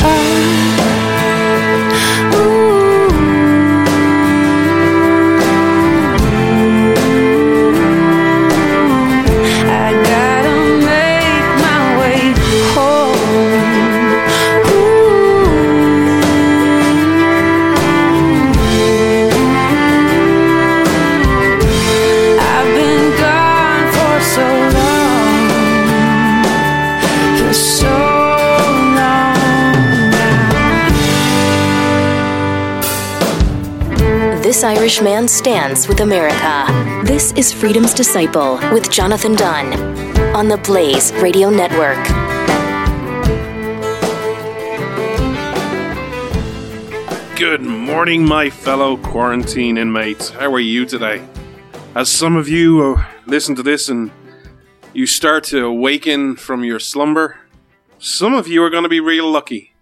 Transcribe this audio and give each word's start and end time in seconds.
I 0.00 0.57
This 34.58 34.64
Irish 34.64 35.00
man 35.00 35.28
stands 35.28 35.86
with 35.86 36.00
America. 36.00 36.66
This 37.06 37.30
is 37.34 37.52
Freedom's 37.52 37.94
Disciple 37.94 38.56
with 38.72 38.90
Jonathan 38.90 39.36
Dunn 39.36 39.72
on 40.34 40.48
the 40.48 40.56
Blaze 40.56 41.12
Radio 41.12 41.48
Network. 41.48 42.04
Good 47.38 47.60
morning, 47.60 48.24
my 48.24 48.50
fellow 48.50 48.96
quarantine 48.96 49.78
inmates. 49.78 50.30
How 50.30 50.52
are 50.52 50.58
you 50.58 50.84
today? 50.84 51.24
As 51.94 52.10
some 52.10 52.34
of 52.34 52.48
you 52.48 52.96
uh, 52.96 53.04
listen 53.26 53.54
to 53.54 53.62
this 53.62 53.88
and 53.88 54.10
you 54.92 55.06
start 55.06 55.44
to 55.44 55.66
awaken 55.66 56.34
from 56.34 56.64
your 56.64 56.80
slumber, 56.80 57.38
some 57.98 58.34
of 58.34 58.48
you 58.48 58.64
are 58.64 58.70
going 58.70 58.82
to 58.82 58.88
be 58.88 58.98
real 58.98 59.30
lucky. 59.30 59.76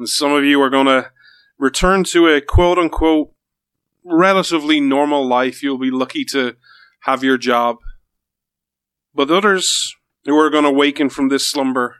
And 0.00 0.08
some 0.08 0.32
of 0.32 0.44
you 0.44 0.60
are 0.62 0.68
going 0.68 0.86
to 0.86 1.12
return 1.60 2.02
to 2.02 2.26
a 2.26 2.40
quote 2.40 2.76
unquote 2.76 3.32
relatively 4.04 4.80
normal 4.80 5.26
life. 5.26 5.62
You'll 5.62 5.78
be 5.78 5.90
lucky 5.90 6.24
to 6.26 6.56
have 7.02 7.24
your 7.24 7.38
job. 7.38 7.76
But 9.14 9.30
others 9.30 9.94
who 10.24 10.36
are 10.38 10.50
going 10.50 10.64
to 10.64 10.70
awaken 10.70 11.08
from 11.08 11.28
this 11.28 11.50
slumber 11.50 11.96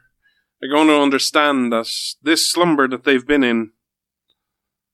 are 0.63 0.69
going 0.69 0.89
to 0.89 1.01
understand 1.01 1.73
that 1.73 1.91
this 2.23 2.51
slumber 2.51 2.87
that 2.89 3.05
they've 3.05 3.27
been 3.27 3.43
in 3.43 3.73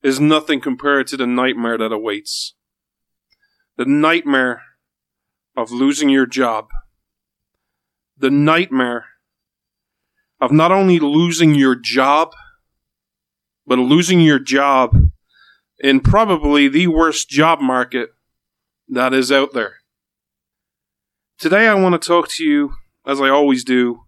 is 0.03 0.21
nothing 0.21 0.61
compared 0.61 1.07
to 1.09 1.17
the 1.17 1.27
nightmare 1.27 1.77
that 1.79 1.93
awaits. 1.93 2.55
The 3.77 3.85
nightmare 3.85 4.63
of 5.57 5.71
losing 5.71 6.09
your 6.09 6.27
job. 6.27 6.69
The 8.17 8.31
nightmare 8.31 9.07
of 10.41 10.53
not 10.53 10.71
only 10.71 10.99
losing 10.99 11.55
your 11.55 11.75
job, 11.75 12.33
but 13.67 13.79
losing 13.79 14.21
your 14.21 14.39
job 14.39 14.95
in 15.79 16.01
probably 16.01 16.69
the 16.69 16.87
worst 16.87 17.29
job 17.29 17.61
market 17.61 18.11
that 18.89 19.13
is 19.13 19.31
out 19.31 19.53
there. 19.53 19.77
Today 21.39 21.67
I 21.67 21.75
want 21.75 22.01
to 22.01 22.07
talk 22.07 22.29
to 22.31 22.45
you, 22.45 22.75
as 23.07 23.21
I 23.21 23.29
always 23.29 23.65
do, 23.65 24.05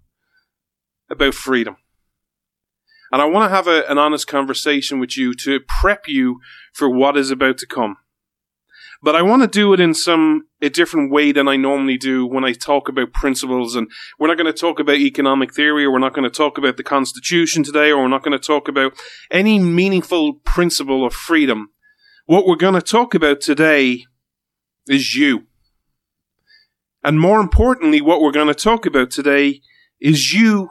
about 1.11 1.35
freedom. 1.35 1.77
And 3.11 3.23
I 3.23 3.27
want 3.27 3.51
to 3.51 3.55
have 3.55 3.67
a, 3.67 3.91
an 3.91 3.99
honest 3.99 4.27
conversation 4.27 4.99
with 4.99 5.17
you 5.17 5.35
to 5.35 5.61
prep 5.61 6.09
you 6.09 6.41
for 6.73 6.89
what 6.89 7.17
is 7.17 7.31
about 7.31 7.59
to 7.59 7.67
come. 7.67 7.97
But 9.01 9.15
I 9.15 9.23
want 9.23 9.43
to 9.43 9.49
do 9.49 9.73
it 9.73 9.81
in 9.81 9.95
some 9.95 10.49
a 10.61 10.69
different 10.69 11.13
way 11.13 11.31
than 11.31 11.47
I 11.47 11.57
normally 11.57 11.97
do 11.97 12.27
when 12.27 12.45
I 12.45 12.53
talk 12.53 12.89
about 12.89 13.13
principles. 13.13 13.77
And 13.77 13.89
we're 14.19 14.27
not 14.27 14.37
going 14.37 14.53
to 14.53 14.59
talk 14.59 14.81
about 14.81 14.97
economic 14.97 15.55
theory, 15.55 15.85
or 15.85 15.93
we're 15.93 16.01
not 16.01 16.15
going 16.15 16.29
to 16.29 16.37
talk 16.37 16.59
about 16.59 16.77
the 16.77 16.83
Constitution 16.83 17.63
today, 17.63 17.93
or 17.93 18.03
we're 18.03 18.09
not 18.09 18.25
going 18.25 18.39
to 18.39 18.45
talk 18.45 18.67
about 18.67 18.95
any 19.31 19.61
meaningful 19.61 20.35
principle 20.45 21.07
of 21.07 21.15
freedom. 21.15 21.69
What 22.27 22.47
we're 22.47 22.57
going 22.57 22.75
to 22.75 22.83
talk 22.83 23.15
about 23.15 23.41
today 23.41 24.05
is 24.89 25.15
you. 25.15 25.45
And 27.05 27.21
more 27.21 27.41
importantly, 27.41 28.01
what 28.01 28.21
we're 28.21 28.33
going 28.33 28.49
to 28.49 28.55
talk 28.55 28.85
about 28.85 29.11
today 29.13 29.61
is 30.01 30.33
you 30.33 30.71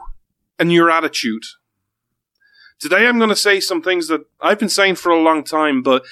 and 0.58 0.72
your 0.72 0.90
attitude. 0.90 1.42
Today 2.78 3.06
I'm 3.06 3.18
going 3.18 3.30
to 3.30 3.36
say 3.36 3.58
some 3.58 3.82
things 3.82 4.08
that 4.08 4.20
I've 4.40 4.58
been 4.58 4.68
saying 4.68 4.96
for 4.96 5.10
a 5.10 5.20
long 5.20 5.42
time, 5.42 5.82
but 5.82 6.04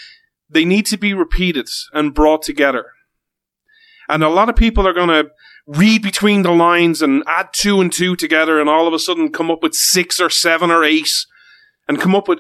they 0.49 0.65
need 0.65 0.87
to 0.87 0.97
be 0.97 1.13
repeated 1.13 1.69
and 1.93 2.15
brought 2.15 2.43
together. 2.43 2.87
And 4.09 4.23
a 4.23 4.29
lot 4.29 4.49
of 4.49 4.57
people 4.57 4.87
are 4.87 4.93
going 4.93 5.09
to 5.09 5.31
read 5.67 6.03
between 6.03 6.43
the 6.43 6.53
lines 6.53 7.03
and 7.03 7.25
add 7.27 7.49
two 7.53 7.81
and 7.81 7.93
two 7.93 8.15
together 8.15 8.61
and 8.61 8.69
all 8.69 8.87
of 8.87 8.95
a 8.95 8.99
sudden 8.99 9.33
come 9.33 9.51
up 9.51 9.63
with 9.63 9.75
six 9.75 10.21
or 10.21 10.31
seven 10.31 10.71
or 10.71 10.85
eight 10.85 11.11
and 11.89 12.01
come 12.01 12.15
up 12.15 12.29
with 12.29 12.39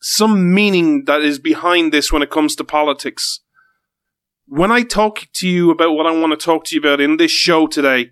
some 0.00 0.52
meaning 0.54 1.04
that 1.06 1.22
is 1.22 1.38
behind 1.38 1.92
this 1.92 2.12
when 2.12 2.22
it 2.22 2.30
comes 2.30 2.54
to 2.56 2.64
politics. 2.64 3.40
When 4.46 4.70
I 4.70 4.82
talk 4.82 5.26
to 5.34 5.48
you 5.48 5.70
about 5.70 5.92
what 5.92 6.06
I 6.06 6.12
want 6.12 6.38
to 6.38 6.44
talk 6.44 6.64
to 6.64 6.74
you 6.74 6.80
about 6.80 7.00
in 7.00 7.16
this 7.16 7.30
show 7.30 7.66
today, 7.66 8.10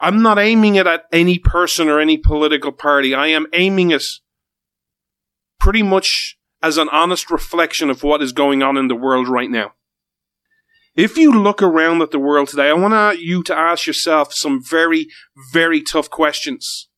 I'm 0.00 0.22
not 0.22 0.38
aiming 0.38 0.76
it 0.76 0.86
at 0.86 1.04
any 1.12 1.38
person 1.38 1.88
or 1.88 2.00
any 2.00 2.18
political 2.18 2.72
party. 2.72 3.14
I 3.14 3.28
am 3.28 3.46
aiming 3.52 3.90
it 3.92 4.04
pretty 5.60 5.82
much 5.82 6.38
as 6.62 6.78
an 6.78 6.88
honest 6.90 7.30
reflection 7.30 7.90
of 7.90 8.02
what 8.02 8.22
is 8.22 8.32
going 8.32 8.62
on 8.62 8.76
in 8.76 8.88
the 8.88 8.94
world 8.94 9.28
right 9.28 9.50
now. 9.50 9.72
If 10.94 11.16
you 11.16 11.32
look 11.32 11.62
around 11.62 12.02
at 12.02 12.10
the 12.10 12.18
world 12.18 12.48
today, 12.48 12.68
I 12.68 12.74
want 12.74 13.18
you 13.18 13.42
to 13.44 13.56
ask 13.56 13.86
yourself 13.86 14.34
some 14.34 14.62
very, 14.62 15.08
very 15.52 15.80
tough 15.82 16.10
questions. 16.10 16.88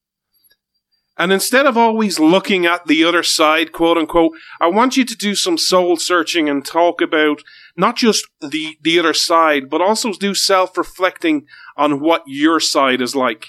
And 1.16 1.32
instead 1.32 1.64
of 1.64 1.76
always 1.76 2.19
looking 2.19 2.66
at 2.66 2.86
the 2.86 3.04
other 3.04 3.22
side, 3.22 3.70
quote 3.70 3.97
unquote, 3.97 4.32
I 4.60 4.66
want 4.66 4.97
you 4.97 5.04
to 5.04 5.16
do 5.16 5.36
some 5.36 5.56
soul 5.56 5.97
searching 5.97 6.48
and 6.48 6.66
talk 6.66 7.00
about 7.00 7.42
not 7.76 7.97
just 7.97 8.26
the, 8.41 8.76
the 8.82 8.98
other 8.98 9.14
side, 9.14 9.70
but 9.70 9.80
also 9.80 10.12
do 10.12 10.34
self 10.34 10.76
reflecting 10.76 11.47
on 11.76 12.00
what 12.00 12.24
your 12.26 12.58
side 12.58 13.00
is 13.00 13.14
like. 13.14 13.47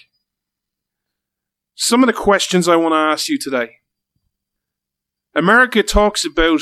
Some 1.73 2.03
of 2.03 2.07
the 2.07 2.13
questions 2.13 2.67
I 2.67 2.75
want 2.75 2.93
to 2.93 2.97
ask 2.97 3.29
you 3.29 3.39
today. 3.39 3.77
America 5.35 5.83
talks 5.83 6.23
about 6.23 6.61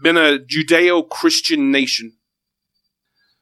being 0.00 0.16
a 0.16 0.38
Judeo 0.38 1.08
Christian 1.08 1.72
nation. 1.72 2.12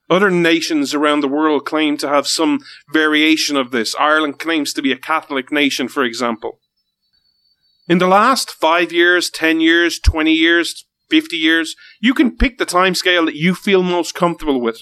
Other 0.09 0.31
nations 0.31 0.95
around 0.95 1.21
the 1.21 1.29
world 1.29 1.67
claim 1.67 1.99
to 1.99 2.09
have 2.09 2.27
some 2.27 2.61
variation 2.93 3.57
of 3.57 3.73
this. 3.73 3.95
Ireland 3.97 4.39
claims 4.39 4.73
to 4.73 4.81
be 4.81 4.91
a 4.91 4.97
Catholic 4.97 5.53
nation, 5.53 5.89
for 5.89 6.03
example. 6.03 6.61
In 7.89 7.99
the 7.99 8.07
last 8.07 8.51
five 8.51 8.91
years, 8.91 9.29
ten 9.29 9.61
years, 9.61 9.99
twenty 9.99 10.33
years, 10.33 10.87
fifty 11.11 11.37
years, 11.37 11.77
you 12.01 12.15
can 12.15 12.37
pick 12.37 12.57
the 12.57 12.65
timescale 12.67 13.27
that 13.27 13.37
you 13.37 13.55
feel 13.55 13.83
most 13.83 14.15
comfortable 14.15 14.61
with. 14.61 14.81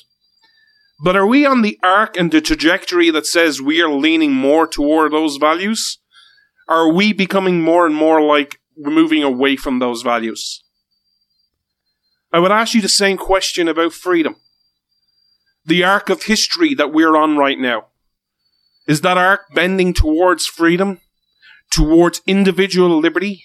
But 1.03 1.17
are 1.17 1.27
we 1.27 1.45
on 1.45 1.63
the 1.63 1.79
arc 1.83 2.17
and 2.17 2.31
the 2.31 2.41
trajectory 2.41 3.11
that 3.11 3.27
says 3.27 3.61
we 3.61 3.83
are 3.83 3.91
leaning 3.91 4.33
more 4.33 4.69
toward 4.69 5.13
those 5.13 5.39
values? 5.39 5.99
Are 6.69 6.93
we 6.93 7.13
becoming 7.13 7.61
more 7.61 7.85
and 7.85 7.95
more 7.95 8.23
like 8.23 8.61
moving 8.77 9.23
away 9.23 9.57
from 9.57 9.79
those 9.79 10.03
values? 10.03 10.63
I 12.33 12.39
would 12.39 12.53
ask 12.53 12.75
you 12.75 12.81
the 12.83 12.89
same 12.89 13.17
question 13.17 13.69
about 13.69 13.93
freedom 13.93 14.37
the 15.65 15.85
arc 15.85 16.11
of 16.11 16.25
history 16.25 16.75
that 16.75 16.93
we're 16.93 17.17
on 17.17 17.37
right 17.37 17.59
now? 17.59 17.87
Is 18.87 19.01
that 19.01 19.17
arc 19.17 19.43
bending 19.55 19.95
towards 19.95 20.47
freedom? 20.47 21.01
Towards 21.71 22.21
individual 22.27 22.99
liberty? 22.99 23.45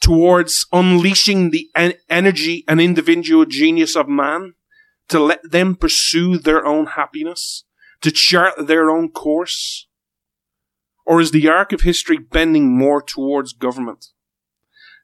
Towards 0.00 0.66
unleashing 0.72 1.50
the 1.50 1.68
en- 1.74 1.94
energy 2.10 2.64
and 2.66 2.80
individual 2.80 3.44
genius 3.44 3.94
of 3.94 4.08
man? 4.08 4.54
To 5.08 5.20
let 5.20 5.48
them 5.48 5.76
pursue 5.76 6.38
their 6.38 6.66
own 6.66 6.86
happiness? 6.86 7.64
To 8.02 8.10
chart 8.10 8.66
their 8.66 8.90
own 8.90 9.10
course? 9.10 9.87
Or 11.08 11.20
is 11.20 11.32
the 11.32 11.48
arc 11.48 11.72
of 11.72 11.80
history 11.80 12.18
bending 12.18 12.76
more 12.78 13.02
towards 13.02 13.52
government? 13.52 14.08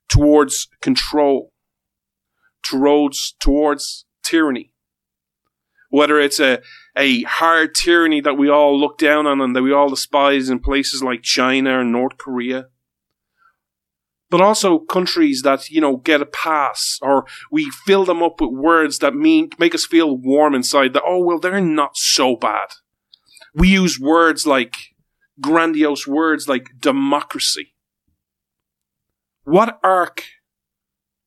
Towards 0.09 0.69
control? 0.81 1.53
Towards, 2.63 3.35
towards 3.41 4.05
tyranny? 4.23 4.75
whether 5.95 6.19
it's 6.19 6.41
a, 6.41 6.61
a 6.97 7.23
hard 7.23 7.73
tyranny 7.73 8.21
that 8.21 8.37
we 8.37 8.49
all 8.49 8.77
look 8.77 8.99
down 8.99 9.29
on 9.29 9.41
and 9.41 9.55
that 9.55 9.63
we 9.63 9.73
all 9.73 9.89
despise 9.89 10.49
in 10.51 10.59
places 10.59 11.05
like 11.05 11.23
China 11.23 11.79
and 11.79 11.93
North 11.93 12.19
Korea. 12.19 12.67
But 14.29 14.41
also 14.41 14.81
countries 14.81 15.43
that, 15.43 15.71
you 15.71 15.81
know, 15.81 15.99
get 15.99 16.21
a 16.21 16.27
pass 16.27 16.99
or 17.01 17.27
we 17.53 17.71
fill 17.71 18.05
them 18.05 18.25
up 18.25 18.41
with 18.41 18.51
words 18.51 18.99
that 18.99 19.15
mean, 19.15 19.51
make 19.57 19.73
us 19.73 19.87
feel 19.87 20.17
warm 20.17 20.53
inside 20.53 20.95
that, 20.95 21.05
oh, 21.07 21.25
well, 21.25 21.39
they're 21.39 21.61
not 21.61 21.97
so 21.97 22.35
bad. 22.35 22.71
We 23.55 23.69
use 23.69 24.01
words 24.01 24.49
like 24.49 24.75
grandiose 25.41 26.07
words 26.07 26.49
like 26.49 26.81
democracy. 26.81 27.75
What 29.45 29.79
arc 29.83 30.25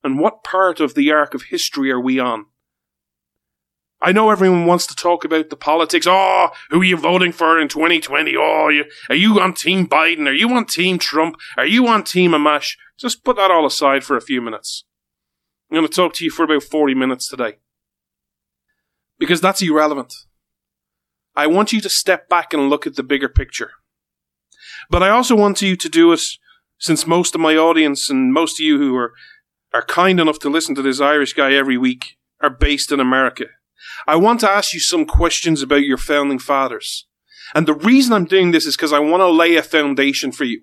and 0.04 0.19
what 0.19 0.44
part 0.44 0.80
of 0.80 0.95
the 0.95 1.12
arc 1.12 1.33
of 1.33 1.44
history 1.44 1.92
are 1.92 2.00
we 2.00 2.19
on? 2.19 2.45
I 4.00 4.12
know 4.12 4.30
everyone 4.30 4.65
wants 4.68 4.86
to 4.88 4.95
talk 4.95 5.25
about 5.25 5.50
the 5.50 5.56
politics. 5.56 6.06
Oh, 6.07 6.50
who 6.69 6.81
are 6.81 6.86
you 6.86 6.98
voting 6.98 7.31
for 7.31 7.59
in 7.59 7.68
2020? 7.68 8.36
Oh, 8.38 8.69
you, 8.69 8.86
are 9.09 9.15
you 9.15 9.39
on 9.39 9.54
Team 9.54 9.88
Biden? 9.88 10.27
Are 10.27 10.33
you 10.33 10.50
on 10.51 10.65
Team 10.65 11.00
Trump? 11.00 11.36
Are 11.57 11.65
you 11.65 11.88
on 11.88 12.04
Team 12.04 12.31
Amash? 12.31 12.77
Just 13.00 13.24
put 13.24 13.38
that 13.38 13.50
all 13.50 13.65
aside 13.65 14.04
for 14.04 14.15
a 14.15 14.21
few 14.21 14.39
minutes. 14.39 14.86
I'm 15.69 15.75
going 15.77 15.88
to 15.88 15.94
talk 15.94 16.13
to 16.13 16.24
you 16.24 16.30
for 16.30 16.44
about 16.44 16.63
40 16.63 16.94
minutes 16.94 17.27
today. 17.27 17.57
Because 19.18 19.42
that's 19.42 19.63
irrelevant. 19.63 20.13
I 21.36 21.48
want 21.48 21.74
you 21.74 21.81
to 21.81 21.89
step 21.89 22.30
back 22.30 22.54
and 22.54 22.69
look 22.69 22.86
at 22.86 22.95
the 22.95 23.04
bigger 23.04 23.30
picture. 23.30 23.71
But 24.90 25.04
I 25.04 25.10
also 25.10 25.36
want 25.36 25.62
you 25.62 25.76
to 25.76 25.90
do 25.90 26.12
it 26.12 26.22
since 26.80 27.08
most 27.08 27.36
of 27.36 27.42
my 27.42 27.56
audience 27.56 28.10
and 28.10 28.34
most 28.34 28.60
of 28.60 28.66
you 28.66 28.78
who 28.78 28.96
are, 28.96 29.14
are 29.74 29.86
kind 29.86 30.20
enough 30.20 30.40
to 30.40 30.50
listen 30.50 30.76
to 30.76 30.82
this 30.82 31.02
Irish 31.02 31.34
guy 31.34 31.54
every 31.54 31.78
week 31.78 32.18
are 32.42 32.50
based 32.50 32.92
in 32.92 33.00
America. 33.00 33.46
I 34.08 34.16
want 34.16 34.40
to 34.42 34.50
ask 34.50 34.74
you 34.74 34.80
some 34.80 35.06
questions 35.06 35.62
about 35.62 35.84
your 35.84 35.98
founding 35.98 36.40
fathers. 36.40 37.08
And 37.56 37.68
the 37.68 37.74
reason 37.74 38.14
I'm 38.14 38.26
doing 38.26 38.52
this 38.52 38.66
is 38.66 38.76
because 38.76 38.94
I 38.94 39.00
want 39.00 39.22
to 39.22 39.28
lay 39.28 39.56
a 39.56 39.64
foundation 39.64 40.32
for 40.32 40.44
you. 40.44 40.62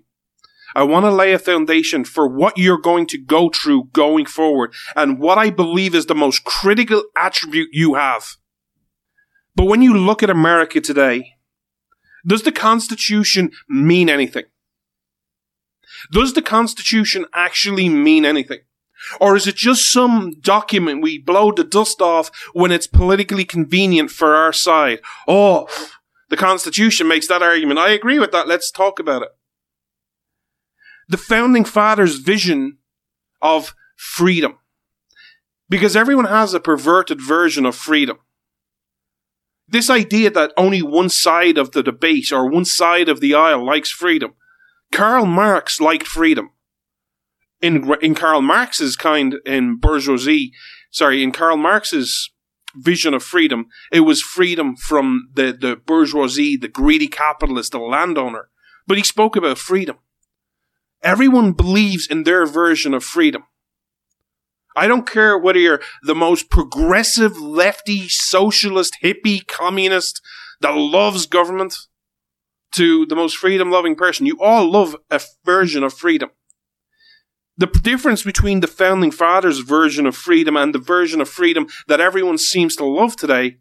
I 0.75 0.83
want 0.83 1.05
to 1.05 1.11
lay 1.11 1.31
a 1.31 1.39
foundation 1.39 2.03
for 2.03 2.27
what 2.27 2.57
you're 2.57 2.79
going 2.79 3.07
to 3.07 3.17
go 3.17 3.49
through 3.49 3.85
going 3.93 4.25
forward 4.25 4.73
and 4.95 5.19
what 5.19 5.37
I 5.37 5.49
believe 5.49 5.95
is 5.95 6.05
the 6.05 6.15
most 6.15 6.43
critical 6.43 7.03
attribute 7.15 7.69
you 7.71 7.93
have. 7.93 8.35
But 9.55 9.65
when 9.65 9.81
you 9.81 9.97
look 9.97 10.21
at 10.21 10.29
America 10.29 10.81
today, 10.81 11.34
does 12.25 12.43
the 12.43 12.51
Constitution 12.51 13.51
mean 13.67 14.09
anything? 14.09 14.45
Does 16.11 16.33
the 16.33 16.41
Constitution 16.41 17.25
actually 17.33 17.89
mean 17.89 18.25
anything? 18.25 18.59
Or 19.19 19.35
is 19.35 19.47
it 19.47 19.55
just 19.55 19.91
some 19.91 20.39
document 20.39 21.01
we 21.01 21.17
blow 21.17 21.51
the 21.51 21.63
dust 21.63 22.01
off 22.01 22.31
when 22.53 22.71
it's 22.71 22.87
politically 22.87 23.45
convenient 23.45 24.09
for 24.09 24.35
our 24.35 24.53
side? 24.53 24.99
Oh, 25.27 25.67
the 26.29 26.37
Constitution 26.37 27.07
makes 27.07 27.27
that 27.27 27.43
argument. 27.43 27.79
I 27.79 27.89
agree 27.89 28.19
with 28.19 28.31
that. 28.31 28.47
Let's 28.47 28.71
talk 28.71 28.99
about 28.99 29.21
it. 29.21 29.29
The 31.07 31.17
founding 31.17 31.65
fathers' 31.65 32.17
vision 32.17 32.77
of 33.41 33.75
freedom. 33.95 34.57
Because 35.69 35.95
everyone 35.95 36.25
has 36.25 36.53
a 36.53 36.59
perverted 36.59 37.21
version 37.21 37.65
of 37.65 37.75
freedom. 37.75 38.19
This 39.67 39.89
idea 39.89 40.29
that 40.31 40.53
only 40.57 40.81
one 40.81 41.09
side 41.09 41.57
of 41.57 41.71
the 41.71 41.83
debate 41.83 42.31
or 42.31 42.49
one 42.49 42.65
side 42.65 43.09
of 43.09 43.19
the 43.19 43.33
aisle 43.33 43.65
likes 43.65 43.89
freedom. 43.89 44.33
Karl 44.91 45.25
Marx 45.25 45.81
liked 45.81 46.07
freedom 46.07 46.51
in 47.61 47.91
in 48.01 48.15
Karl 48.15 48.41
Marx's 48.41 48.95
kind 48.95 49.35
in 49.45 49.77
bourgeoisie, 49.77 50.53
sorry, 50.91 51.23
in 51.23 51.31
Karl 51.31 51.57
Marx's 51.57 52.31
vision 52.75 53.13
of 53.13 53.23
freedom, 53.23 53.67
it 53.91 54.01
was 54.01 54.21
freedom 54.21 54.75
from 54.75 55.29
the, 55.33 55.57
the 55.59 55.75
bourgeoisie, 55.77 56.57
the 56.57 56.67
greedy 56.67 57.07
capitalist, 57.07 57.71
the 57.71 57.79
landowner. 57.79 58.49
But 58.85 58.97
he 58.97 59.03
spoke 59.03 59.35
about 59.35 59.57
freedom. 59.57 59.97
Everyone 61.01 61.53
believes 61.53 62.05
in 62.05 62.23
their 62.23 62.45
version 62.45 62.93
of 62.93 63.03
freedom. 63.03 63.43
I 64.75 64.87
don't 64.87 65.09
care 65.09 65.37
whether 65.37 65.59
you're 65.59 65.81
the 66.03 66.15
most 66.15 66.49
progressive, 66.49 67.39
lefty, 67.39 68.09
socialist, 68.09 68.97
hippie, 69.03 69.45
communist 69.47 70.21
that 70.61 70.75
loves 70.75 71.25
government 71.25 71.75
to 72.73 73.05
the 73.05 73.15
most 73.15 73.37
freedom 73.37 73.71
loving 73.71 73.95
person. 73.95 74.25
You 74.25 74.37
all 74.41 74.69
love 74.69 74.95
a 75.09 75.21
version 75.45 75.83
of 75.83 75.93
freedom 75.93 76.31
the 77.57 77.67
difference 77.67 78.23
between 78.23 78.59
the 78.59 78.67
founding 78.67 79.11
fathers' 79.11 79.59
version 79.59 80.05
of 80.05 80.15
freedom 80.15 80.57
and 80.57 80.73
the 80.73 80.79
version 80.79 81.21
of 81.21 81.29
freedom 81.29 81.67
that 81.87 82.01
everyone 82.01 82.37
seems 82.37 82.75
to 82.75 82.85
love 82.85 83.15
today 83.15 83.57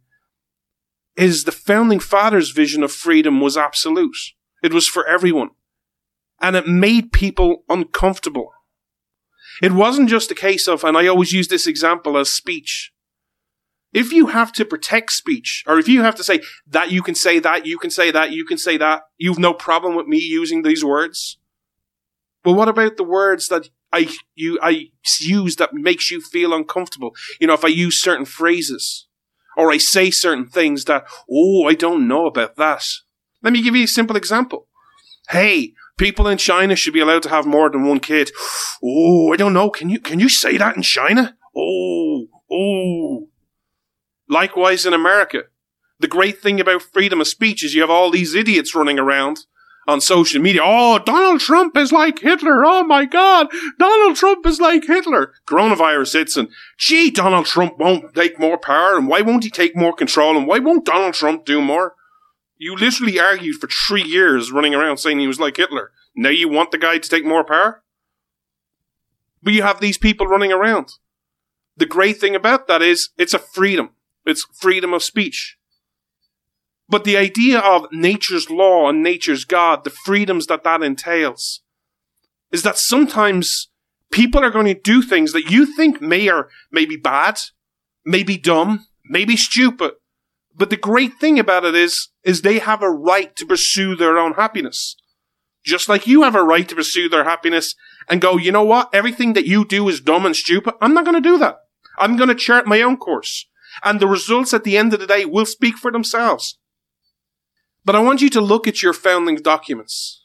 is 1.17 1.44
the 1.44 1.52
founding 1.52 2.00
fathers' 2.00 2.50
vision 2.50 2.82
of 2.82 2.90
freedom 2.90 3.40
was 3.40 3.56
absolute. 3.56 4.17
It 4.62 4.72
was 4.72 4.88
for 4.88 5.06
everyone. 5.06 5.50
And 6.40 6.56
it 6.56 6.67
made 6.67 7.12
people 7.12 7.62
uncomfortable. 7.69 8.50
It 9.62 9.73
wasn't 9.73 10.09
just 10.09 10.31
a 10.31 10.35
case 10.35 10.69
of, 10.69 10.85
and 10.85 10.97
I 10.97 11.06
always 11.06 11.33
use 11.33 11.49
this 11.49 11.67
example 11.67 12.17
as 12.17 12.33
speech. 12.33 12.93
If 13.93 14.12
you 14.12 14.27
have 14.27 14.53
to 14.55 14.65
protect 14.65 15.12
speech, 15.12 15.62
or 15.67 15.79
if 15.79 15.87
you 15.87 16.03
have 16.03 16.17
to 16.17 16.25
say 16.25 16.41
that 16.67 16.91
you 16.91 17.03
can 17.03 17.15
say 17.15 17.39
that, 17.39 17.65
you 17.65 17.79
can 17.79 17.91
say 17.91 18.11
that, 18.11 18.33
you 18.33 18.45
can 18.45 18.59
say 18.59 18.77
that, 18.77 19.03
you've 19.19 19.39
no 19.39 19.55
problem 19.55 19.95
with 19.95 20.06
me 20.06 20.19
using 20.19 20.62
these 20.62 20.85
words. 20.85 21.39
Well, 22.45 22.56
what 22.56 22.69
about 22.69 22.97
the 22.97 23.05
words 23.05 23.49
that 23.49 23.69
I 23.95 24.09
you 24.35 24.59
I 24.61 24.89
use 25.21 25.56
that 25.56 25.73
makes 25.73 26.11
you 26.11 26.21
feel 26.21 26.53
uncomfortable. 26.53 27.15
You 27.41 27.47
know, 27.47 27.55
if 27.55 27.65
I 27.65 27.69
use 27.69 28.03
certain 28.03 28.25
phrases 28.25 29.06
or 29.56 29.71
I 29.71 29.79
say 29.79 30.11
certain 30.11 30.47
things 30.47 30.85
that, 30.87 31.05
oh, 31.31 31.69
I 31.69 31.75
don't 31.75 32.09
know 32.09 32.27
about 32.27 32.56
that. 32.56 32.85
Let 33.43 33.53
me 33.53 33.62
give 33.62 33.77
you 33.77 33.85
a 33.85 33.89
simple 33.89 34.17
example. 34.17 34.67
Hey, 35.29 35.75
people 35.96 36.26
in 36.26 36.38
China 36.38 36.76
should 36.76 36.94
be 36.94 37.00
allowed 37.00 37.23
to 37.25 37.29
have 37.29 37.46
more 37.46 37.70
than 37.70 37.85
one 37.87 38.00
kid. 38.00 38.31
Oh, 38.82 39.32
I 39.32 39.37
don't 39.37 39.52
know. 39.52 39.70
Can 39.70 39.88
you 39.88 40.00
can 40.00 40.20
you 40.20 40.29
say 40.29 40.56
that 40.56 40.76
in 40.76 40.82
China? 40.82 41.37
Oh, 41.56 42.26
oh. 42.50 43.29
Likewise 44.29 44.87
in 44.87 44.94
America. 44.94 45.44
The 46.00 46.08
great 46.08 46.41
thing 46.41 46.61
about 46.61 46.82
freedom 46.82 47.20
of 47.20 47.29
speech 47.29 47.64
is 47.64 47.75
you 47.75 47.81
have 47.81 47.91
all 47.91 48.11
these 48.11 48.35
idiots 48.35 48.75
running 48.75 48.99
around 48.99 49.46
on 49.87 50.00
social 50.00 50.41
media. 50.41 50.61
Oh, 50.64 50.99
Donald 50.99 51.41
Trump 51.41 51.76
is 51.76 51.93
like 51.93 52.19
Hitler. 52.19 52.64
Oh 52.64 52.85
my 52.85 53.05
God. 53.05 53.49
Donald 53.79 54.17
Trump 54.17 54.44
is 54.46 54.61
like 54.61 54.87
Hitler. 54.87 55.32
Coronavirus 55.46 56.14
hits 56.14 56.37
and 56.37 56.49
gee, 56.79 57.11
Donald 57.11 57.46
Trump 57.46 57.79
won't 57.79 58.14
take 58.14 58.38
more 58.38 58.58
power 58.58 58.96
and 58.96 59.08
why 59.08 59.20
won't 59.20 59.44
he 59.44 59.50
take 59.50 59.76
more 59.76 59.94
control 59.94 60.37
and 60.37 60.46
why 60.46 60.58
won't 60.58 60.87
Donald 60.87 61.14
Trump 61.14 61.44
do 61.44 61.61
more? 61.61 61.94
You 62.56 62.77
literally 62.77 63.19
argued 63.19 63.56
for 63.56 63.69
three 63.69 64.03
years 64.03 64.53
running 64.53 64.75
around 64.75 64.99
saying 64.99 65.19
he 65.19 65.27
was 65.27 65.41
like 65.41 65.56
Hitler. 65.56 65.93
Now 66.15 66.31
you 66.31 66.49
want 66.49 66.71
the 66.71 66.79
guy 66.79 66.99
to 66.99 67.09
take 67.09 67.25
more 67.25 67.45
power? 67.45 67.83
But 69.43 69.53
you 69.53 69.62
have 69.62 69.81
these 69.81 69.99
people 69.99 70.27
running 70.27 70.53
around. 70.53 70.93
The 71.77 71.87
great 71.87 72.19
thing 72.19 72.35
about 72.35 72.69
that 72.69 72.83
is 72.83 73.11
it's 73.19 73.35
a 73.35 73.39
freedom. 73.39 73.91
It's 74.25 74.47
freedom 74.55 74.95
of 74.95 75.03
speech. 75.03 75.59
But 76.89 77.05
the 77.05 77.17
idea 77.17 77.59
of 77.59 77.87
nature's 77.93 78.51
law 78.51 78.89
and 78.89 79.03
nature's 79.03 79.45
God, 79.45 79.85
the 79.85 79.91
freedoms 79.91 80.47
that 80.47 80.65
that 80.65 80.83
entails, 80.83 81.62
is 82.53 82.62
that 82.62 82.79
sometimes 82.79 83.69
people 84.12 84.45
are 84.45 84.51
going 84.51 84.67
to 84.67 84.75
do 84.75 85.03
things 85.03 85.33
that 85.33 85.51
you 85.51 85.67
think 85.67 86.01
may 86.01 86.31
or 86.31 86.49
may 86.71 86.85
be 86.85 86.97
bad, 86.97 87.39
may 88.05 88.23
be 88.23 88.39
dumb, 88.39 88.87
may 89.06 89.25
be 89.25 89.37
stupid. 89.37 89.93
But 90.56 90.71
the 90.71 90.77
great 90.77 91.15
thing 91.15 91.39
about 91.39 91.65
it 91.65 91.75
is, 91.75 92.09
is 92.23 92.43
they 92.43 92.59
have 92.59 92.83
a 92.83 92.91
right 92.91 93.35
to 93.37 93.47
pursue 93.47 93.97
their 93.97 94.19
own 94.19 94.35
happiness. 94.35 94.97
Just 95.65 95.89
like 95.89 96.06
you 96.06 96.23
have 96.23 96.35
a 96.35 96.45
right 96.45 96.69
to 96.69 96.75
pursue 96.75 97.09
their 97.09 97.25
happiness 97.25 97.75
and 98.09 98.21
go, 98.21 98.37
you 98.37 98.53
know 98.53 98.62
what? 98.62 98.91
Everything 98.94 99.32
that 99.32 99.46
you 99.46 99.65
do 99.65 99.89
is 99.89 100.01
dumb 100.01 100.27
and 100.27 100.37
stupid. 100.37 100.75
I'm 100.81 100.94
not 100.94 101.05
going 101.05 101.20
to 101.20 101.29
do 101.29 101.39
that. 101.39 101.56
I'm 101.99 102.17
going 102.17 102.29
to 102.29 102.34
chart 102.34 102.67
my 102.67 102.82
own 102.82 102.96
course. 102.96 103.46
And 103.82 103.99
the 103.99 104.06
results 104.06 104.55
at 104.55 104.63
the 104.65 104.77
end 104.77 104.94
of 104.94 105.01
the 105.01 105.06
day 105.06 105.25
will 105.25 105.46
speak 105.46 105.77
for 105.77 105.91
themselves. 105.91 106.58
But 107.84 107.96
I 107.96 108.01
want 108.01 108.23
you 108.23 108.31
to 108.31 108.41
look 108.41 108.69
at 108.69 108.82
your 108.82 108.93
founding 108.93 109.37
documents. 109.37 110.25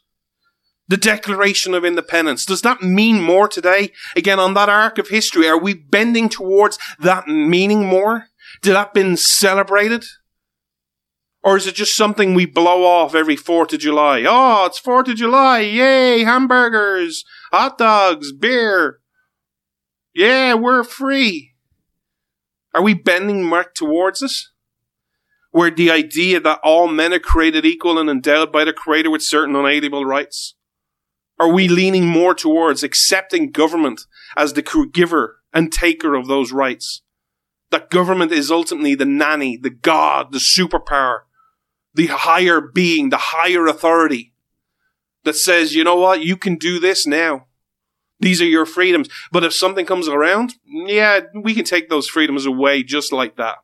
The 0.88 0.96
Declaration 0.96 1.74
of 1.74 1.84
Independence. 1.84 2.44
Does 2.44 2.62
that 2.62 2.82
mean 2.82 3.20
more 3.22 3.48
today? 3.48 3.92
Again, 4.16 4.38
on 4.38 4.54
that 4.54 4.68
arc 4.68 4.98
of 4.98 5.08
history, 5.08 5.48
are 5.48 5.58
we 5.58 5.74
bending 5.74 6.28
towards 6.28 6.78
that 6.98 7.28
meaning 7.28 7.86
more? 7.86 8.26
Did 8.62 8.74
that 8.74 8.92
been 8.92 9.16
celebrated? 9.16 10.04
Or 11.42 11.56
is 11.56 11.66
it 11.66 11.74
just 11.74 11.96
something 11.96 12.34
we 12.34 12.44
blow 12.44 12.84
off 12.84 13.14
every 13.14 13.36
4th 13.36 13.72
of 13.72 13.80
July? 13.80 14.24
Oh, 14.28 14.66
it's 14.66 14.80
4th 14.80 15.08
of 15.08 15.16
July. 15.16 15.60
Yay, 15.60 16.22
hamburgers, 16.24 17.24
hot 17.50 17.78
dogs, 17.78 18.32
beer. 18.32 19.00
Yeah, 20.14 20.54
we're 20.54 20.84
free. 20.84 21.52
Are 22.74 22.82
we 22.82 22.94
bending 22.94 23.44
mark 23.44 23.74
towards 23.74 24.22
us? 24.22 24.50
where 25.50 25.70
the 25.70 25.90
idea 25.90 26.40
that 26.40 26.60
all 26.62 26.88
men 26.88 27.12
are 27.12 27.18
created 27.18 27.64
equal 27.66 27.98
and 27.98 28.08
endowed 28.08 28.52
by 28.52 28.64
the 28.64 28.72
Creator 28.72 29.10
with 29.10 29.22
certain 29.22 29.56
unalienable 29.56 30.04
rights? 30.04 30.54
Are 31.38 31.52
we 31.52 31.68
leaning 31.68 32.06
more 32.06 32.34
towards 32.34 32.82
accepting 32.82 33.50
government 33.50 34.02
as 34.36 34.52
the 34.52 34.88
giver 34.92 35.38
and 35.52 35.72
taker 35.72 36.14
of 36.14 36.28
those 36.28 36.52
rights? 36.52 37.02
That 37.70 37.90
government 37.90 38.32
is 38.32 38.50
ultimately 38.50 38.94
the 38.94 39.06
nanny, 39.06 39.56
the 39.56 39.70
God, 39.70 40.32
the 40.32 40.38
superpower, 40.38 41.20
the 41.94 42.06
higher 42.06 42.60
being, 42.60 43.10
the 43.10 43.18
higher 43.18 43.66
authority 43.66 44.32
that 45.24 45.36
says, 45.36 45.74
you 45.74 45.84
know 45.84 45.96
what, 45.96 46.22
you 46.22 46.36
can 46.36 46.56
do 46.56 46.78
this 46.78 47.06
now. 47.06 47.46
These 48.20 48.40
are 48.42 48.46
your 48.46 48.66
freedoms. 48.66 49.08
But 49.32 49.44
if 49.44 49.54
something 49.54 49.86
comes 49.86 50.08
around, 50.08 50.54
yeah, 50.64 51.20
we 51.34 51.54
can 51.54 51.64
take 51.64 51.88
those 51.88 52.08
freedoms 52.08 52.46
away 52.46 52.82
just 52.82 53.12
like 53.12 53.36
that. 53.36 53.56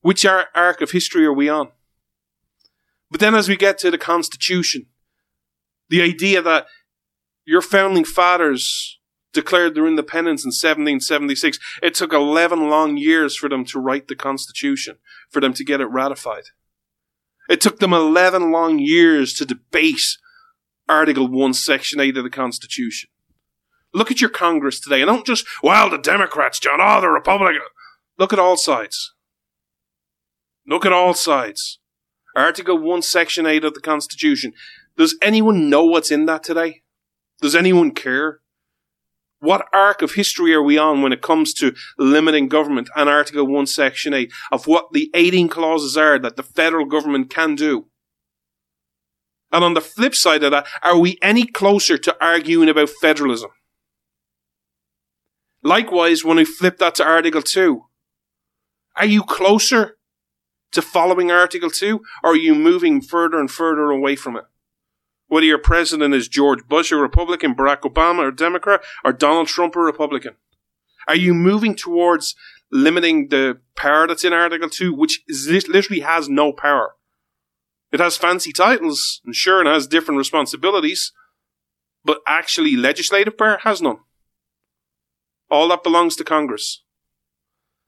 Which 0.00 0.26
arc 0.26 0.80
of 0.80 0.90
history 0.90 1.24
are 1.24 1.32
we 1.32 1.48
on? 1.48 1.68
But 3.10 3.20
then 3.20 3.34
as 3.34 3.48
we 3.48 3.56
get 3.56 3.78
to 3.78 3.90
the 3.90 3.98
Constitution, 3.98 4.86
the 5.88 6.02
idea 6.02 6.42
that 6.42 6.66
your 7.44 7.62
founding 7.62 8.04
fathers 8.04 8.98
declared 9.34 9.74
their 9.74 9.86
independence 9.86 10.44
in 10.44 10.48
1776. 10.48 11.58
It 11.82 11.94
took 11.94 12.12
11 12.12 12.70
long 12.70 12.96
years 12.96 13.36
for 13.36 13.48
them 13.50 13.64
to 13.66 13.78
write 13.78 14.08
the 14.08 14.16
Constitution, 14.16 14.96
for 15.28 15.40
them 15.40 15.52
to 15.54 15.64
get 15.64 15.80
it 15.80 15.86
ratified. 15.86 16.44
It 17.48 17.60
took 17.60 17.78
them 17.78 17.92
11 17.92 18.50
long 18.50 18.78
years 18.78 19.34
to 19.34 19.44
debate 19.44 20.18
Article 20.88 21.28
1, 21.28 21.54
Section 21.54 22.00
8 22.00 22.16
of 22.16 22.24
the 22.24 22.30
Constitution. 22.30 23.10
Look 23.92 24.10
at 24.10 24.20
your 24.20 24.30
Congress 24.30 24.80
today, 24.80 25.02
and 25.02 25.08
don't 25.08 25.26
just, 25.26 25.46
well, 25.62 25.88
the 25.88 25.98
Democrats, 25.98 26.58
John, 26.58 26.80
oh, 26.80 27.00
the 27.00 27.08
Republicans. 27.08 27.64
Look 28.18 28.32
at 28.32 28.38
all 28.38 28.56
sides. 28.56 29.12
Look 30.66 30.84
at 30.84 30.92
all 30.92 31.14
sides. 31.14 31.78
Article 32.36 32.78
1, 32.78 33.02
Section 33.02 33.46
8 33.46 33.64
of 33.64 33.74
the 33.74 33.80
Constitution. 33.80 34.52
Does 34.96 35.16
anyone 35.22 35.70
know 35.70 35.84
what's 35.84 36.10
in 36.10 36.26
that 36.26 36.42
today? 36.42 36.82
Does 37.40 37.54
anyone 37.54 37.92
care? 37.92 38.40
What 39.44 39.68
arc 39.74 40.00
of 40.00 40.14
history 40.14 40.54
are 40.54 40.62
we 40.62 40.78
on 40.78 41.02
when 41.02 41.12
it 41.12 41.20
comes 41.20 41.52
to 41.54 41.74
limiting 41.98 42.48
government 42.48 42.88
and 42.96 43.10
Article 43.10 43.46
1, 43.46 43.66
Section 43.66 44.14
8 44.14 44.32
of 44.50 44.66
what 44.66 44.94
the 44.94 45.10
18 45.12 45.50
clauses 45.50 45.98
are 45.98 46.18
that 46.18 46.36
the 46.36 46.42
federal 46.42 46.86
government 46.86 47.28
can 47.28 47.54
do? 47.54 47.84
And 49.52 49.62
on 49.62 49.74
the 49.74 49.82
flip 49.82 50.14
side 50.14 50.42
of 50.44 50.52
that, 50.52 50.66
are 50.82 50.98
we 50.98 51.18
any 51.20 51.44
closer 51.44 51.98
to 51.98 52.16
arguing 52.24 52.70
about 52.70 52.88
federalism? 52.88 53.50
Likewise, 55.62 56.24
when 56.24 56.38
we 56.38 56.46
flip 56.46 56.78
that 56.78 56.94
to 56.94 57.04
Article 57.04 57.42
2, 57.42 57.84
are 58.96 59.04
you 59.04 59.22
closer 59.22 59.98
to 60.72 60.80
following 60.80 61.30
Article 61.30 61.70
2, 61.70 62.00
or 62.22 62.30
are 62.30 62.36
you 62.36 62.54
moving 62.54 63.02
further 63.02 63.38
and 63.38 63.50
further 63.50 63.90
away 63.90 64.16
from 64.16 64.36
it? 64.36 64.44
Whether 65.28 65.46
your 65.46 65.58
president 65.58 66.14
is 66.14 66.28
George 66.28 66.66
Bush, 66.68 66.92
a 66.92 66.96
Republican, 66.96 67.54
Barack 67.54 67.80
Obama, 67.80 68.28
a 68.28 68.32
Democrat, 68.32 68.82
or 69.04 69.12
Donald 69.12 69.48
Trump, 69.48 69.74
a 69.76 69.80
Republican. 69.80 70.34
Are 71.08 71.16
you 71.16 71.34
moving 71.34 71.74
towards 71.74 72.34
limiting 72.70 73.28
the 73.28 73.60
power 73.76 74.06
that's 74.06 74.24
in 74.24 74.32
Article 74.32 74.68
2, 74.68 74.94
which 74.94 75.22
literally 75.28 76.00
has 76.00 76.28
no 76.28 76.52
power? 76.52 76.94
It 77.92 78.00
has 78.00 78.16
fancy 78.16 78.52
titles, 78.52 79.20
and 79.24 79.34
sure, 79.34 79.60
it 79.60 79.68
has 79.68 79.86
different 79.86 80.18
responsibilities, 80.18 81.12
but 82.04 82.18
actually 82.26 82.76
legislative 82.76 83.38
power 83.38 83.58
has 83.62 83.80
none. 83.80 83.98
All 85.50 85.68
that 85.68 85.84
belongs 85.84 86.16
to 86.16 86.24
Congress. 86.24 86.82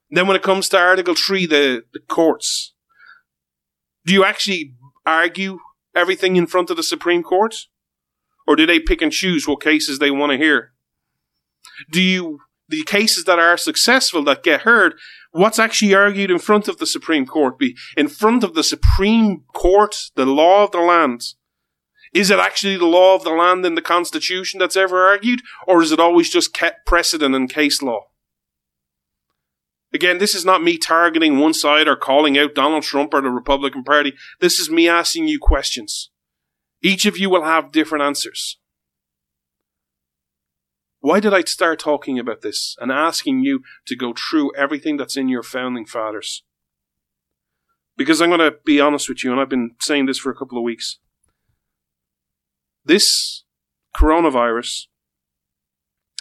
Then 0.09 0.27
when 0.27 0.37
it 0.37 0.43
comes 0.43 0.69
to 0.69 0.77
Article 0.77 1.15
3, 1.15 1.45
the, 1.47 1.83
the 1.91 1.99
courts, 1.99 2.73
do 4.05 4.13
you 4.13 4.23
actually 4.23 4.75
argue 5.05 5.59
everything 5.97 6.35
in 6.35 6.47
front 6.47 6.69
of 6.69 6.77
the 6.77 6.83
Supreme 6.83 7.23
Court? 7.23 7.55
Or 8.47 8.55
do 8.55 8.65
they 8.65 8.79
pick 8.79 9.01
and 9.01 9.11
choose 9.11 9.47
what 9.47 9.61
cases 9.61 9.99
they 9.99 10.11
want 10.11 10.31
to 10.31 10.37
hear? 10.37 10.71
Do 11.91 12.01
you, 12.01 12.39
the 12.69 12.83
cases 12.83 13.25
that 13.25 13.39
are 13.39 13.57
successful, 13.57 14.23
that 14.23 14.43
get 14.43 14.61
heard, 14.61 14.95
what's 15.31 15.59
actually 15.59 15.93
argued 15.93 16.31
in 16.31 16.39
front 16.39 16.67
of 16.67 16.77
the 16.77 16.85
Supreme 16.85 17.25
Court 17.25 17.59
be? 17.59 17.75
In 17.97 18.07
front 18.07 18.43
of 18.43 18.53
the 18.53 18.63
Supreme 18.63 19.43
Court, 19.53 19.95
the 20.15 20.25
law 20.25 20.63
of 20.63 20.71
the 20.71 20.79
land. 20.79 21.23
Is 22.13 22.31
it 22.31 22.39
actually 22.39 22.77
the 22.77 22.85
law 22.85 23.15
of 23.15 23.23
the 23.23 23.31
land 23.31 23.65
in 23.65 23.75
the 23.75 23.81
Constitution 23.81 24.59
that's 24.59 24.77
ever 24.77 25.05
argued? 25.05 25.41
Or 25.67 25.81
is 25.81 25.91
it 25.91 25.99
always 25.99 26.29
just 26.29 26.53
kept 26.53 26.85
precedent 26.85 27.35
and 27.35 27.49
case 27.49 27.81
law? 27.81 28.05
Again, 29.93 30.17
this 30.17 30.35
is 30.35 30.43
not 30.43 30.63
me 30.63 30.77
targeting 30.77 31.39
one 31.39 31.53
side 31.53 31.87
or 31.87 31.95
calling 31.95 32.37
out 32.37 32.55
Donald 32.55 32.83
Trump 32.83 33.13
or 33.13 33.21
the 33.21 33.29
Republican 33.29 33.83
Party. 33.83 34.13
This 34.39 34.59
is 34.59 34.69
me 34.69 34.89
asking 34.89 35.27
you 35.27 35.39
questions. 35.39 36.11
Each 36.81 37.05
of 37.05 37.17
you 37.17 37.29
will 37.29 37.43
have 37.43 37.71
different 37.71 38.03
answers. 38.03 38.59
Why 40.99 41.19
did 41.19 41.33
I 41.33 41.41
start 41.41 41.79
talking 41.79 42.19
about 42.19 42.41
this 42.41 42.75
and 42.79 42.91
asking 42.91 43.43
you 43.43 43.61
to 43.85 43.95
go 43.95 44.13
through 44.13 44.53
everything 44.55 44.97
that's 44.97 45.15
in 45.15 45.29
your 45.29 45.43
founding 45.43 45.85
fathers? 45.85 46.43
Because 47.95 48.21
I'm 48.21 48.29
going 48.29 48.41
to 48.41 48.57
be 48.65 48.81
honest 48.81 49.07
with 49.07 49.23
you, 49.23 49.31
and 49.31 49.39
I've 49.39 49.49
been 49.49 49.75
saying 49.79 50.05
this 50.05 50.19
for 50.19 50.31
a 50.31 50.35
couple 50.35 50.57
of 50.57 50.63
weeks. 50.63 50.99
This 52.83 53.43
coronavirus 53.95 54.87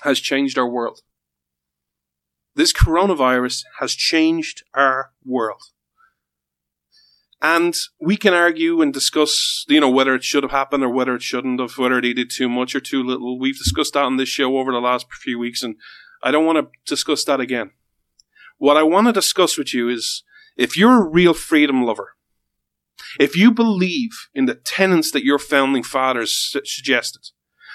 has 0.02 0.20
changed 0.20 0.58
our 0.58 0.68
world. 0.68 1.00
This 2.56 2.72
coronavirus 2.72 3.64
has 3.80 3.94
changed 3.94 4.64
our 4.74 5.10
world. 5.24 5.60
And 7.42 7.76
we 8.00 8.16
can 8.16 8.32
argue 8.32 8.80
and 8.80 8.94
discuss, 8.94 9.66
you 9.68 9.78
know, 9.78 9.90
whether 9.90 10.14
it 10.14 10.24
should 10.24 10.42
have 10.42 10.52
happened 10.52 10.82
or 10.82 10.88
whether 10.88 11.14
it 11.14 11.22
shouldn't 11.22 11.60
have, 11.60 11.76
whether 11.76 12.00
they 12.00 12.14
did 12.14 12.30
too 12.30 12.48
much 12.48 12.74
or 12.74 12.80
too 12.80 13.02
little. 13.02 13.38
We've 13.38 13.58
discussed 13.58 13.92
that 13.92 14.04
on 14.04 14.16
this 14.16 14.30
show 14.30 14.56
over 14.56 14.72
the 14.72 14.80
last 14.80 15.06
few 15.12 15.38
weeks, 15.38 15.62
and 15.62 15.76
I 16.22 16.30
don't 16.30 16.46
want 16.46 16.56
to 16.58 16.68
discuss 16.86 17.24
that 17.24 17.40
again. 17.40 17.72
What 18.56 18.78
I 18.78 18.82
want 18.84 19.06
to 19.06 19.12
discuss 19.12 19.58
with 19.58 19.74
you 19.74 19.90
is 19.90 20.24
if 20.56 20.78
you're 20.78 21.02
a 21.02 21.08
real 21.08 21.34
freedom 21.34 21.84
lover, 21.84 22.14
if 23.20 23.36
you 23.36 23.52
believe 23.52 24.28
in 24.34 24.46
the 24.46 24.54
tenets 24.54 25.10
that 25.10 25.24
your 25.24 25.38
founding 25.38 25.82
fathers 25.82 26.58
suggested, 26.64 27.32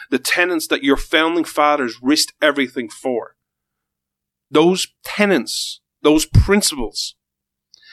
the 0.10 0.18
tenets 0.18 0.66
that 0.68 0.84
your 0.84 0.98
founding 0.98 1.44
fathers 1.44 2.00
risked 2.02 2.34
everything 2.42 2.90
for, 2.90 3.36
those 4.52 4.88
tenets, 5.04 5.82
those 6.04 6.26
principles, 6.26 7.16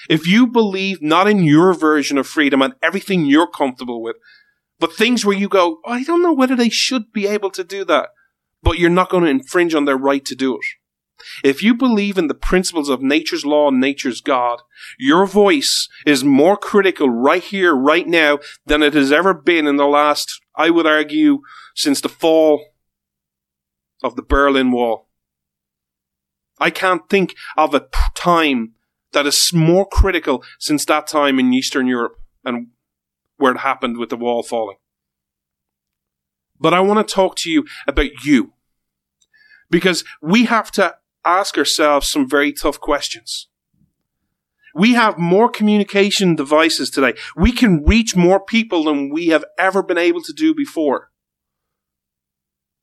if 0.09 0.27
you 0.27 0.47
believe 0.47 1.01
not 1.01 1.29
in 1.29 1.45
your 1.45 1.73
version 1.75 2.19
of 2.19 2.27
freedom 2.27 2.63
and 2.63 2.75
everything 2.83 3.27
you're 3.27 3.51
comfortable 3.51 4.03
with, 4.03 4.17
but 4.79 4.95
things 4.95 5.25
where 5.25 5.37
you 5.37 5.49
go, 5.49 5.79
oh, 5.85 5.93
I 5.93 6.05
don't 6.05 6.23
know 6.23 6.33
whether 6.33 6.57
they 6.57 6.69
should 6.69 7.13
be 7.13 7.27
able 7.27 7.51
to 7.51 7.65
do 7.65 7.85
that, 7.87 8.11
but 8.63 8.79
you're 8.79 8.91
not 8.91 9.11
going 9.11 9.25
to 9.25 9.31
infringe 9.31 9.75
on 9.75 9.85
their 9.85 9.97
right 9.97 10.25
to 10.25 10.35
do 10.35 10.57
it. 10.57 10.65
If 11.43 11.65
you 11.65 11.75
believe 11.75 12.17
in 12.17 12.29
the 12.29 12.35
principles 12.35 12.89
of 12.89 13.03
nature's 13.03 13.45
law 13.45 13.69
and 13.69 13.81
nature's 13.81 14.21
God, 14.21 14.63
your 15.01 15.27
voice 15.27 15.89
is 16.07 16.23
more 16.23 16.57
critical 16.57 17.11
right 17.11 17.43
here, 17.43 17.75
right 17.75 18.07
now, 18.07 18.39
than 18.67 18.85
it 18.85 18.95
has 18.95 19.11
ever 19.11 19.35
been 19.35 19.67
in 19.67 19.77
the 19.77 19.87
last, 19.87 20.41
I 20.55 20.71
would 20.71 20.87
argue, 20.87 21.41
since 21.75 22.01
the 22.01 22.09
fall 22.09 22.65
of 24.03 24.15
the 24.15 24.23
Berlin 24.23 24.71
Wall. 24.71 25.08
I 26.61 26.71
can't 26.71 27.09
think 27.09 27.35
of 27.57 27.75
a 27.75 27.89
time 28.15 28.75
that 29.13 29.27
is 29.27 29.53
more 29.53 29.87
critical 29.87 30.45
since 30.59 30.85
that 30.85 31.07
time 31.07 31.39
in 31.39 31.53
Eastern 31.53 31.87
Europe 31.87 32.21
and 32.45 32.69
where 33.37 33.53
it 33.53 33.59
happened 33.59 33.97
with 33.97 34.11
the 34.11 34.17
wall 34.17 34.43
falling. 34.43 34.77
But 36.61 36.75
I 36.75 36.81
want 36.81 37.07
to 37.07 37.15
talk 37.15 37.37
to 37.37 37.51
you 37.51 37.65
about 37.87 38.25
you. 38.25 38.53
Because 39.71 40.05
we 40.21 40.47
have 40.47 40.71
to 40.73 40.97
ask 41.25 41.57
ourselves 41.59 42.09
some 42.09 42.29
very 42.29 42.53
tough 42.53 42.81
questions. 42.81 43.49
We 44.75 44.95
have 44.95 45.19
more 45.19 45.49
communication 45.49 46.37
devices 46.37 46.91
today. 46.91 47.15
We 47.37 47.53
can 47.53 47.85
reach 47.85 48.17
more 48.17 48.41
people 48.41 48.85
than 48.85 49.11
we 49.11 49.29
have 49.29 49.45
ever 49.59 49.83
been 49.83 49.99
able 49.99 50.23
to 50.23 50.33
do 50.33 50.55
before. 50.55 51.11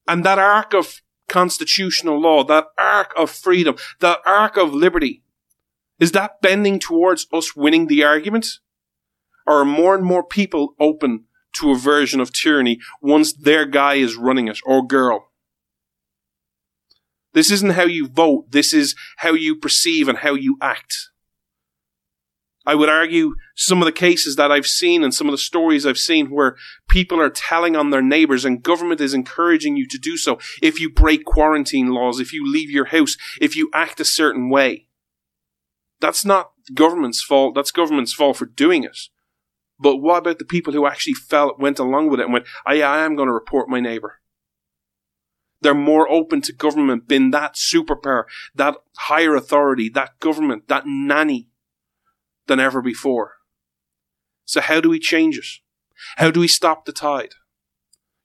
And 0.08 0.24
that 0.24 0.40
arc 0.40 0.74
of 0.74 1.02
constitutional 1.36 2.18
law, 2.18 2.46
that 2.46 2.68
arc 2.78 3.12
of 3.18 3.30
freedom, 3.30 3.76
that 4.00 4.20
arc 4.26 4.56
of 4.56 4.74
liberty, 4.74 5.22
is 6.00 6.14
that 6.14 6.40
bending 6.42 6.80
towards 6.80 7.28
us 7.34 7.58
winning 7.58 7.88
the 7.88 8.06
argument? 8.06 8.60
Or 9.46 9.60
are 9.62 9.66
more 9.66 9.96
and 9.96 10.06
more 10.06 10.24
people 10.24 10.76
open 10.80 11.26
to 11.58 11.72
a 11.72 11.78
version 11.78 12.22
of 12.22 12.32
tyranny 12.32 12.80
once 13.02 13.34
their 13.34 13.66
guy 13.66 13.96
is 13.96 14.16
running 14.16 14.48
it 14.48 14.60
or 14.66 14.88
girl? 14.88 15.28
This 17.34 17.52
isn't 17.52 17.72
how 17.72 17.84
you 17.84 18.08
vote. 18.08 18.52
This 18.52 18.74
is 18.74 18.96
how 19.18 19.34
you 19.34 19.58
perceive 19.58 20.08
and 20.08 20.20
how 20.20 20.36
you 20.36 20.58
act. 20.62 21.10
I 22.66 22.76
would 22.76 22.90
argue 22.90 23.36
some 23.56 23.82
of 23.82 23.86
the 23.86 23.92
cases 23.92 24.36
that 24.36 24.52
I've 24.52 24.66
seen 24.66 25.04
and 25.04 25.14
some 25.14 25.28
of 25.28 25.32
the 25.32 25.38
stories 25.38 25.86
I've 25.86 25.98
seen 25.98 26.28
where 26.28 26.56
people 26.90 27.22
are 27.22 27.30
telling 27.30 27.76
on 27.76 27.92
their 27.92 28.02
neighbors 28.02 28.44
and 28.44 28.64
government 28.64 29.02
is 29.02 29.14
encouraging 29.14 29.78
you 29.78 29.88
to 29.88 29.98
do 29.98 30.18
so. 30.18 30.40
If 30.62 30.80
you 30.80 30.90
break 30.90 31.26
quarantine 31.26 31.90
laws, 31.90 32.20
if 32.20 32.34
you 32.34 32.52
leave 32.52 32.72
your 32.72 32.86
house, 32.86 33.18
if 33.40 33.56
you 33.56 33.70
act 33.74 34.00
a 34.00 34.06
certain 34.06 34.50
way. 34.50 34.88
That's 36.02 36.26
not 36.26 36.52
government's 36.74 37.24
fault. 37.24 37.56
That's 37.56 37.72
government's 37.72 38.14
fault 38.14 38.38
for 38.38 38.46
doing 38.46 38.84
it. 38.84 38.98
But 39.80 39.98
what 39.98 40.20
about 40.20 40.40
the 40.40 40.46
people 40.46 40.74
who 40.74 40.88
actually 40.88 41.14
felt, 41.14 41.60
went 41.60 41.80
along 41.80 42.10
with 42.10 42.20
it 42.20 42.24
and 42.24 42.34
went, 42.34 42.46
I, 42.66 42.82
I 42.82 43.06
am 43.06 43.16
going 43.16 43.28
to 43.28 43.34
report 43.34 43.70
my 43.70 43.80
neighbor. 43.80 44.20
They're 45.62 45.74
more 45.74 46.10
open 46.10 46.42
to 46.42 46.54
government 46.54 47.08
being 47.08 47.32
that 47.32 47.56
superpower, 47.56 48.26
that 48.54 48.76
higher 48.98 49.36
authority, 49.36 49.90
that 49.90 50.20
government, 50.20 50.68
that 50.68 50.84
nanny 50.86 51.50
than 52.48 52.60
ever 52.60 52.82
before. 52.82 53.34
So 54.46 54.62
how 54.62 54.80
do 54.82 54.90
we 54.90 55.00
change 55.00 55.38
it? 55.38 55.46
How 56.18 56.32
do 56.32 56.40
we 56.40 56.48
stop 56.48 56.86
the 56.86 56.92
tide? 56.92 57.34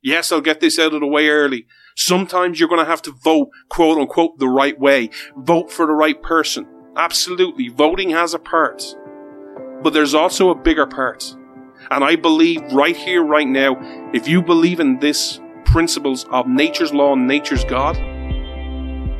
Yes, 0.03 0.33
I'll 0.33 0.41
get 0.41 0.61
this 0.61 0.79
out 0.79 0.95
of 0.95 1.01
the 1.01 1.07
way 1.07 1.29
early. 1.29 1.67
Sometimes 1.97 2.59
you're 2.59 2.69
going 2.69 2.81
to 2.81 2.91
have 2.91 3.03
to 3.03 3.13
vote, 3.13 3.49
quote 3.69 3.99
unquote, 3.99 4.39
the 4.39 4.49
right 4.49 4.79
way. 4.79 5.11
Vote 5.37 5.71
for 5.71 5.87
the 5.87 5.93
right 5.93 6.21
person. 6.23 6.67
Absolutely. 6.97 7.69
Voting 7.69 8.11
has 8.11 8.33
a 8.33 8.39
part. 8.39 8.83
But 9.83 9.93
there's 9.93 10.15
also 10.15 10.51
a 10.51 10.55
bigger 10.55 10.87
part. 10.87 11.37
And 11.91 12.05
I 12.05 12.17
believe 12.17 12.61
right 12.73 12.97
here, 12.97 13.23
right 13.23 13.47
now, 13.47 13.77
if 14.13 14.29
you 14.29 14.43
believe 14.43 14.81
in 14.81 14.99
this 14.99 15.41
principles 15.65 16.25
of 16.31 16.47
nature's 16.47 16.93
law 16.93 17.13
and 17.13 17.27
nature's 17.27 17.65
God, 17.65 17.97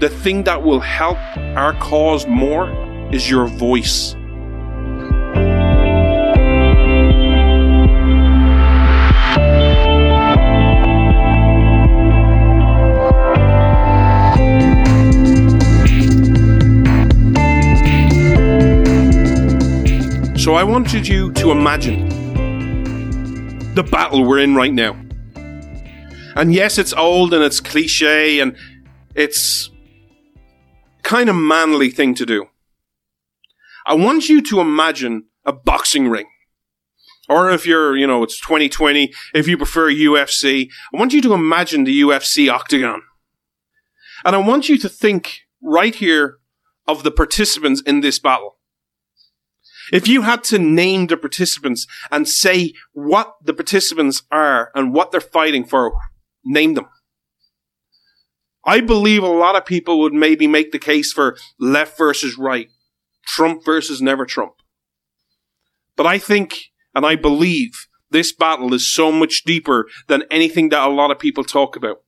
the 0.01 0.09
thing 0.09 0.45
that 0.45 0.63
will 0.63 0.81
help 0.81 1.19
our 1.57 1.75
cause 1.75 2.27
more 2.27 2.71
is 3.13 3.29
your 3.29 3.47
voice. 3.47 4.15
So 20.51 20.57
I 20.57 20.65
wanted 20.65 21.07
you 21.07 21.33
to 21.35 21.53
imagine 21.53 22.09
the 23.77 23.85
battle 23.85 24.25
we're 24.25 24.41
in 24.41 24.57
right 24.57 24.73
now. 24.73 25.01
And 26.35 26.53
yes, 26.53 26.77
it's 26.77 26.93
old 26.93 27.33
and 27.33 27.45
it's 27.45 27.61
cliche 27.61 28.41
and 28.41 28.57
it's 29.15 29.71
kind 31.05 31.31
of 31.31 31.37
manly 31.37 31.89
thing 31.91 32.17
to 32.17 32.27
do. 32.27 32.49
I 33.87 33.95
want 33.95 34.29
you 34.29 34.43
to 34.43 34.59
imagine 34.59 35.27
a 35.47 35.53
boxing 35.53 36.09
ring. 36.09 36.27
Or 37.29 37.49
if 37.51 37.65
you're, 37.65 37.97
you 37.97 38.09
know, 38.09 38.25
it's 38.25 38.41
2020, 38.41 39.13
if 39.33 39.47
you 39.47 39.57
prefer 39.57 39.89
UFC, 39.89 40.69
I 40.93 40.99
want 40.99 41.13
you 41.13 41.23
to 41.23 41.33
imagine 41.33 41.85
the 41.85 42.01
UFC 42.01 42.53
octagon. 42.53 43.03
And 44.25 44.35
I 44.35 44.41
want 44.41 44.69
you 44.69 44.79
to 44.79 44.89
think 44.89 45.43
right 45.63 45.95
here 45.95 46.39
of 46.89 47.05
the 47.05 47.13
participants 47.13 47.83
in 47.83 48.01
this 48.01 48.19
battle. 48.19 48.57
If 49.93 50.07
you 50.09 50.23
had 50.23 50.45
to 50.45 50.59
name 50.59 51.07
the 51.07 51.17
participants 51.17 51.87
and 52.11 52.29
say 52.29 52.73
what 52.93 53.35
the 53.43 53.55
participants 53.55 54.23
are 54.31 54.71
and 54.75 54.95
what 54.95 55.11
they're 55.11 55.21
fighting 55.21 55.65
for, 55.65 55.97
name 56.45 56.75
them. 56.75 56.89
I 58.65 58.81
believe 58.81 59.23
a 59.23 59.29
lot 59.29 59.57
of 59.57 59.65
people 59.65 60.01
would 60.01 60.13
maybe 60.13 60.47
make 60.47 60.71
the 60.71 60.79
case 60.79 61.13
for 61.13 61.37
left 61.59 61.97
versus 61.97 62.37
right, 62.37 62.69
Trump 63.27 63.65
versus 63.65 64.03
never 64.03 64.27
Trump. 64.27 64.53
But 65.97 66.07
I 66.07 66.19
think 66.19 66.71
and 66.95 67.07
I 67.07 67.17
believe 67.17 67.87
this 68.11 68.33
battle 68.33 68.75
is 68.75 68.93
so 68.93 69.13
much 69.13 69.45
deeper 69.45 69.87
than 70.09 70.25
anything 70.31 70.71
that 70.71 70.87
a 70.87 70.93
lot 70.93 71.11
of 71.11 71.19
people 71.19 71.45
talk 71.45 71.77
about 71.77 72.03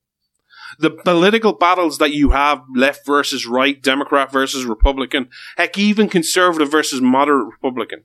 the 0.79 0.91
political 0.91 1.53
battles 1.53 1.97
that 1.97 2.13
you 2.13 2.31
have 2.31 2.63
left 2.75 3.05
versus 3.05 3.45
right, 3.45 3.81
Democrat 3.81 4.31
versus 4.31 4.65
Republican, 4.65 5.29
heck, 5.57 5.77
even 5.77 6.09
conservative 6.09 6.71
versus 6.71 7.01
moderate 7.01 7.47
Republican, 7.47 8.03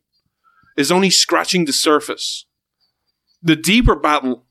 is 0.76 0.92
only 0.92 1.10
scratching 1.10 1.64
the 1.64 1.72
surface. 1.72 2.46
The 3.42 3.56
deeper 3.56 3.96
battle, 3.96 4.46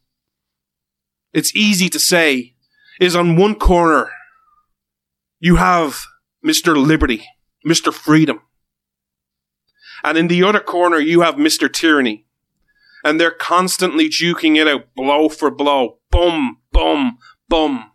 it's 1.34 1.56
easy 1.56 1.90
to 1.90 2.00
say, 2.00 2.56
is 3.00 3.16
on 3.16 3.36
one 3.36 3.56
corner. 3.56 4.10
You 5.40 5.58
have 5.58 6.04
Mr. 6.46 6.76
Liberty, 6.76 7.26
Mr. 7.66 7.94
Freedom. 7.94 8.42
And 10.04 10.18
in 10.18 10.28
the 10.28 10.44
other 10.44 10.60
corner, 10.60 11.00
you 11.00 11.22
have 11.22 11.36
Mr. 11.36 11.72
Tyranny. 11.72 12.26
And 13.04 13.20
they're 13.20 13.32
constantly 13.32 14.10
duking 14.10 14.58
it 14.58 14.68
out, 14.68 14.94
blow 14.96 15.30
for 15.30 15.52
blow, 15.52 16.00
boom, 16.12 16.58
boom, 16.72 17.18
bum. 17.48 17.92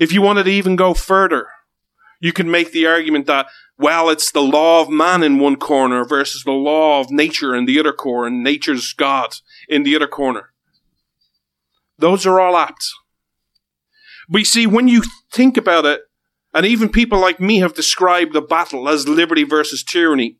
If 0.00 0.12
you 0.12 0.22
wanted 0.22 0.44
to 0.44 0.50
even 0.50 0.76
go 0.76 0.94
further, 0.94 1.48
you 2.20 2.32
could 2.32 2.46
make 2.46 2.72
the 2.72 2.86
argument 2.86 3.26
that, 3.26 3.46
well, 3.78 4.08
it's 4.08 4.30
the 4.30 4.42
law 4.42 4.80
of 4.80 4.88
man 4.88 5.22
in 5.22 5.38
one 5.38 5.56
corner 5.56 6.04
versus 6.04 6.42
the 6.44 6.52
law 6.52 7.00
of 7.00 7.10
nature 7.10 7.54
in 7.54 7.66
the 7.66 7.78
other 7.78 7.92
corner, 7.92 8.28
and 8.28 8.42
nature's 8.42 8.92
God 8.92 9.34
in 9.68 9.82
the 9.82 9.94
other 9.96 10.06
corner. 10.06 10.52
Those 11.98 12.26
are 12.26 12.40
all 12.40 12.56
apt. 12.56 12.88
But 14.28 14.38
you 14.38 14.44
see, 14.44 14.66
when 14.66 14.88
you 14.88 15.02
think 15.30 15.56
about 15.56 15.84
it, 15.84 16.00
and 16.52 16.64
even 16.64 16.88
people 16.88 17.18
like 17.18 17.40
me 17.40 17.58
have 17.58 17.74
described 17.74 18.32
the 18.32 18.40
battle 18.40 18.88
as 18.88 19.08
liberty 19.08 19.42
versus 19.42 19.82
tyranny, 19.82 20.38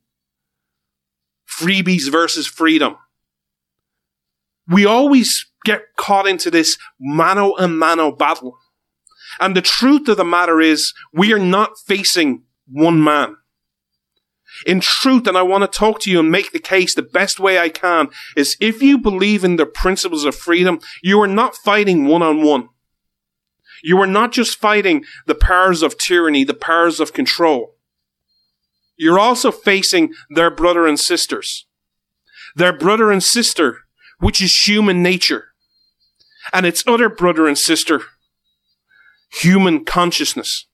freebies 1.46 2.10
versus 2.10 2.46
freedom. 2.46 2.96
We 4.66 4.86
always 4.86 5.46
get 5.64 5.82
caught 5.96 6.26
into 6.26 6.50
this 6.50 6.78
mano 6.98 7.54
a 7.56 7.68
mano 7.68 8.12
battle. 8.12 8.56
And 9.40 9.56
the 9.56 9.62
truth 9.62 10.08
of 10.08 10.16
the 10.16 10.24
matter 10.24 10.60
is, 10.60 10.92
we 11.12 11.32
are 11.32 11.38
not 11.38 11.78
facing 11.86 12.42
one 12.66 13.02
man. 13.02 13.36
In 14.66 14.80
truth, 14.80 15.26
and 15.26 15.36
I 15.36 15.42
want 15.42 15.62
to 15.62 15.78
talk 15.78 16.00
to 16.00 16.10
you 16.10 16.20
and 16.20 16.30
make 16.30 16.52
the 16.52 16.60
case 16.60 16.94
the 16.94 17.02
best 17.02 17.40
way 17.40 17.58
I 17.58 17.68
can, 17.68 18.08
is 18.36 18.56
if 18.60 18.82
you 18.82 18.98
believe 18.98 19.42
in 19.42 19.56
the 19.56 19.66
principles 19.66 20.24
of 20.24 20.36
freedom, 20.36 20.78
you 21.02 21.20
are 21.20 21.28
not 21.28 21.56
fighting 21.56 22.06
one 22.06 22.22
on 22.22 22.42
one. 22.42 22.68
You 23.82 24.00
are 24.00 24.06
not 24.06 24.32
just 24.32 24.58
fighting 24.58 25.04
the 25.26 25.34
powers 25.34 25.82
of 25.82 25.98
tyranny, 25.98 26.44
the 26.44 26.54
powers 26.54 27.00
of 27.00 27.12
control. 27.12 27.74
You're 28.96 29.18
also 29.18 29.50
facing 29.50 30.14
their 30.30 30.50
brother 30.50 30.86
and 30.86 30.98
sisters. 30.98 31.66
Their 32.54 32.72
brother 32.72 33.10
and 33.10 33.22
sister, 33.22 33.80
which 34.20 34.40
is 34.40 34.66
human 34.66 35.02
nature. 35.02 35.48
And 36.52 36.64
its 36.64 36.84
other 36.86 37.08
brother 37.08 37.48
and 37.48 37.58
sister, 37.58 38.02
human 39.34 39.84
consciousness 39.84 40.66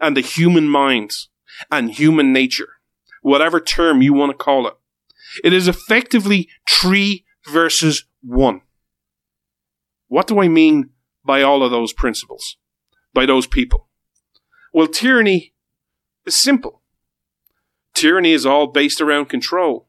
and 0.00 0.16
the 0.16 0.20
human 0.20 0.68
mind 0.68 1.12
and 1.70 1.92
human 1.92 2.32
nature, 2.32 2.68
whatever 3.22 3.60
term 3.60 4.02
you 4.02 4.12
want 4.12 4.30
to 4.30 4.36
call 4.36 4.66
it. 4.66 4.74
It 5.42 5.52
is 5.52 5.68
effectively 5.68 6.48
three 6.68 7.24
versus 7.50 8.04
one. 8.22 8.62
What 10.08 10.26
do 10.26 10.40
I 10.40 10.48
mean 10.48 10.90
by 11.24 11.42
all 11.42 11.62
of 11.62 11.70
those 11.70 11.92
principles? 11.92 12.56
By 13.12 13.26
those 13.26 13.46
people? 13.46 13.88
Well, 14.72 14.86
tyranny 14.86 15.54
is 16.26 16.36
simple. 16.36 16.82
Tyranny 17.94 18.32
is 18.32 18.44
all 18.44 18.66
based 18.66 19.00
around 19.00 19.26
control. 19.26 19.88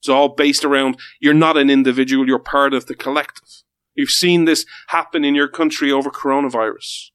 It's 0.00 0.08
all 0.08 0.28
based 0.28 0.64
around 0.64 0.98
you're 1.20 1.32
not 1.32 1.56
an 1.56 1.70
individual, 1.70 2.26
you're 2.26 2.38
part 2.38 2.74
of 2.74 2.86
the 2.86 2.94
collective. 2.94 3.63
You've 3.94 4.10
seen 4.10 4.44
this 4.44 4.66
happen 4.88 5.24
in 5.24 5.34
your 5.34 5.48
country 5.48 5.90
over 5.92 6.10
coronavirus. 6.10 7.10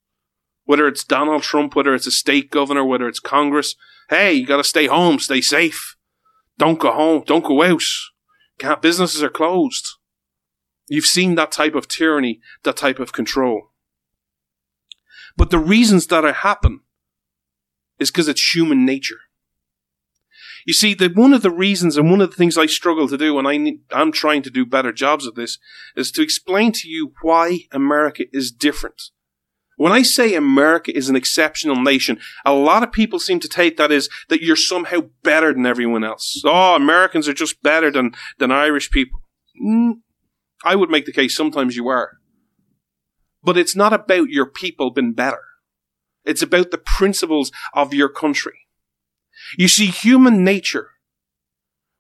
Whether 0.65 0.87
it's 0.87 1.03
Donald 1.03 1.43
Trump, 1.43 1.75
whether 1.75 1.93
it's 1.93 2.07
a 2.07 2.11
state 2.11 2.51
governor, 2.51 2.85
whether 2.85 3.07
it's 3.07 3.19
Congress, 3.19 3.75
hey, 4.09 4.33
you 4.33 4.45
gotta 4.45 4.63
stay 4.63 4.87
home, 4.87 5.19
stay 5.19 5.41
safe. 5.41 5.95
Don't 6.57 6.79
go 6.79 6.91
home, 6.91 7.23
don't 7.25 7.43
go 7.43 7.63
out. 7.63 7.81
Can't, 8.59 8.81
businesses 8.81 9.23
are 9.23 9.29
closed. 9.29 9.87
You've 10.87 11.05
seen 11.05 11.35
that 11.35 11.51
type 11.51 11.75
of 11.75 11.87
tyranny, 11.87 12.39
that 12.63 12.77
type 12.77 12.99
of 12.99 13.13
control. 13.13 13.71
But 15.37 15.51
the 15.51 15.59
reasons 15.59 16.07
that 16.07 16.25
it 16.25 16.35
happen 16.35 16.81
is 17.99 18.11
because 18.11 18.27
it's 18.27 18.53
human 18.53 18.85
nature. 18.85 19.19
You 20.65 20.73
see, 20.73 20.93
that 20.95 21.15
one 21.15 21.33
of 21.33 21.41
the 21.41 21.51
reasons 21.51 21.97
and 21.97 22.09
one 22.09 22.21
of 22.21 22.29
the 22.29 22.35
things 22.35 22.57
I 22.57 22.65
struggle 22.65 23.07
to 23.07 23.17
do, 23.17 23.39
and 23.39 23.47
I, 23.47 23.77
I'm 23.95 24.11
trying 24.11 24.41
to 24.43 24.49
do 24.49 24.65
better 24.65 24.91
jobs 24.91 25.25
of 25.25 25.35
this, 25.35 25.57
is 25.95 26.11
to 26.11 26.21
explain 26.21 26.71
to 26.73 26.87
you 26.87 27.13
why 27.21 27.61
America 27.71 28.25
is 28.31 28.51
different. 28.51 29.01
When 29.77 29.93
I 29.93 30.01
say 30.01 30.35
America 30.35 30.95
is 30.95 31.07
an 31.07 31.15
exceptional 31.15 31.81
nation, 31.81 32.19
a 32.45 32.51
lot 32.53 32.83
of 32.83 32.91
people 32.91 33.17
seem 33.17 33.39
to 33.39 33.47
take 33.47 33.77
that 33.77 33.93
as 33.93 34.09
that 34.27 34.41
you're 34.41 34.57
somehow 34.57 35.03
better 35.23 35.53
than 35.53 35.65
everyone 35.65 36.03
else. 36.03 36.41
Oh, 36.43 36.75
Americans 36.75 37.29
are 37.29 37.33
just 37.33 37.63
better 37.63 37.89
than, 37.89 38.11
than 38.39 38.51
Irish 38.51 38.91
people. 38.91 39.21
Mm, 39.63 40.01
I 40.65 40.75
would 40.75 40.89
make 40.89 41.05
the 41.05 41.13
case 41.13 41.33
sometimes 41.33 41.77
you 41.77 41.87
are. 41.87 42.17
But 43.41 43.57
it's 43.57 43.75
not 43.75 43.93
about 43.93 44.27
your 44.27 44.47
people 44.47 44.91
being 44.91 45.13
better. 45.13 45.43
It's 46.25 46.41
about 46.41 46.71
the 46.71 46.77
principles 46.77 47.49
of 47.73 47.93
your 47.93 48.09
country. 48.09 48.67
You 49.57 49.67
see, 49.67 49.87
human 49.87 50.43
nature, 50.43 50.91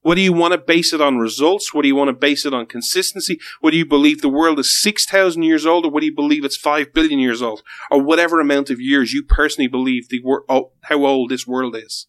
whether 0.01 0.21
you 0.21 0.33
want 0.33 0.53
to 0.53 0.57
base 0.57 0.93
it 0.93 1.01
on 1.01 1.17
results, 1.17 1.73
whether 1.73 1.87
you 1.87 1.95
want 1.95 2.09
to 2.09 2.13
base 2.13 2.45
it 2.45 2.53
on 2.53 2.65
consistency, 2.65 3.39
whether 3.59 3.75
you 3.75 3.85
believe 3.85 4.21
the 4.21 4.29
world 4.29 4.59
is 4.59 4.81
6,000 4.81 5.43
years 5.43 5.65
old, 5.65 5.85
or 5.85 5.91
whether 5.91 6.05
you 6.05 6.15
believe 6.15 6.45
it's 6.45 6.57
5 6.57 6.93
billion 6.93 7.19
years 7.19 7.41
old, 7.41 7.63
or 7.91 8.01
whatever 8.01 8.39
amount 8.39 8.69
of 8.69 8.79
years 8.79 9.13
you 9.13 9.23
personally 9.23 9.67
believe 9.67 10.09
the 10.09 10.21
wor- 10.23 10.45
oh, 10.47 10.71
how 10.83 11.05
old 11.05 11.29
this 11.29 11.45
world 11.45 11.75
is. 11.75 12.07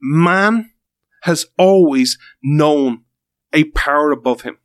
Man 0.00 0.70
has 1.22 1.46
always 1.56 2.18
known 2.42 3.04
a 3.52 3.64
power 3.64 4.10
above 4.10 4.42
him. 4.42 4.58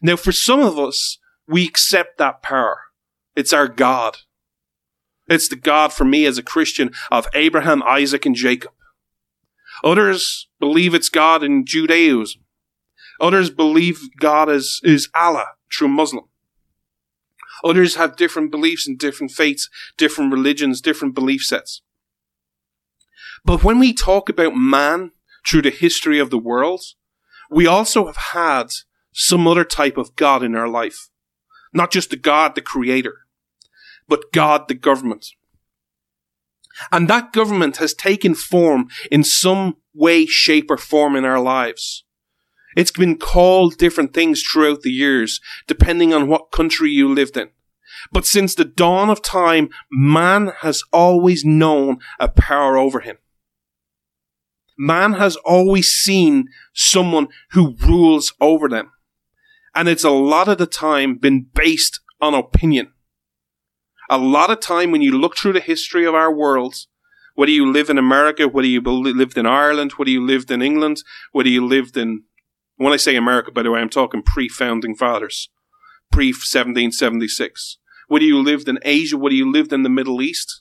Now, 0.00 0.16
for 0.16 0.32
some 0.32 0.60
of 0.60 0.78
us, 0.78 1.18
we 1.46 1.66
accept 1.66 2.18
that 2.18 2.42
power. 2.42 2.80
It's 3.36 3.52
our 3.52 3.68
God. 3.68 4.18
It's 5.28 5.48
the 5.48 5.56
God 5.56 5.92
for 5.92 6.04
me 6.04 6.26
as 6.26 6.38
a 6.38 6.42
Christian 6.42 6.92
of 7.10 7.26
Abraham, 7.34 7.82
Isaac, 7.82 8.26
and 8.26 8.34
Jacob. 8.34 8.72
Others 9.84 10.48
believe 10.60 10.94
it's 10.94 11.08
God 11.08 11.42
in 11.42 11.64
Judaism. 11.64 12.42
Others 13.20 13.50
believe 13.50 14.00
God 14.18 14.48
is, 14.48 14.80
is 14.82 15.08
Allah 15.14 15.46
true 15.68 15.88
Muslim. 15.88 16.24
Others 17.64 17.96
have 17.96 18.16
different 18.16 18.50
beliefs 18.50 18.86
and 18.86 18.98
different 18.98 19.32
faiths, 19.32 19.68
different 19.96 20.32
religions, 20.32 20.80
different 20.80 21.14
belief 21.14 21.42
sets. 21.42 21.82
But 23.44 23.64
when 23.64 23.78
we 23.78 23.92
talk 23.92 24.28
about 24.28 24.54
man 24.54 25.12
through 25.46 25.62
the 25.62 25.70
history 25.70 26.18
of 26.18 26.30
the 26.30 26.38
world, 26.38 26.82
we 27.50 27.66
also 27.66 28.06
have 28.06 28.16
had 28.16 28.66
some 29.12 29.46
other 29.46 29.64
type 29.64 29.96
of 29.96 30.16
God 30.16 30.42
in 30.42 30.54
our 30.54 30.68
life. 30.68 31.08
Not 31.72 31.90
just 31.90 32.10
the 32.10 32.16
God, 32.16 32.54
the 32.54 32.62
creator 32.62 33.21
but 34.12 34.30
God 34.30 34.68
the 34.68 34.74
government. 34.74 35.28
And 36.90 37.08
that 37.08 37.32
government 37.32 37.78
has 37.78 37.94
taken 37.94 38.34
form 38.34 38.88
in 39.10 39.24
some 39.24 39.78
way, 39.94 40.26
shape, 40.26 40.70
or 40.70 40.76
form 40.76 41.16
in 41.16 41.24
our 41.24 41.40
lives. 41.40 42.04
It's 42.76 42.90
been 42.90 43.16
called 43.16 43.78
different 43.78 44.12
things 44.12 44.42
throughout 44.42 44.82
the 44.82 44.90
years, 44.90 45.40
depending 45.66 46.12
on 46.12 46.28
what 46.28 46.52
country 46.52 46.90
you 46.90 47.08
lived 47.08 47.38
in. 47.38 47.48
But 48.12 48.26
since 48.26 48.54
the 48.54 48.66
dawn 48.66 49.08
of 49.08 49.22
time, 49.22 49.70
man 49.90 50.52
has 50.60 50.82
always 50.92 51.42
known 51.42 51.96
a 52.20 52.28
power 52.28 52.76
over 52.76 53.00
him. 53.00 53.16
Man 54.76 55.14
has 55.14 55.36
always 55.36 55.88
seen 55.88 56.48
someone 56.74 57.28
who 57.52 57.76
rules 57.80 58.34
over 58.42 58.68
them. 58.68 58.92
And 59.74 59.88
it's 59.88 60.04
a 60.04 60.10
lot 60.10 60.48
of 60.48 60.58
the 60.58 60.66
time 60.66 61.16
been 61.16 61.46
based 61.54 62.00
on 62.20 62.34
opinion. 62.34 62.91
A 64.12 64.18
lot 64.18 64.50
of 64.50 64.60
time 64.60 64.90
when 64.90 65.00
you 65.00 65.18
look 65.18 65.38
through 65.38 65.54
the 65.54 65.60
history 65.60 66.04
of 66.04 66.14
our 66.14 66.30
worlds, 66.30 66.86
whether 67.34 67.50
you 67.50 67.72
live 67.72 67.88
in 67.88 67.96
America, 67.96 68.46
whether 68.46 68.68
you 68.68 68.82
lived 68.82 69.38
in 69.38 69.46
Ireland, 69.46 69.92
whether 69.92 70.10
you 70.10 70.22
lived 70.22 70.50
in 70.50 70.60
England, 70.60 71.02
whether 71.32 71.48
you 71.48 71.64
lived 71.66 71.96
in, 71.96 72.24
when 72.76 72.92
I 72.92 72.98
say 72.98 73.16
America, 73.16 73.50
by 73.50 73.62
the 73.62 73.70
way, 73.70 73.80
I'm 73.80 73.88
talking 73.88 74.22
pre-founding 74.22 74.96
fathers, 74.96 75.48
pre-1776. 76.10 77.76
Whether 78.06 78.26
you 78.26 78.42
lived 78.42 78.68
in 78.68 78.78
Asia, 78.82 79.16
whether 79.16 79.34
you 79.34 79.50
lived 79.50 79.72
in 79.72 79.82
the 79.82 79.88
Middle 79.88 80.20
East, 80.20 80.60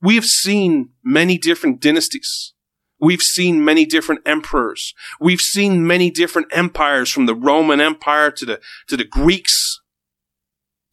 we 0.00 0.14
have 0.14 0.24
seen 0.24 0.92
many 1.04 1.36
different 1.36 1.82
dynasties. 1.82 2.54
We've 2.98 3.20
seen 3.20 3.62
many 3.62 3.84
different 3.84 4.22
emperors. 4.24 4.94
We've 5.20 5.42
seen 5.42 5.86
many 5.86 6.10
different 6.10 6.48
empires 6.52 7.10
from 7.10 7.26
the 7.26 7.34
Roman 7.34 7.78
Empire 7.78 8.30
to 8.30 8.46
the, 8.46 8.60
to 8.86 8.96
the 8.96 9.04
Greeks, 9.04 9.82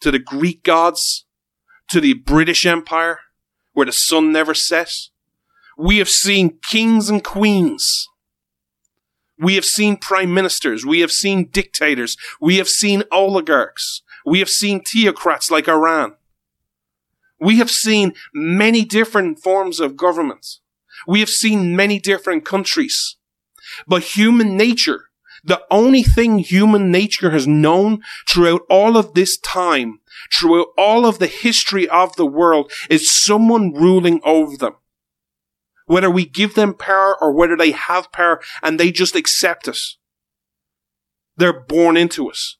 to 0.02 0.12
the 0.12 0.20
Greek 0.20 0.62
gods, 0.62 1.22
to 1.90 2.00
the 2.00 2.14
British 2.14 2.66
Empire, 2.66 3.20
where 3.74 3.86
the 3.86 3.92
sun 3.92 4.32
never 4.32 4.54
sets. 4.54 5.12
We 5.78 5.98
have 5.98 6.10
seen 6.10 6.58
kings 6.62 7.10
and 7.10 7.24
queens. 7.24 8.08
We 9.38 9.56
have 9.56 9.66
seen 9.66 9.98
prime 9.98 10.34
ministers. 10.34 10.86
We 10.86 11.02
have 11.02 11.12
seen 11.12 11.50
dictators. 11.50 12.18
We 12.40 12.58
have 12.58 12.70
seen 12.70 13.04
oligarchs. 13.12 14.02
We 14.26 14.40
have 14.40 14.50
seen 14.50 14.82
theocrats 14.82 15.52
like 15.52 15.68
Iran. 15.68 16.16
We 17.40 17.58
have 17.58 17.70
seen 17.70 18.14
many 18.34 18.86
different 18.86 19.40
forms 19.40 19.80
of 19.80 19.98
government. 19.98 20.60
We 21.06 21.20
have 21.20 21.30
seen 21.30 21.76
many 21.76 22.00
different 22.00 22.46
countries. 22.46 23.18
But 23.88 24.16
human 24.16 24.56
nature, 24.56 25.10
the 25.46 25.62
only 25.70 26.02
thing 26.02 26.40
human 26.40 26.92
nature 26.92 27.30
has 27.30 27.48
known 27.48 28.02
throughout 28.28 28.62
all 28.68 28.98
of 28.98 29.14
this 29.14 29.38
time, 29.38 30.00
throughout 30.34 30.68
all 30.76 31.06
of 31.06 31.20
the 31.20 31.28
history 31.28 31.88
of 31.88 32.16
the 32.16 32.26
world, 32.26 32.72
is 32.90 33.12
someone 33.12 33.72
ruling 33.72 34.20
over 34.24 34.58
them. 34.58 34.74
Whether 35.86 36.10
we 36.10 36.26
give 36.26 36.56
them 36.56 36.74
power 36.74 37.16
or 37.22 37.32
whether 37.32 37.56
they 37.56 37.72
have 37.72 38.12
power 38.12 38.42
and 38.64 38.80
they 38.80 38.92
just 38.92 39.16
accept 39.16 39.68
us. 39.68 39.98
They're 41.38 41.62
born 41.62 41.96
into 41.96 42.28
us. 42.30 42.58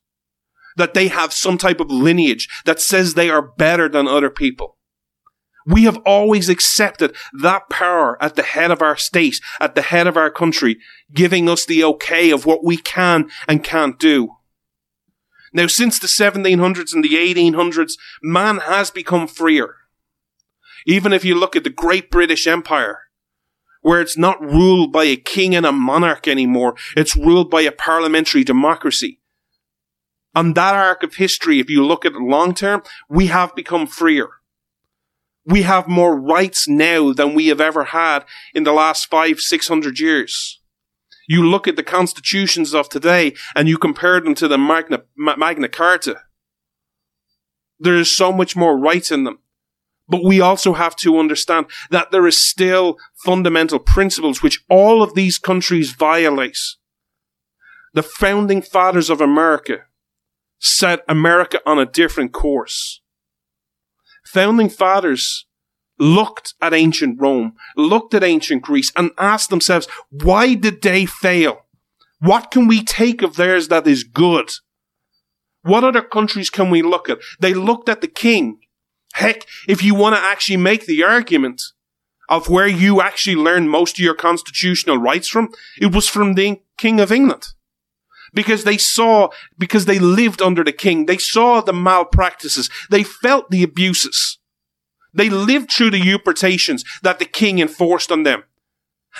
That 0.76 0.94
they 0.94 1.08
have 1.08 1.32
some 1.32 1.58
type 1.58 1.80
of 1.80 1.90
lineage 1.90 2.48
that 2.66 2.80
says 2.80 3.14
they 3.14 3.30
are 3.30 3.42
better 3.42 3.88
than 3.88 4.06
other 4.06 4.30
people. 4.30 4.75
We 5.66 5.82
have 5.82 5.98
always 6.06 6.48
accepted 6.48 7.16
that 7.32 7.68
power 7.68 8.22
at 8.22 8.36
the 8.36 8.44
head 8.44 8.70
of 8.70 8.80
our 8.80 8.96
state, 8.96 9.40
at 9.60 9.74
the 9.74 9.82
head 9.82 10.06
of 10.06 10.16
our 10.16 10.30
country, 10.30 10.78
giving 11.12 11.48
us 11.48 11.66
the 11.66 11.82
okay 11.82 12.30
of 12.30 12.46
what 12.46 12.64
we 12.64 12.76
can 12.76 13.28
and 13.48 13.64
can't 13.64 13.98
do. 13.98 14.36
Now, 15.52 15.66
since 15.66 15.98
the 15.98 16.06
1700s 16.06 16.94
and 16.94 17.02
the 17.02 17.14
1800s, 17.14 17.94
man 18.22 18.58
has 18.58 18.92
become 18.92 19.26
freer. 19.26 19.74
Even 20.86 21.12
if 21.12 21.24
you 21.24 21.34
look 21.34 21.56
at 21.56 21.64
the 21.64 21.70
Great 21.70 22.12
British 22.12 22.46
Empire, 22.46 23.00
where 23.80 24.00
it's 24.00 24.16
not 24.16 24.40
ruled 24.40 24.92
by 24.92 25.04
a 25.04 25.16
king 25.16 25.54
and 25.56 25.66
a 25.66 25.72
monarch 25.72 26.28
anymore, 26.28 26.76
it's 26.96 27.16
ruled 27.16 27.50
by 27.50 27.62
a 27.62 27.72
parliamentary 27.72 28.44
democracy. 28.44 29.20
On 30.34 30.52
that 30.52 30.74
arc 30.74 31.02
of 31.02 31.14
history, 31.14 31.58
if 31.58 31.68
you 31.70 31.84
look 31.84 32.04
at 32.04 32.12
it 32.12 32.20
long 32.20 32.54
term, 32.54 32.82
we 33.08 33.26
have 33.28 33.56
become 33.56 33.86
freer 33.86 34.28
we 35.46 35.62
have 35.62 35.86
more 35.86 36.16
rights 36.16 36.66
now 36.66 37.12
than 37.12 37.34
we 37.34 37.46
have 37.46 37.60
ever 37.60 37.84
had 37.84 38.24
in 38.52 38.64
the 38.64 38.72
last 38.72 39.08
five, 39.08 39.38
six 39.40 39.68
hundred 39.68 40.00
years. 40.00 40.60
You 41.28 41.48
look 41.48 41.66
at 41.66 41.76
the 41.76 41.82
constitutions 41.82 42.74
of 42.74 42.88
today 42.88 43.34
and 43.54 43.68
you 43.68 43.78
compare 43.78 44.20
them 44.20 44.34
to 44.36 44.48
the 44.48 44.58
Magna, 44.58 45.02
Magna 45.16 45.68
Carta. 45.68 46.22
There 47.78 47.94
is 47.96 48.14
so 48.14 48.32
much 48.32 48.56
more 48.56 48.78
rights 48.78 49.10
in 49.10 49.24
them. 49.24 49.38
But 50.08 50.24
we 50.24 50.40
also 50.40 50.74
have 50.74 50.94
to 50.96 51.18
understand 51.18 51.66
that 51.90 52.12
there 52.12 52.28
is 52.28 52.38
still 52.38 52.96
fundamental 53.24 53.80
principles 53.80 54.40
which 54.40 54.64
all 54.70 55.02
of 55.02 55.14
these 55.14 55.36
countries 55.36 55.92
violate. 55.92 56.58
The 57.92 58.04
founding 58.04 58.62
fathers 58.62 59.10
of 59.10 59.20
America 59.20 59.78
set 60.60 61.04
America 61.08 61.60
on 61.66 61.80
a 61.80 61.86
different 61.86 62.32
course 62.32 63.00
founding 64.36 64.68
fathers 64.68 65.46
looked 65.98 66.52
at 66.60 66.74
ancient 66.74 67.18
Rome, 67.18 67.54
looked 67.74 68.12
at 68.12 68.22
ancient 68.22 68.60
Greece, 68.60 68.92
and 68.94 69.10
asked 69.16 69.48
themselves, 69.48 69.88
why 70.10 70.52
did 70.52 70.82
they 70.82 71.06
fail? 71.06 71.64
What 72.20 72.50
can 72.50 72.66
we 72.66 72.84
take 72.84 73.22
of 73.22 73.36
theirs 73.36 73.68
that 73.68 73.86
is 73.86 74.04
good? 74.04 74.50
What 75.62 75.84
other 75.84 76.02
countries 76.02 76.50
can 76.50 76.68
we 76.68 76.82
look 76.82 77.08
at? 77.08 77.16
They 77.40 77.54
looked 77.54 77.88
at 77.88 78.02
the 78.02 78.08
king. 78.08 78.58
Heck, 79.14 79.46
if 79.66 79.82
you 79.82 79.94
want 79.94 80.16
to 80.16 80.22
actually 80.22 80.58
make 80.58 80.84
the 80.84 81.02
argument 81.02 81.62
of 82.28 82.50
where 82.50 82.68
you 82.68 83.00
actually 83.00 83.36
learned 83.36 83.70
most 83.70 83.98
of 83.98 84.04
your 84.04 84.14
constitutional 84.14 84.98
rights 84.98 85.28
from, 85.28 85.48
it 85.80 85.94
was 85.94 86.10
from 86.10 86.34
the 86.34 86.60
King 86.76 87.00
of 87.00 87.10
England 87.10 87.54
because 88.36 88.64
they 88.64 88.76
saw, 88.76 89.30
because 89.58 89.86
they 89.86 89.98
lived 89.98 90.42
under 90.42 90.62
the 90.62 90.70
king, 90.70 91.06
they 91.06 91.16
saw 91.16 91.62
the 91.62 91.72
malpractices, 91.72 92.68
they 92.90 93.02
felt 93.02 93.50
the 93.50 93.62
abuses. 93.64 94.38
They 95.14 95.30
lived 95.30 95.72
through 95.72 95.92
the 95.92 95.98
usurpations 95.98 96.84
that 97.02 97.18
the 97.18 97.24
king 97.24 97.58
enforced 97.58 98.12
on 98.12 98.24
them. 98.24 98.44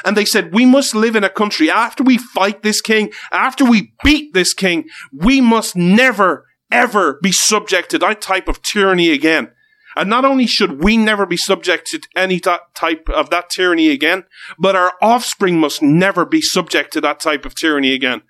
And 0.04 0.14
they 0.14 0.26
said, 0.26 0.52
we 0.52 0.66
must 0.66 0.94
live 0.94 1.16
in 1.16 1.24
a 1.24 1.30
country 1.30 1.70
after 1.70 2.04
we 2.04 2.18
fight 2.18 2.62
this 2.62 2.82
king, 2.82 3.10
after 3.32 3.64
we 3.64 3.94
beat 4.04 4.34
this 4.34 4.52
king, 4.52 4.84
we 5.10 5.40
must 5.40 5.74
never, 5.74 6.44
ever 6.70 7.18
be 7.22 7.32
subject 7.32 7.90
to 7.92 7.98
that 8.00 8.20
type 8.20 8.48
of 8.48 8.60
tyranny 8.60 9.10
again. 9.10 9.50
And 9.96 10.10
not 10.10 10.26
only 10.26 10.46
should 10.46 10.84
we 10.84 10.98
never 10.98 11.24
be 11.24 11.38
subject 11.38 11.86
to 11.86 12.02
any 12.14 12.38
type 12.38 13.08
of 13.08 13.30
that 13.30 13.48
tyranny 13.48 13.88
again, 13.88 14.24
but 14.58 14.76
our 14.76 14.92
offspring 15.00 15.58
must 15.58 15.80
never 15.80 16.26
be 16.26 16.42
subject 16.42 16.92
to 16.92 17.00
that 17.00 17.18
type 17.18 17.46
of 17.46 17.54
tyranny 17.54 17.94
again 17.94 18.20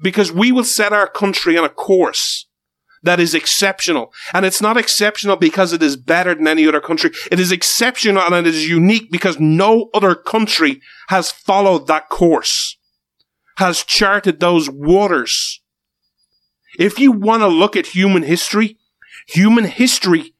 because 0.00 0.32
we 0.32 0.52
will 0.52 0.64
set 0.64 0.92
our 0.92 1.08
country 1.08 1.56
on 1.56 1.64
a 1.64 1.68
course 1.68 2.46
that 3.04 3.20
is 3.20 3.34
exceptional. 3.34 4.12
And 4.32 4.44
it's 4.44 4.62
not 4.62 4.78
exceptional 4.78 5.36
because 5.36 5.72
it 5.72 5.82
is 5.82 5.96
better 5.96 6.34
than 6.34 6.48
any 6.48 6.66
other 6.66 6.80
country. 6.80 7.10
It 7.30 7.38
is 7.38 7.52
exceptional 7.52 8.22
and 8.22 8.34
it 8.34 8.46
is 8.46 8.68
unique 8.68 9.12
because 9.12 9.38
no 9.38 9.90
other 9.94 10.14
country 10.14 10.80
has 11.08 11.30
followed 11.30 11.86
that 11.86 12.08
course, 12.08 12.78
has 13.58 13.84
charted 13.84 14.40
those 14.40 14.70
waters. 14.70 15.60
If 16.78 16.98
you 16.98 17.12
want 17.12 17.42
to 17.42 17.48
look 17.48 17.76
at 17.76 17.88
human 17.88 18.22
history, 18.22 18.78
human 19.28 19.64
history 19.64 20.34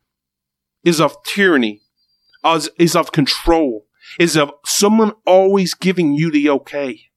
is 0.82 1.00
of 1.00 1.22
tyranny, 1.24 1.82
is 2.78 2.96
of 2.96 3.12
control, 3.12 3.86
is 4.18 4.36
of 4.36 4.50
someone 4.64 5.12
always 5.26 5.74
giving 5.74 6.14
you 6.14 6.30
the 6.30 6.48
okay. 6.48 7.10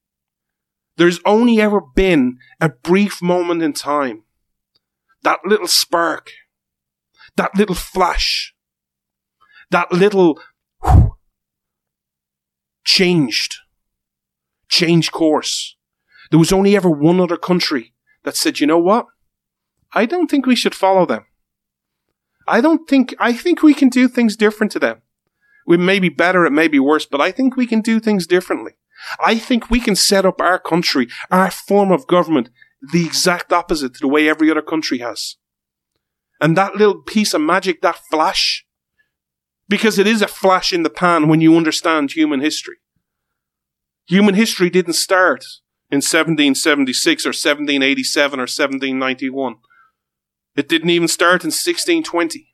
There's 0.97 1.19
only 1.25 1.61
ever 1.61 1.79
been 1.79 2.37
a 2.59 2.69
brief 2.69 3.21
moment 3.21 3.61
in 3.61 3.73
time. 3.73 4.23
That 5.23 5.39
little 5.45 5.67
spark. 5.67 6.31
That 7.35 7.55
little 7.55 7.75
flash. 7.75 8.55
That 9.69 9.91
little 9.91 10.39
changed. 12.83 13.57
Changed 14.69 15.11
course. 15.11 15.77
There 16.31 16.39
was 16.39 16.51
only 16.51 16.75
ever 16.75 16.89
one 16.89 17.21
other 17.21 17.37
country 17.37 17.93
that 18.23 18.35
said, 18.35 18.59
you 18.59 18.67
know 18.67 18.79
what? 18.79 19.05
I 19.93 20.05
don't 20.05 20.29
think 20.29 20.45
we 20.45 20.55
should 20.55 20.75
follow 20.75 21.05
them. 21.05 21.25
I 22.47 22.59
don't 22.59 22.87
think, 22.89 23.13
I 23.19 23.33
think 23.33 23.61
we 23.61 23.73
can 23.73 23.89
do 23.89 24.07
things 24.07 24.35
different 24.35 24.71
to 24.71 24.79
them. 24.79 25.01
We 25.65 25.77
may 25.77 25.99
be 25.99 26.09
better, 26.09 26.45
it 26.45 26.51
may 26.51 26.67
be 26.67 26.79
worse, 26.79 27.05
but 27.05 27.21
I 27.21 27.31
think 27.31 27.55
we 27.55 27.67
can 27.67 27.81
do 27.81 27.99
things 27.99 28.25
differently. 28.25 28.77
I 29.19 29.37
think 29.37 29.69
we 29.69 29.79
can 29.79 29.95
set 29.95 30.25
up 30.25 30.41
our 30.41 30.59
country, 30.59 31.07
our 31.31 31.51
form 31.51 31.91
of 31.91 32.07
government, 32.07 32.49
the 32.91 33.05
exact 33.05 33.51
opposite 33.51 33.93
to 33.95 33.99
the 33.99 34.07
way 34.07 34.29
every 34.29 34.49
other 34.51 34.61
country 34.61 34.99
has. 34.99 35.35
And 36.39 36.55
that 36.55 36.75
little 36.75 37.01
piece 37.01 37.33
of 37.33 37.41
magic, 37.41 37.81
that 37.81 37.99
flash, 38.09 38.65
because 39.67 39.99
it 39.99 40.07
is 40.07 40.21
a 40.21 40.27
flash 40.27 40.71
in 40.71 40.83
the 40.83 40.89
pan 40.89 41.27
when 41.27 41.41
you 41.41 41.57
understand 41.57 42.11
human 42.11 42.39
history. 42.39 42.77
Human 44.07 44.35
history 44.35 44.69
didn't 44.69 44.93
start 44.93 45.43
in 45.89 45.97
1776 45.97 47.25
or 47.25 47.29
1787 47.29 48.39
or 48.39 48.43
1791. 48.43 49.55
It 50.55 50.69
didn't 50.69 50.89
even 50.89 51.07
start 51.07 51.43
in 51.43 51.49
1620. 51.49 52.53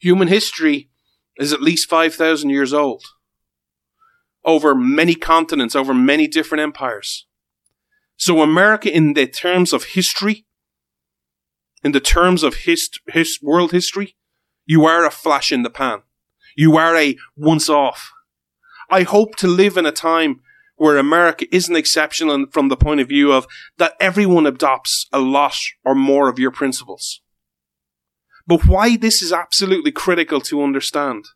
Human 0.00 0.28
history 0.28 0.90
is 1.36 1.52
at 1.52 1.62
least 1.62 1.88
5,000 1.88 2.50
years 2.50 2.72
old. 2.72 3.04
Over 4.44 4.74
many 4.74 5.14
continents, 5.14 5.76
over 5.76 5.92
many 5.92 6.26
different 6.26 6.62
empires. 6.62 7.26
So 8.16 8.42
America, 8.42 8.94
in 8.94 9.14
the 9.14 9.26
terms 9.26 9.72
of 9.72 9.84
history, 9.84 10.46
in 11.82 11.92
the 11.92 12.00
terms 12.00 12.42
of 12.42 12.54
hist- 12.54 13.00
his 13.08 13.38
world 13.42 13.72
history, 13.72 14.16
you 14.66 14.84
are 14.84 15.04
a 15.04 15.10
flash 15.10 15.52
in 15.52 15.62
the 15.62 15.70
pan. 15.70 16.02
You 16.56 16.76
are 16.76 16.96
a 16.96 17.16
once 17.36 17.68
off. 17.68 18.12
I 18.90 19.02
hope 19.02 19.36
to 19.36 19.46
live 19.46 19.76
in 19.76 19.86
a 19.86 19.92
time 19.92 20.40
where 20.76 20.96
America 20.96 21.44
isn't 21.54 21.76
exceptional 21.76 22.46
from 22.50 22.68
the 22.68 22.76
point 22.76 23.00
of 23.00 23.08
view 23.08 23.32
of 23.32 23.46
that 23.76 23.94
everyone 24.00 24.46
adopts 24.46 25.06
a 25.12 25.18
lot 25.18 25.56
or 25.84 25.94
more 25.94 26.28
of 26.28 26.38
your 26.38 26.50
principles. 26.50 27.20
But 28.46 28.66
why 28.66 28.96
this 28.96 29.22
is 29.22 29.32
absolutely 29.32 29.92
critical 29.92 30.40
to 30.40 30.62
understand 30.62 31.26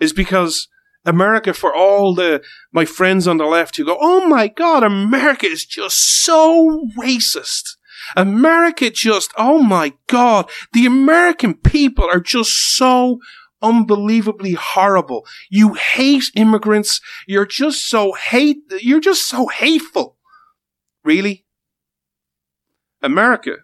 is 0.00 0.12
because 0.12 0.68
America, 1.04 1.52
for 1.52 1.74
all 1.74 2.14
the 2.14 2.42
my 2.72 2.84
friends 2.84 3.26
on 3.28 3.36
the 3.36 3.44
left 3.44 3.76
who 3.76 3.84
go, 3.84 3.98
"Oh 4.00 4.26
my 4.26 4.48
God, 4.48 4.82
America 4.82 5.46
is 5.46 5.64
just 5.64 6.24
so 6.24 6.88
racist." 6.98 7.76
America 8.16 8.90
just, 8.90 9.32
oh 9.38 9.62
my 9.62 9.94
God, 10.08 10.50
the 10.72 10.84
American 10.84 11.54
people 11.54 12.04
are 12.04 12.20
just 12.20 12.52
so 12.76 13.18
unbelievably 13.62 14.52
horrible. 14.52 15.26
You 15.48 15.74
hate 15.74 16.24
immigrants. 16.36 17.00
You're 17.26 17.46
just 17.46 17.88
so 17.88 18.12
hate, 18.12 18.58
you're 18.80 19.00
just 19.00 19.28
so 19.28 19.46
hateful. 19.46 20.18
Really? 21.02 21.46
America. 23.02 23.56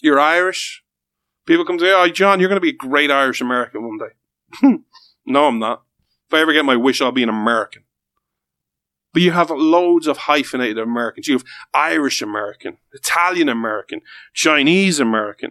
You're 0.00 0.20
Irish. 0.20 0.82
People 1.46 1.64
come 1.64 1.78
to 1.78 1.84
say, 1.84 1.92
oh, 1.92 2.08
John, 2.08 2.40
you're 2.40 2.48
going 2.48 2.60
to 2.60 2.60
be 2.60 2.70
a 2.70 2.72
great 2.72 3.10
Irish 3.10 3.40
American 3.40 3.82
one 3.82 3.98
day. 3.98 4.78
no, 5.26 5.46
I'm 5.46 5.58
not. 5.58 5.82
If 6.32 6.38
I 6.38 6.40
ever 6.40 6.54
get 6.54 6.64
my 6.64 6.76
wish, 6.76 7.02
I'll 7.02 7.12
be 7.12 7.22
an 7.22 7.28
American. 7.28 7.82
But 9.12 9.20
you 9.20 9.32
have 9.32 9.50
loads 9.50 10.06
of 10.06 10.16
hyphenated 10.16 10.78
Americans. 10.78 11.28
You 11.28 11.34
have 11.34 11.44
Irish 11.74 12.22
American, 12.22 12.78
Italian 12.94 13.50
American, 13.50 14.00
Chinese 14.32 14.98
American, 14.98 15.50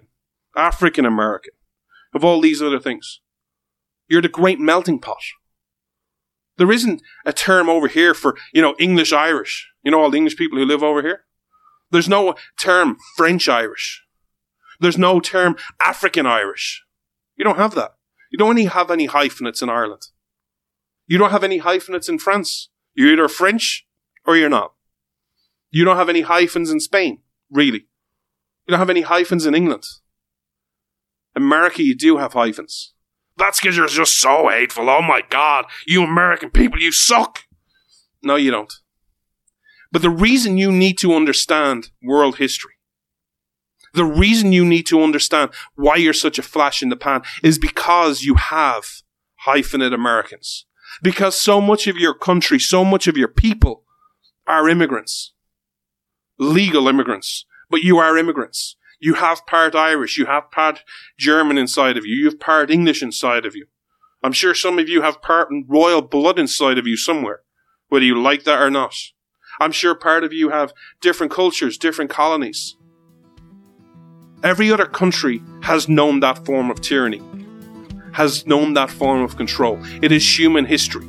African 0.58 1.06
American, 1.06 1.54
of 2.16 2.26
all 2.26 2.42
these 2.42 2.64
other 2.64 2.80
things. 2.80 3.22
You're 4.10 4.24
the 4.24 4.28
great 4.28 4.60
melting 4.60 4.98
pot. 4.98 5.22
There 6.58 6.72
isn't 6.72 7.04
a 7.28 7.32
term 7.32 7.70
over 7.70 7.88
here 7.88 8.16
for, 8.16 8.36
you 8.52 8.64
know, 8.64 8.74
English 8.80 9.14
Irish. 9.14 9.70
You 9.84 9.92
know, 9.92 10.02
all 10.02 10.10
the 10.10 10.18
English 10.18 10.36
people 10.36 10.58
who 10.58 10.66
live 10.66 10.82
over 10.82 11.04
here. 11.04 11.26
There's 11.92 12.10
no 12.10 12.34
term 12.60 12.98
French 13.16 13.48
Irish. 13.48 14.04
There's 14.80 14.98
no 14.98 15.20
term 15.20 15.58
African 15.80 16.26
Irish. 16.26 16.84
You 17.36 17.44
don't 17.44 17.58
have 17.58 17.76
that. 17.76 17.98
You 18.32 18.40
don't 18.40 18.58
any 18.58 18.66
have 18.66 18.90
any 18.90 19.06
hyphenates 19.06 19.62
in 19.62 19.70
Ireland. 19.70 20.08
You 21.12 21.18
don't 21.18 21.32
have 21.32 21.44
any 21.44 21.58
hyphenates 21.58 22.08
in 22.08 22.20
France. 22.20 22.70
You're 22.94 23.12
either 23.12 23.28
French 23.28 23.86
or 24.26 24.38
you're 24.38 24.48
not. 24.48 24.72
You 25.70 25.84
don't 25.84 25.98
have 25.98 26.08
any 26.08 26.22
hyphens 26.22 26.72
in 26.72 26.80
Spain, 26.80 27.20
really. 27.52 27.80
You 28.66 28.70
don't 28.70 28.80
have 28.80 28.90
any 28.90 29.02
hyphens 29.02 29.46
in 29.46 29.54
England. 29.54 29.84
America, 31.36 31.84
you 31.84 31.98
do 31.98 32.16
have 32.16 32.32
hyphens. 32.32 32.94
That's 33.36 33.60
because 33.60 33.76
you're 33.76 33.88
just 33.88 34.22
so 34.22 34.48
hateful. 34.48 34.90
Oh 34.90 35.02
my 35.02 35.22
God, 35.30 35.66
you 35.86 36.02
American 36.02 36.50
people, 36.50 36.80
you 36.80 36.94
suck. 36.94 37.40
No, 38.24 38.38
you 38.38 38.52
don't. 38.52 38.74
But 39.92 40.04
the 40.04 40.10
reason 40.10 40.58
you 40.58 40.72
need 40.72 40.98
to 41.00 41.14
understand 41.14 41.90
world 42.02 42.38
history, 42.38 42.76
the 43.94 44.06
reason 44.06 44.54
you 44.54 44.64
need 44.64 44.86
to 44.88 45.04
understand 45.04 45.50
why 45.76 45.98
you're 45.98 46.14
such 46.14 46.40
a 46.40 46.42
flash 46.42 46.82
in 46.82 46.88
the 46.88 46.96
pan 46.96 47.24
is 47.44 47.60
because 47.60 48.24
you 48.24 48.36
have 48.36 48.86
hyphenate 49.46 49.94
Americans. 49.94 50.68
Because 51.02 51.40
so 51.40 51.62
much 51.62 51.88
of 51.88 51.98
your 51.98 52.14
country, 52.14 52.60
so 52.60 52.84
much 52.84 53.08
of 53.08 53.18
your 53.18 53.28
people 53.28 53.84
are 54.48 54.70
immigrants. 54.70 55.34
Legal 56.38 56.88
immigrants. 56.88 57.46
But 57.70 57.84
you 57.84 57.98
are 57.98 58.18
immigrants. 58.18 58.76
You 59.00 59.16
have 59.16 59.48
part 59.48 59.74
Irish, 59.74 60.20
you 60.20 60.28
have 60.28 60.52
part 60.52 60.84
German 61.18 61.58
inside 61.58 61.98
of 61.98 62.06
you, 62.06 62.16
you 62.16 62.26
have 62.26 62.40
part 62.40 62.70
English 62.70 63.02
inside 63.02 63.48
of 63.48 63.56
you. 63.56 63.66
I'm 64.22 64.32
sure 64.32 64.54
some 64.54 64.78
of 64.78 64.88
you 64.88 65.02
have 65.02 65.24
part 65.24 65.50
royal 65.68 66.04
blood 66.04 66.38
inside 66.38 66.78
of 66.78 66.86
you 66.86 66.96
somewhere, 66.96 67.42
whether 67.90 68.06
you 68.06 68.22
like 68.22 68.44
that 68.44 68.62
or 68.62 68.70
not. 68.70 68.94
I'm 69.60 69.72
sure 69.72 69.96
part 69.96 70.24
of 70.24 70.34
you 70.34 70.50
have 70.50 70.74
different 71.02 71.32
cultures, 71.32 71.80
different 71.80 72.12
colonies. 72.12 72.78
Every 74.44 74.72
other 74.72 74.86
country 74.86 75.42
has 75.64 75.90
known 75.90 76.20
that 76.20 76.46
form 76.46 76.70
of 76.70 76.82
tyranny, 76.82 77.22
has 78.14 78.46
known 78.46 78.74
that 78.74 78.90
form 78.90 79.22
of 79.22 79.38
control. 79.38 79.80
It 80.02 80.12
is 80.12 80.40
human 80.40 80.66
history. 80.66 81.06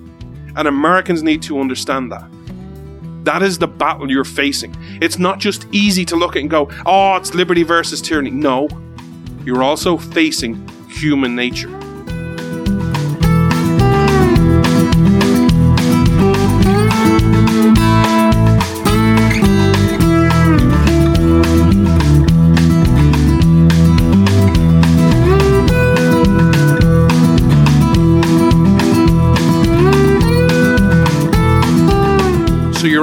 And 0.57 0.69
Americans 0.69 1.23
need 1.23 1.43
to 1.43 1.61
understand 1.61 2.12
that. 2.12 2.29
That 3.25 3.43
is 3.43 3.59
the 3.59 3.69
battle 3.69 4.11
you're 4.11 4.25
facing. 4.25 4.77
It's 5.01 5.19
not 5.19 5.38
just 5.38 5.67
easy 5.73 6.05
to 6.07 6.17
look 6.17 6.37
at 6.37 6.43
and 6.43 6.51
go, 6.51 6.69
oh, 6.87 7.17
it's 7.17 7.35
liberty 7.35 7.62
versus 7.62 8.03
tyranny. 8.03 8.31
No, 8.31 8.69
you're 9.45 9.62
also 9.62 9.97
facing 9.97 10.69
human 10.88 11.35
nature. 11.35 11.82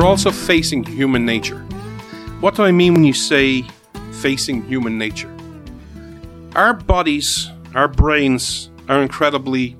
Also 0.09 0.31
facing 0.31 0.83
human 0.83 1.23
nature. 1.23 1.59
What 2.39 2.55
do 2.55 2.63
I 2.63 2.71
mean 2.71 2.95
when 2.95 3.03
you 3.03 3.13
say 3.13 3.61
facing 4.13 4.63
human 4.63 4.97
nature? 4.97 5.31
Our 6.55 6.73
bodies, 6.73 7.51
our 7.75 7.87
brains 7.87 8.71
are 8.87 9.03
incredibly 9.03 9.77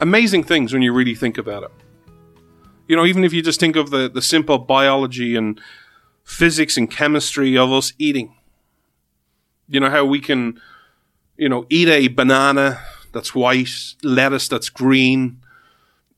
amazing 0.00 0.42
things 0.42 0.72
when 0.72 0.82
you 0.82 0.92
really 0.92 1.14
think 1.14 1.38
about 1.38 1.62
it. 1.62 1.70
You 2.88 2.96
know, 2.96 3.06
even 3.06 3.22
if 3.22 3.32
you 3.32 3.40
just 3.40 3.60
think 3.60 3.76
of 3.76 3.90
the, 3.90 4.10
the 4.10 4.20
simple 4.20 4.58
biology 4.58 5.36
and 5.36 5.60
physics 6.24 6.76
and 6.76 6.90
chemistry 6.90 7.56
of 7.56 7.70
us 7.70 7.92
eating. 7.98 8.34
You 9.68 9.78
know, 9.78 9.90
how 9.90 10.04
we 10.04 10.18
can, 10.18 10.60
you 11.36 11.48
know, 11.48 11.66
eat 11.70 11.86
a 11.86 12.08
banana 12.08 12.80
that's 13.12 13.32
white, 13.32 13.94
lettuce 14.02 14.48
that's 14.48 14.70
green, 14.70 15.40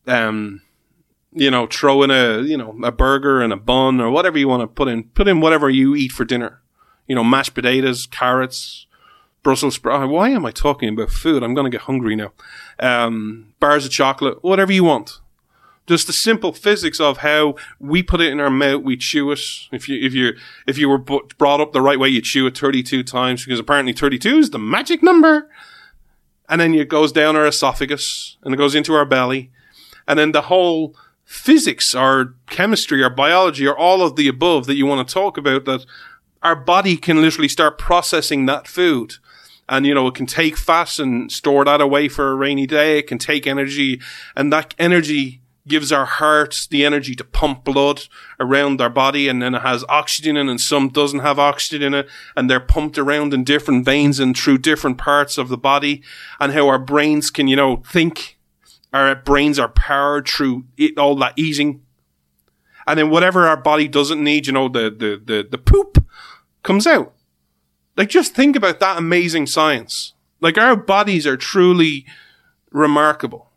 um, 0.06 0.62
you 1.36 1.50
know, 1.50 1.66
throw 1.66 2.02
in 2.02 2.10
a, 2.10 2.40
you 2.40 2.56
know, 2.56 2.74
a 2.82 2.90
burger 2.90 3.42
and 3.42 3.52
a 3.52 3.56
bun 3.56 4.00
or 4.00 4.10
whatever 4.10 4.38
you 4.38 4.48
want 4.48 4.62
to 4.62 4.66
put 4.66 4.88
in, 4.88 5.04
put 5.04 5.28
in 5.28 5.42
whatever 5.42 5.68
you 5.68 5.94
eat 5.94 6.10
for 6.10 6.24
dinner. 6.24 6.62
You 7.06 7.14
know, 7.14 7.22
mashed 7.22 7.54
potatoes, 7.54 8.06
carrots, 8.06 8.86
Brussels 9.42 9.74
sprouts. 9.74 10.10
Why 10.10 10.30
am 10.30 10.46
I 10.46 10.50
talking 10.50 10.88
about 10.88 11.10
food? 11.10 11.42
I'm 11.42 11.54
going 11.54 11.70
to 11.70 11.70
get 11.70 11.82
hungry 11.82 12.16
now. 12.16 12.32
Um, 12.80 13.52
bars 13.60 13.84
of 13.84 13.92
chocolate, 13.92 14.42
whatever 14.42 14.72
you 14.72 14.82
want. 14.82 15.20
Just 15.86 16.06
the 16.06 16.12
simple 16.12 16.52
physics 16.52 16.98
of 16.98 17.18
how 17.18 17.54
we 17.78 18.02
put 18.02 18.20
it 18.20 18.32
in 18.32 18.40
our 18.40 18.50
mouth, 18.50 18.82
we 18.82 18.96
chew 18.96 19.30
it. 19.30 19.38
If 19.70 19.88
you, 19.88 20.04
if 20.04 20.14
you, 20.14 20.32
if 20.66 20.78
you 20.78 20.88
were 20.88 20.98
brought 20.98 21.60
up 21.60 21.72
the 21.72 21.82
right 21.82 22.00
way, 22.00 22.08
you 22.08 22.22
chew 22.22 22.46
it 22.46 22.58
32 22.58 23.04
times 23.04 23.44
because 23.44 23.60
apparently 23.60 23.92
32 23.92 24.38
is 24.38 24.50
the 24.50 24.58
magic 24.58 25.02
number. 25.02 25.48
And 26.48 26.60
then 26.60 26.74
it 26.74 26.88
goes 26.88 27.12
down 27.12 27.36
our 27.36 27.46
esophagus 27.46 28.38
and 28.42 28.54
it 28.54 28.56
goes 28.56 28.74
into 28.74 28.94
our 28.94 29.04
belly. 29.04 29.52
And 30.08 30.18
then 30.18 30.32
the 30.32 30.42
whole 30.42 30.96
physics 31.26 31.92
or 31.94 32.34
chemistry 32.48 33.02
or 33.02 33.10
biology 33.10 33.66
or 33.66 33.76
all 33.76 34.00
of 34.00 34.14
the 34.14 34.28
above 34.28 34.66
that 34.66 34.76
you 34.76 34.86
want 34.86 35.06
to 35.06 35.12
talk 35.12 35.36
about 35.36 35.64
that 35.64 35.84
our 36.42 36.54
body 36.54 36.96
can 36.96 37.20
literally 37.20 37.48
start 37.48 37.76
processing 37.76 38.46
that 38.46 38.68
food. 38.68 39.14
And, 39.68 39.84
you 39.84 39.92
know, 39.92 40.06
it 40.06 40.14
can 40.14 40.26
take 40.26 40.56
fat 40.56 41.00
and 41.00 41.30
store 41.30 41.64
that 41.64 41.80
away 41.80 42.08
for 42.08 42.30
a 42.30 42.36
rainy 42.36 42.68
day. 42.68 43.00
It 43.00 43.08
can 43.08 43.18
take 43.18 43.48
energy 43.48 44.00
and 44.36 44.52
that 44.52 44.76
energy 44.78 45.40
gives 45.66 45.90
our 45.90 46.04
hearts 46.04 46.68
the 46.68 46.84
energy 46.84 47.16
to 47.16 47.24
pump 47.24 47.64
blood 47.64 48.02
around 48.38 48.80
our 48.80 48.88
body 48.88 49.26
and 49.26 49.42
then 49.42 49.52
it 49.52 49.62
has 49.62 49.84
oxygen 49.88 50.36
in 50.36 50.46
it 50.46 50.50
and 50.52 50.60
some 50.60 50.88
doesn't 50.88 51.18
have 51.18 51.40
oxygen 51.40 51.82
in 51.82 51.92
it 51.92 52.08
and 52.36 52.48
they're 52.48 52.60
pumped 52.60 52.96
around 52.96 53.34
in 53.34 53.42
different 53.42 53.84
veins 53.84 54.20
and 54.20 54.38
through 54.38 54.58
different 54.58 54.96
parts 54.96 55.36
of 55.36 55.48
the 55.48 55.58
body 55.58 56.04
and 56.38 56.52
how 56.52 56.68
our 56.68 56.78
brains 56.78 57.30
can, 57.30 57.48
you 57.48 57.56
know, 57.56 57.82
think 57.84 58.35
our 59.04 59.14
brains 59.14 59.58
are 59.58 59.68
powered 59.68 60.28
through 60.28 60.64
it, 60.76 60.98
all 60.98 61.16
that 61.16 61.34
eating. 61.36 61.82
And 62.86 62.98
then 62.98 63.10
whatever 63.10 63.46
our 63.46 63.56
body 63.56 63.88
doesn't 63.88 64.22
need, 64.22 64.46
you 64.46 64.52
know, 64.52 64.68
the, 64.68 64.90
the, 64.90 65.20
the, 65.24 65.48
the 65.50 65.58
poop 65.58 66.04
comes 66.62 66.86
out. 66.86 67.12
Like 67.96 68.08
just 68.08 68.34
think 68.34 68.56
about 68.56 68.80
that 68.80 68.98
amazing 68.98 69.46
science. 69.46 70.14
Like 70.40 70.58
our 70.58 70.76
bodies 70.76 71.26
are 71.26 71.36
truly 71.36 72.06
remarkable. 72.70 73.50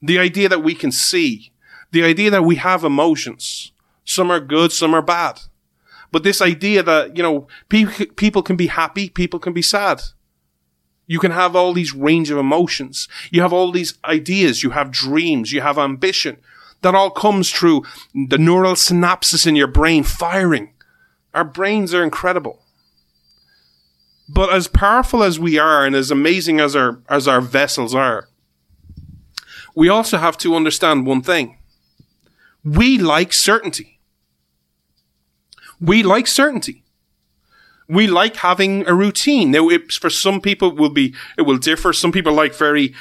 The 0.00 0.18
idea 0.18 0.48
that 0.48 0.62
we 0.62 0.74
can 0.74 0.92
see, 0.92 1.52
the 1.90 2.04
idea 2.04 2.30
that 2.30 2.44
we 2.44 2.56
have 2.56 2.84
emotions. 2.84 3.72
Some 4.04 4.30
are 4.30 4.40
good, 4.40 4.72
some 4.72 4.94
are 4.94 5.02
bad. 5.02 5.40
But 6.12 6.22
this 6.22 6.40
idea 6.40 6.82
that, 6.84 7.16
you 7.16 7.22
know, 7.22 7.48
pe- 7.68 8.06
people 8.16 8.42
can 8.42 8.56
be 8.56 8.68
happy, 8.68 9.10
people 9.10 9.40
can 9.40 9.52
be 9.52 9.62
sad. 9.62 10.00
You 11.06 11.18
can 11.20 11.30
have 11.30 11.54
all 11.54 11.72
these 11.72 11.94
range 11.94 12.30
of 12.30 12.38
emotions. 12.38 13.08
You 13.30 13.42
have 13.42 13.52
all 13.52 13.70
these 13.70 13.98
ideas. 14.04 14.62
You 14.62 14.70
have 14.70 14.90
dreams. 14.90 15.52
You 15.52 15.60
have 15.60 15.78
ambition. 15.78 16.38
That 16.82 16.94
all 16.94 17.10
comes 17.10 17.50
through 17.50 17.84
the 18.14 18.38
neural 18.38 18.74
synapses 18.74 19.46
in 19.46 19.56
your 19.56 19.68
brain 19.68 20.02
firing. 20.02 20.72
Our 21.32 21.44
brains 21.44 21.94
are 21.94 22.02
incredible. 22.02 22.62
But 24.28 24.52
as 24.52 24.66
powerful 24.66 25.22
as 25.22 25.38
we 25.38 25.58
are 25.58 25.86
and 25.86 25.94
as 25.94 26.10
amazing 26.10 26.58
as 26.60 26.74
our, 26.74 27.00
as 27.08 27.28
our 27.28 27.40
vessels 27.40 27.94
are, 27.94 28.28
we 29.74 29.88
also 29.88 30.18
have 30.18 30.36
to 30.38 30.56
understand 30.56 31.06
one 31.06 31.22
thing. 31.22 31.58
We 32.64 32.98
like 32.98 33.32
certainty. 33.32 34.00
We 35.80 36.02
like 36.02 36.26
certainty. 36.26 36.82
We 37.88 38.08
like 38.08 38.36
having 38.36 38.86
a 38.88 38.94
routine. 38.94 39.52
Now, 39.52 39.68
for 40.00 40.10
some 40.10 40.40
people, 40.40 40.70
it 40.70 40.76
will 40.76 40.90
be 40.90 41.14
it 41.38 41.42
will 41.42 41.58
differ. 41.58 41.92
Some 41.92 42.10
people 42.10 42.32
like 42.32 42.52
very, 42.54 42.94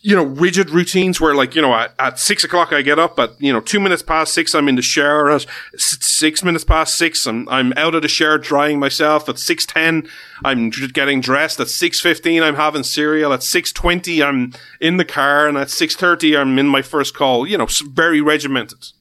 you 0.00 0.16
know, 0.16 0.24
rigid 0.24 0.70
routines 0.70 1.20
where, 1.20 1.34
like, 1.34 1.54
you 1.54 1.60
know, 1.60 1.74
at, 1.74 1.94
at 1.98 2.18
six 2.18 2.44
o'clock 2.44 2.72
I 2.72 2.80
get 2.80 2.98
up. 2.98 3.18
At 3.18 3.38
you 3.40 3.52
know, 3.52 3.60
two 3.60 3.78
minutes 3.78 4.02
past 4.02 4.32
six 4.32 4.54
I'm 4.54 4.68
in 4.68 4.76
the 4.76 4.82
shower. 4.82 5.30
At 5.30 5.46
six 5.76 6.42
minutes 6.42 6.64
past 6.64 6.96
six 6.96 7.26
I'm 7.26 7.46
I'm 7.50 7.74
out 7.76 7.94
of 7.94 8.00
the 8.00 8.08
shower 8.08 8.38
drying 8.38 8.80
myself. 8.80 9.28
At 9.28 9.38
six 9.38 9.66
ten 9.66 10.08
I'm 10.44 10.70
getting 10.70 11.20
dressed. 11.20 11.60
At 11.60 11.68
six 11.68 12.00
fifteen 12.00 12.42
I'm 12.42 12.56
having 12.56 12.84
cereal. 12.84 13.34
At 13.34 13.42
six 13.42 13.70
twenty 13.70 14.22
I'm 14.22 14.54
in 14.80 14.96
the 14.96 15.04
car, 15.04 15.46
and 15.46 15.58
at 15.58 15.68
six 15.68 15.94
thirty 15.94 16.36
I'm 16.36 16.58
in 16.58 16.68
my 16.68 16.80
first 16.80 17.14
call. 17.14 17.46
You 17.46 17.58
know, 17.58 17.68
very 17.90 18.22
regimented. 18.22 18.92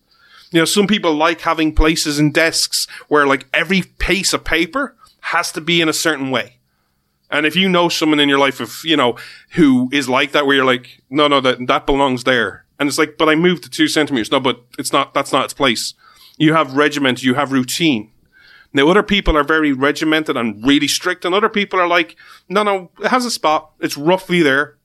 You 0.52 0.60
know, 0.60 0.66
some 0.66 0.88
people 0.88 1.16
like 1.16 1.42
having 1.42 1.74
places 1.74 2.20
and 2.20 2.34
desks 2.34 2.88
where 3.08 3.26
like 3.26 3.48
every 3.54 3.82
piece 3.82 4.34
of 4.34 4.44
paper 4.44 4.96
has 5.22 5.52
to 5.54 5.62
be 5.62 5.82
in 5.82 5.90
a 5.90 5.94
certain 5.94 6.30
way. 6.30 6.58
And 7.30 7.46
if 7.46 7.56
you 7.56 7.70
know 7.70 7.88
someone 7.88 8.20
in 8.20 8.28
your 8.28 8.40
life 8.40 8.60
of, 8.60 8.82
you 8.84 8.98
know, 8.98 9.18
who 9.52 9.90
is 9.94 10.10
like 10.10 10.34
that, 10.34 10.46
where 10.46 10.58
you're 10.58 10.66
like, 10.66 11.02
no, 11.10 11.30
no, 11.30 11.40
that, 11.40 11.66
that 11.68 11.86
belongs 11.86 12.26
there. 12.26 12.66
And 12.78 12.90
it's 12.90 12.98
like, 12.98 13.18
but 13.18 13.30
I 13.30 13.36
moved 13.36 13.64
to 13.64 13.70
two 13.70 13.88
centimeters. 13.88 14.32
No, 14.32 14.42
but 14.42 14.62
it's 14.78 14.92
not, 14.92 15.14
that's 15.14 15.32
not 15.32 15.46
its 15.46 15.54
place. 15.54 15.94
You 16.38 16.54
have 16.54 16.76
regiment, 16.76 17.24
you 17.24 17.36
have 17.36 17.54
routine. 17.54 18.12
Now, 18.74 18.90
other 18.90 19.04
people 19.04 19.38
are 19.38 19.44
very 19.44 19.72
regimented 19.72 20.38
and 20.38 20.66
really 20.66 20.88
strict, 20.88 21.26
and 21.26 21.36
other 21.36 21.50
people 21.50 21.80
are 21.80 21.88
like, 21.88 22.16
no, 22.48 22.64
no, 22.64 22.90
it 23.00 23.08
has 23.08 23.26
a 23.26 23.32
spot. 23.32 23.72
It's 23.80 23.98
roughly 23.98 24.42
there. 24.42 24.78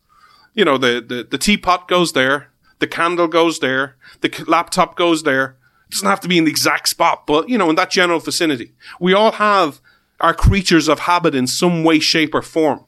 You 0.54 0.64
know, 0.64 0.76
the, 0.76 1.04
the, 1.06 1.26
the 1.28 1.38
teapot 1.38 1.88
goes 1.88 2.12
there. 2.12 2.50
The 2.78 2.86
candle 2.86 3.28
goes 3.28 3.60
there. 3.60 3.96
The 4.20 4.44
laptop 4.46 4.96
goes 4.96 5.22
there. 5.22 5.56
It 5.88 5.92
doesn't 5.92 6.08
have 6.08 6.20
to 6.20 6.28
be 6.28 6.38
in 6.38 6.44
the 6.44 6.50
exact 6.50 6.88
spot, 6.88 7.26
but 7.26 7.48
you 7.48 7.56
know, 7.56 7.70
in 7.70 7.76
that 7.76 7.90
general 7.90 8.20
vicinity. 8.20 8.72
We 9.00 9.14
all 9.14 9.32
have 9.32 9.80
our 10.20 10.34
creatures 10.34 10.88
of 10.88 11.00
habit 11.00 11.34
in 11.34 11.46
some 11.46 11.84
way, 11.84 11.98
shape, 12.00 12.34
or 12.34 12.42
form. 12.42 12.84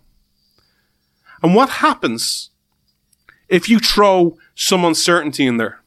And 1.42 1.54
what 1.54 1.68
happens 1.68 2.50
if 3.48 3.68
you 3.68 3.78
throw 3.78 4.36
some 4.54 4.84
uncertainty 4.84 5.46
in 5.46 5.56
there? 5.56 5.80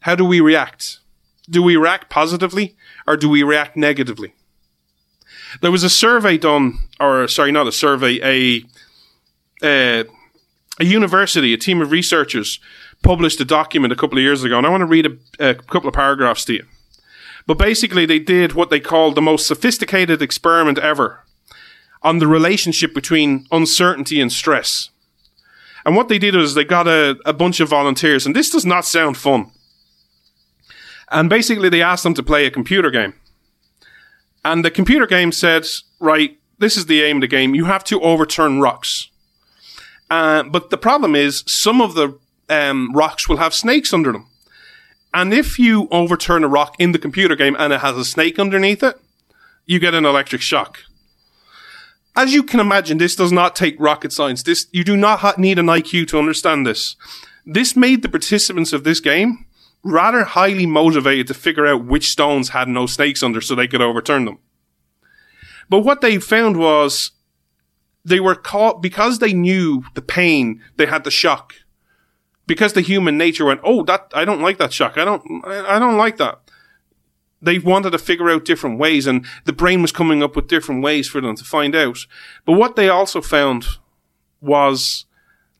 How 0.00 0.14
do 0.14 0.24
we 0.24 0.40
react? 0.40 1.00
Do 1.48 1.62
we 1.62 1.76
react 1.76 2.10
positively 2.10 2.76
or 3.06 3.16
do 3.16 3.28
we 3.28 3.42
react 3.42 3.76
negatively? 3.76 4.34
There 5.62 5.70
was 5.70 5.82
a 5.82 5.90
survey 5.90 6.36
done, 6.36 6.78
or 7.00 7.26
sorry, 7.26 7.52
not 7.52 7.66
a 7.66 7.72
survey, 7.72 8.20
a, 8.22 8.64
a, 9.62 10.04
a 10.78 10.84
university, 10.84 11.52
a 11.52 11.58
team 11.58 11.80
of 11.80 11.90
researchers 11.90 12.60
published 13.02 13.40
a 13.40 13.44
document 13.44 13.92
a 13.92 13.96
couple 13.96 14.18
of 14.18 14.22
years 14.22 14.44
ago, 14.44 14.58
and 14.58 14.66
I 14.66 14.70
want 14.70 14.82
to 14.82 14.86
read 14.86 15.06
a, 15.06 15.50
a 15.50 15.54
couple 15.54 15.88
of 15.88 15.94
paragraphs 15.94 16.44
to 16.46 16.54
you. 16.54 16.64
But 17.46 17.58
basically, 17.58 18.06
they 18.06 18.18
did 18.18 18.52
what 18.52 18.70
they 18.70 18.80
called 18.80 19.14
the 19.14 19.22
most 19.22 19.46
sophisticated 19.46 20.20
experiment 20.20 20.78
ever 20.78 21.24
on 22.02 22.18
the 22.18 22.26
relationship 22.26 22.94
between 22.94 23.46
uncertainty 23.50 24.20
and 24.20 24.32
stress. 24.32 24.90
And 25.84 25.96
what 25.96 26.08
they 26.08 26.18
did 26.18 26.34
was 26.34 26.54
they 26.54 26.64
got 26.64 26.86
a, 26.86 27.16
a 27.24 27.32
bunch 27.32 27.60
of 27.60 27.68
volunteers, 27.68 28.26
and 28.26 28.36
this 28.36 28.50
does 28.50 28.66
not 28.66 28.84
sound 28.84 29.16
fun. 29.16 29.50
And 31.10 31.30
basically, 31.30 31.70
they 31.70 31.82
asked 31.82 32.04
them 32.04 32.14
to 32.14 32.22
play 32.22 32.44
a 32.44 32.50
computer 32.50 32.90
game. 32.90 33.14
And 34.44 34.64
the 34.64 34.70
computer 34.70 35.06
game 35.06 35.32
said, 35.32 35.64
right, 35.98 36.38
this 36.58 36.76
is 36.76 36.86
the 36.86 37.02
aim 37.02 37.16
of 37.16 37.20
the 37.22 37.28
game. 37.28 37.54
You 37.54 37.64
have 37.64 37.84
to 37.84 38.00
overturn 38.02 38.60
rocks. 38.60 39.08
Uh, 40.10 40.42
but 40.42 40.70
the 40.70 40.78
problem 40.78 41.14
is, 41.14 41.44
some 41.46 41.80
of 41.80 41.94
the 41.94 42.18
um, 42.48 42.92
rocks 42.94 43.28
will 43.28 43.36
have 43.36 43.54
snakes 43.54 43.92
under 43.92 44.12
them. 44.12 44.26
And 45.12 45.32
if 45.32 45.58
you 45.58 45.88
overturn 45.90 46.44
a 46.44 46.48
rock 46.48 46.76
in 46.78 46.92
the 46.92 46.98
computer 46.98 47.36
game 47.36 47.56
and 47.58 47.72
it 47.72 47.80
has 47.80 47.96
a 47.96 48.04
snake 48.04 48.38
underneath 48.38 48.82
it, 48.82 49.00
you 49.66 49.78
get 49.78 49.94
an 49.94 50.04
electric 50.04 50.42
shock. 50.42 50.80
As 52.16 52.34
you 52.34 52.42
can 52.42 52.60
imagine, 52.60 52.98
this 52.98 53.14
does 53.14 53.32
not 53.32 53.54
take 53.54 53.76
rocket 53.78 54.12
science. 54.12 54.42
This, 54.42 54.66
you 54.72 54.82
do 54.82 54.96
not 54.96 55.20
ha- 55.20 55.34
need 55.38 55.58
an 55.58 55.66
IQ 55.66 56.08
to 56.08 56.18
understand 56.18 56.66
this. 56.66 56.96
This 57.46 57.76
made 57.76 58.02
the 58.02 58.08
participants 58.08 58.72
of 58.72 58.84
this 58.84 59.00
game 59.00 59.46
rather 59.82 60.24
highly 60.24 60.66
motivated 60.66 61.26
to 61.28 61.34
figure 61.34 61.66
out 61.66 61.84
which 61.84 62.10
stones 62.10 62.50
had 62.50 62.68
no 62.68 62.86
snakes 62.86 63.22
under 63.22 63.40
so 63.40 63.54
they 63.54 63.68
could 63.68 63.80
overturn 63.80 64.24
them. 64.24 64.38
But 65.70 65.80
what 65.80 66.00
they 66.00 66.18
found 66.18 66.56
was 66.58 67.12
they 68.08 68.20
were 68.20 68.34
caught 68.34 68.82
because 68.82 69.18
they 69.18 69.32
knew 69.32 69.84
the 69.94 70.02
pain, 70.02 70.62
they 70.76 70.86
had 70.86 71.04
the 71.04 71.10
shock 71.10 71.54
because 72.48 72.72
the 72.72 72.80
human 72.80 73.16
nature 73.16 73.44
went, 73.44 73.60
oh, 73.62 73.84
that 73.84 74.10
I 74.14 74.24
don't 74.24 74.40
like 74.40 74.58
that 74.58 74.72
shock. 74.72 74.96
I 74.98 75.04
don't, 75.04 75.44
I 75.44 75.78
don't 75.78 75.98
like 75.98 76.16
that. 76.16 76.40
They 77.40 77.60
wanted 77.60 77.90
to 77.90 77.98
figure 77.98 78.30
out 78.30 78.44
different 78.44 78.80
ways, 78.80 79.06
and 79.06 79.24
the 79.44 79.52
brain 79.52 79.80
was 79.82 79.92
coming 79.92 80.24
up 80.24 80.34
with 80.34 80.48
different 80.48 80.82
ways 80.82 81.06
for 81.06 81.20
them 81.20 81.36
to 81.36 81.44
find 81.44 81.76
out. 81.76 81.98
But 82.44 82.54
what 82.54 82.74
they 82.74 82.88
also 82.88 83.20
found 83.20 83.66
was 84.40 85.04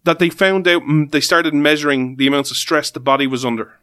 that 0.02 0.18
they 0.18 0.30
found 0.30 0.66
out 0.66 0.82
mm, 0.82 1.08
they 1.11 1.20
started 1.20 1.54
measuring 1.54 2.16
the 2.16 2.26
amounts 2.26 2.50
of 2.50 2.56
stress 2.56 2.90
the 2.90 2.98
body 2.98 3.28
was 3.28 3.44
under, 3.44 3.78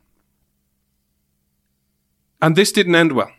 and 2.42 2.56
this 2.58 2.74
didn't 2.74 2.96
end 2.96 3.14
well. 3.14 3.32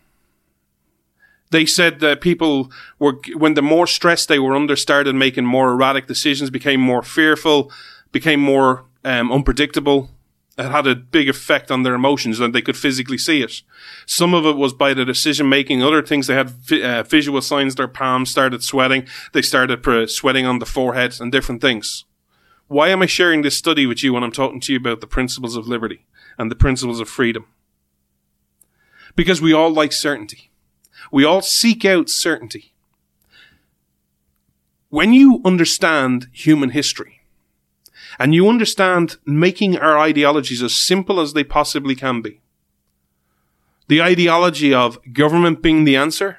They 1.51 1.67
said 1.67 2.01
that 2.01 2.21
people 2.21 2.73
were, 2.99 3.21
when 3.37 3.55
the 3.55 3.63
more 3.63 3.87
stress 3.87 4.27
they 4.27 4.39
were 4.39 4.57
under, 4.57 4.77
started 4.77 5.15
making 5.15 5.47
more 5.47 5.71
erratic 5.71 6.07
decisions, 6.07 6.51
became 6.51 6.81
more 6.81 7.03
fearful, 7.03 7.71
became 8.11 8.41
more 8.41 8.85
um, 9.05 9.31
unpredictable. 9.31 10.11
It 10.59 10.71
had 10.71 10.87
a 10.87 10.97
big 10.97 11.29
effect 11.29 11.71
on 11.71 11.83
their 11.83 11.95
emotions 11.95 12.41
and 12.41 12.55
they 12.55 12.63
could 12.63 12.77
physically 12.77 13.19
see 13.19 13.43
it. 13.43 13.63
Some 14.07 14.33
of 14.33 14.47
it 14.47 14.57
was 14.57 14.73
by 14.73 14.95
the 14.95 15.05
decision 15.05 15.49
making. 15.49 15.83
Other 15.83 16.03
things, 16.03 16.27
they 16.27 16.35
had 16.35 16.53
uh, 16.73 17.03
visual 17.03 17.43
signs. 17.43 17.75
Their 17.75 17.89
palms 17.89 18.31
started 18.31 18.65
sweating. 18.65 19.07
They 19.33 19.43
started 19.43 20.11
sweating 20.11 20.47
on 20.47 20.59
the 20.59 20.67
forehead 20.67 21.21
and 21.21 21.31
different 21.31 21.61
things. 21.61 22.07
Why 22.69 22.89
am 22.89 23.03
I 23.03 23.07
sharing 23.07 23.43
this 23.43 23.57
study 23.57 23.87
with 23.87 24.03
you 24.03 24.15
when 24.15 24.25
I'm 24.25 24.33
talking 24.33 24.61
to 24.61 24.73
you 24.73 24.79
about 24.79 25.01
the 25.01 25.07
principles 25.07 25.57
of 25.57 25.69
liberty 25.69 26.07
and 26.39 26.51
the 26.51 26.57
principles 26.57 27.01
of 27.01 27.09
freedom? 27.09 27.47
Because 29.15 29.41
we 29.41 29.53
all 29.53 29.71
like 29.71 29.93
certainty. 29.93 30.46
We 31.11 31.25
all 31.25 31.43
seek 31.43 31.85
out 31.85 32.09
certainty. 32.09 32.73
When 34.89 35.13
you 35.13 35.41
understand 35.45 36.29
human 36.33 36.71
history, 36.71 37.17
and 38.19 38.35
you 38.35 38.49
understand 38.49 39.17
making 39.25 39.77
our 39.77 39.99
ideologies 39.99 40.63
as 40.63 40.75
simple 40.75 41.21
as 41.21 41.33
they 41.33 41.45
possibly 41.45 41.95
can 41.95 42.23
be. 42.23 42.41
The 43.89 44.03
ideology 44.03 44.75
of 44.75 44.99
government 45.13 45.63
being 45.63 45.85
the 45.85 45.97
answer, 45.97 46.39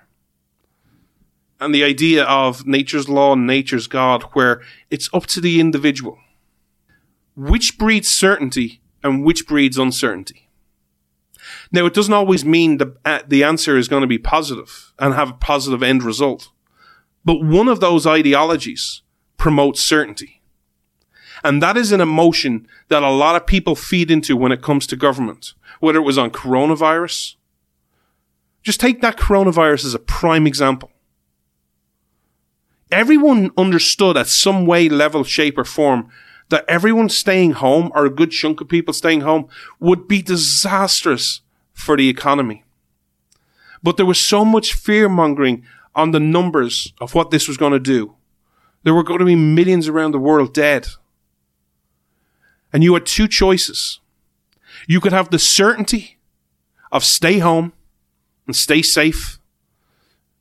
and 1.60 1.74
the 1.74 1.84
idea 1.84 2.24
of 2.24 2.68
nature's 2.68 3.10
law 3.10 3.34
and 3.34 3.48
nature's 3.48 3.88
God, 3.88 4.24
where 4.34 4.62
it's 4.90 5.10
up 5.14 5.26
to 5.28 5.42
the 5.42 5.60
individual. 5.60 6.20
Which 7.36 7.78
breeds 7.78 8.10
certainty 8.10 8.82
and 9.04 9.24
which 9.24 9.48
breeds 9.48 9.78
uncertainty? 9.78 10.47
Now, 11.72 11.86
it 11.86 11.94
doesn't 11.94 12.14
always 12.14 12.46
mean 12.46 12.78
the, 12.78 12.96
uh, 13.04 13.20
the 13.28 13.44
answer 13.44 13.78
is 13.78 13.88
going 13.88 14.02
to 14.02 14.08
be 14.08 14.18
positive 14.18 14.94
and 15.00 15.14
have 15.14 15.30
a 15.30 15.34
positive 15.34 15.84
end 15.84 16.04
result. 16.04 16.50
But 17.26 17.44
one 17.44 17.68
of 17.68 17.80
those 17.80 18.08
ideologies 18.08 19.02
promotes 19.38 19.84
certainty. 19.84 20.42
And 21.44 21.62
that 21.62 21.78
is 21.78 21.92
an 21.92 22.02
emotion 22.02 22.68
that 22.88 23.04
a 23.04 23.12
lot 23.12 23.36
of 23.36 23.46
people 23.46 23.76
feed 23.76 24.10
into 24.10 24.36
when 24.36 24.52
it 24.52 24.62
comes 24.62 24.88
to 24.88 24.96
government, 24.96 25.54
whether 25.80 26.00
it 26.00 26.04
was 26.04 26.18
on 26.18 26.32
coronavirus. 26.32 27.36
Just 28.64 28.80
take 28.80 29.02
that 29.02 29.18
coronavirus 29.18 29.86
as 29.86 29.94
a 29.94 30.00
prime 30.00 30.48
example. 30.48 30.92
Everyone 32.92 33.52
understood 33.58 34.18
at 34.18 34.28
some 34.28 34.66
way, 34.66 34.90
level, 34.90 35.24
shape, 35.24 35.58
or 35.58 35.66
form 35.66 36.10
that 36.50 36.66
everyone 36.68 37.10
staying 37.10 37.52
home, 37.52 37.92
or 37.94 38.06
a 38.06 38.10
good 38.10 38.32
chunk 38.32 38.62
of 38.62 38.70
people 38.70 38.94
staying 38.94 39.22
home, 39.22 39.48
would 39.80 40.08
be 40.08 40.22
disastrous 40.22 41.42
for 41.78 41.96
the 41.96 42.10
economy. 42.10 42.64
But 43.84 43.98
there 43.98 44.06
was 44.06 44.20
so 44.20 44.44
much 44.44 44.74
fear 44.74 45.08
mongering 45.08 45.64
on 45.96 46.12
the 46.12 46.20
numbers 46.20 46.94
of 47.00 47.16
what 47.16 47.32
this 47.32 47.48
was 47.48 47.58
going 47.58 47.74
to 47.74 47.80
do. 47.80 48.16
There 48.84 48.94
were 48.94 49.04
going 49.04 49.20
to 49.20 49.26
be 49.26 49.36
millions 49.36 49.88
around 49.88 50.12
the 50.12 50.20
world 50.20 50.54
dead 50.54 50.88
and 52.74 52.84
you 52.84 52.94
had 52.94 53.06
two 53.06 53.28
choices. 53.28 54.00
You 54.88 55.00
could 55.00 55.14
have 55.14 55.30
the 55.30 55.40
certainty 55.40 56.18
of 56.92 57.04
stay 57.04 57.40
home 57.40 57.74
and 58.46 58.56
stay 58.56 58.82
safe, 58.82 59.40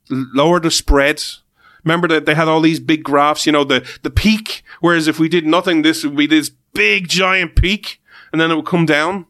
lower 0.09 0.59
the 0.59 0.71
spread, 0.71 1.23
Remember 1.83 2.09
that 2.09 2.25
they 2.25 2.35
had 2.35 2.49
all 2.49 2.59
these 2.59 2.81
big 2.81 3.01
graphs, 3.01 3.45
you 3.45 3.53
know, 3.53 3.63
the, 3.63 3.87
the 4.03 4.09
peak, 4.09 4.61
whereas 4.81 5.07
if 5.07 5.19
we 5.19 5.29
did 5.29 5.45
nothing, 5.45 5.83
this 5.83 6.03
would 6.03 6.17
be 6.17 6.27
this 6.27 6.51
big 6.73 7.07
giant 7.07 7.55
peak, 7.55 8.01
and 8.33 8.41
then 8.41 8.51
it 8.51 8.55
would 8.55 8.65
come 8.65 8.85
down. 8.85 9.25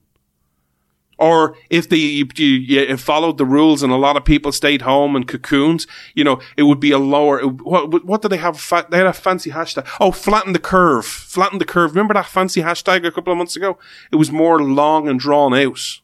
Or 1.17 1.55
if 1.69 1.89
they 1.89 1.97
you, 1.97 2.27
you, 2.35 2.97
followed 2.97 3.37
the 3.37 3.45
rules 3.45 3.81
and 3.81 3.91
a 3.91 3.97
lot 3.97 4.17
of 4.17 4.23
people 4.23 4.51
stayed 4.51 4.83
home 4.83 5.15
and 5.15 5.27
cocoons, 5.27 5.87
you 6.13 6.23
know, 6.23 6.39
it 6.55 6.63
would 6.63 6.79
be 6.79 6.91
a 6.91 6.99
lower. 6.99 7.39
What, 7.41 8.05
what 8.05 8.21
did 8.21 8.29
they 8.29 8.37
have? 8.37 8.59
Fa- 8.59 8.85
they 8.89 8.97
had 8.97 9.07
a 9.07 9.13
fancy 9.13 9.49
hashtag. 9.49 9.87
Oh, 9.99 10.11
flatten 10.11 10.53
the 10.53 10.59
curve. 10.59 11.05
Flatten 11.05 11.57
the 11.57 11.65
curve. 11.65 11.91
Remember 11.91 12.13
that 12.13 12.27
fancy 12.27 12.61
hashtag 12.61 13.05
a 13.05 13.11
couple 13.11 13.33
of 13.33 13.37
months 13.37 13.55
ago? 13.55 13.79
It 14.11 14.17
was 14.17 14.31
more 14.31 14.61
long 14.61 15.07
and 15.07 15.19
drawn 15.19 15.55
out, 15.55 16.01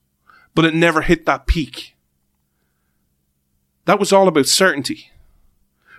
but 0.56 0.66
it 0.66 0.74
never 0.74 1.02
hit 1.02 1.26
that 1.28 1.46
peak. 1.46 1.96
That 3.86 4.00
was 4.00 4.12
all 4.12 4.28
about 4.28 4.48
certainty. 4.48 5.12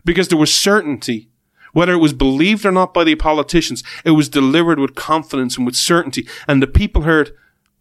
Because 0.05 0.29
there 0.29 0.39
was 0.39 0.53
certainty. 0.53 1.31
Whether 1.73 1.95
it 1.95 1.99
was 1.99 2.13
believed 2.13 2.65
or 2.65 2.71
not 2.71 2.95
by 2.95 3.03
the 3.03 3.17
politicians, 3.17 3.83
it 4.05 4.13
was 4.13 4.29
delivered 4.29 4.79
with 4.79 4.95
confidence 4.95 5.57
and 5.57 5.67
with 5.67 5.75
certainty. 5.75 6.27
And 6.47 6.63
the 6.63 6.69
people 6.69 7.03
heard, 7.03 7.33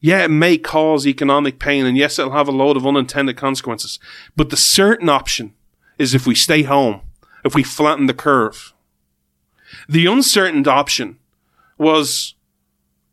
yeah, 0.03 0.25
it 0.25 0.31
may 0.31 0.57
cause 0.57 1.07
economic 1.07 1.59
pain, 1.59 1.85
and 1.85 1.95
yes, 1.95 2.19
it'll 2.19 2.33
have 2.33 2.49
a 2.49 2.51
load 2.51 2.75
of 2.75 2.85
unintended 2.85 3.37
consequences. 3.37 3.99
But 4.35 4.49
the 4.49 4.57
certain 4.57 5.07
option 5.07 5.53
is 5.97 6.13
if 6.13 6.27
we 6.27 6.35
stay 6.35 6.63
home, 6.63 6.99
if 7.45 7.55
we 7.55 7.63
flatten 7.63 8.07
the 8.07 8.13
curve. 8.13 8.73
The 9.87 10.05
uncertain 10.05 10.67
option 10.67 11.19
was, 11.77 12.35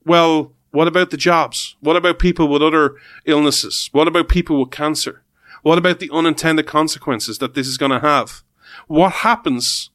well, 0.04 0.52
what 0.72 0.88
about 0.88 1.10
the 1.10 1.16
jobs? 1.16 1.76
What 1.78 1.94
about 1.94 2.18
people 2.18 2.48
with 2.48 2.60
other 2.60 2.96
illnesses? 3.24 3.88
What 3.92 4.08
about 4.08 4.28
people 4.28 4.58
with 4.58 4.72
cancer? 4.72 5.22
What 5.62 5.78
about 5.78 6.00
the 6.00 6.10
unintended 6.12 6.66
consequences 6.66 7.38
that 7.38 7.54
this 7.54 7.68
is 7.68 7.78
going 7.78 7.92
to 7.92 8.00
have? 8.00 8.42
What 8.88 9.12
happens 9.12 9.90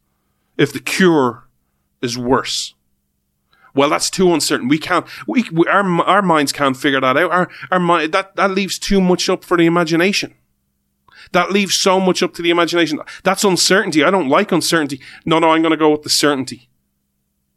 if 0.57 0.71
the 0.71 0.79
cure 0.79 1.43
is 2.01 2.17
worse? 2.17 2.73
Well, 3.75 3.89
that's 3.89 4.09
too 4.09 4.33
uncertain. 4.33 4.69
We 4.69 4.79
can't, 4.79 5.05
we, 5.27 5.45
we 5.51 5.67
our, 5.67 5.83
our 6.03 6.21
minds 6.21 6.53
can't 6.53 6.77
figure 6.77 7.01
that 7.01 7.17
out. 7.17 7.31
Our, 7.31 7.49
our 7.69 7.79
mind, 7.79 8.13
that, 8.13 8.35
that 8.37 8.51
leaves 8.51 8.79
too 8.79 9.01
much 9.01 9.29
up 9.29 9.43
for 9.43 9.57
the 9.57 9.65
imagination. 9.65 10.33
That 11.33 11.51
leaves 11.51 11.75
so 11.75 11.99
much 11.99 12.23
up 12.23 12.33
to 12.35 12.41
the 12.41 12.51
imagination. 12.51 13.01
That's 13.23 13.43
uncertainty. 13.43 14.03
I 14.03 14.11
don't 14.11 14.29
like 14.29 14.51
uncertainty. 14.53 15.01
No, 15.25 15.39
no, 15.39 15.49
I'm 15.49 15.61
going 15.61 15.71
to 15.71 15.77
go 15.77 15.89
with 15.91 16.03
the 16.03 16.09
certainty. 16.09 16.69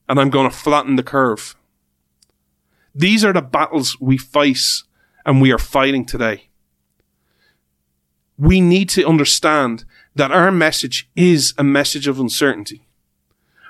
And 0.08 0.18
I'm 0.18 0.30
going 0.30 0.50
to 0.50 0.56
flatten 0.56 0.96
the 0.96 1.02
curve. 1.02 1.54
These 2.94 3.24
are 3.24 3.32
the 3.32 3.42
battles 3.42 4.00
we 4.00 4.18
face 4.18 4.84
and 5.24 5.40
we 5.40 5.52
are 5.52 5.58
fighting 5.58 6.04
today. 6.04 6.48
We 8.36 8.60
need 8.60 8.88
to 8.90 9.06
understand 9.06 9.84
that 10.16 10.32
our 10.32 10.50
message 10.50 11.08
is 11.14 11.54
a 11.58 11.64
message 11.64 12.08
of 12.08 12.18
uncertainty 12.18 12.88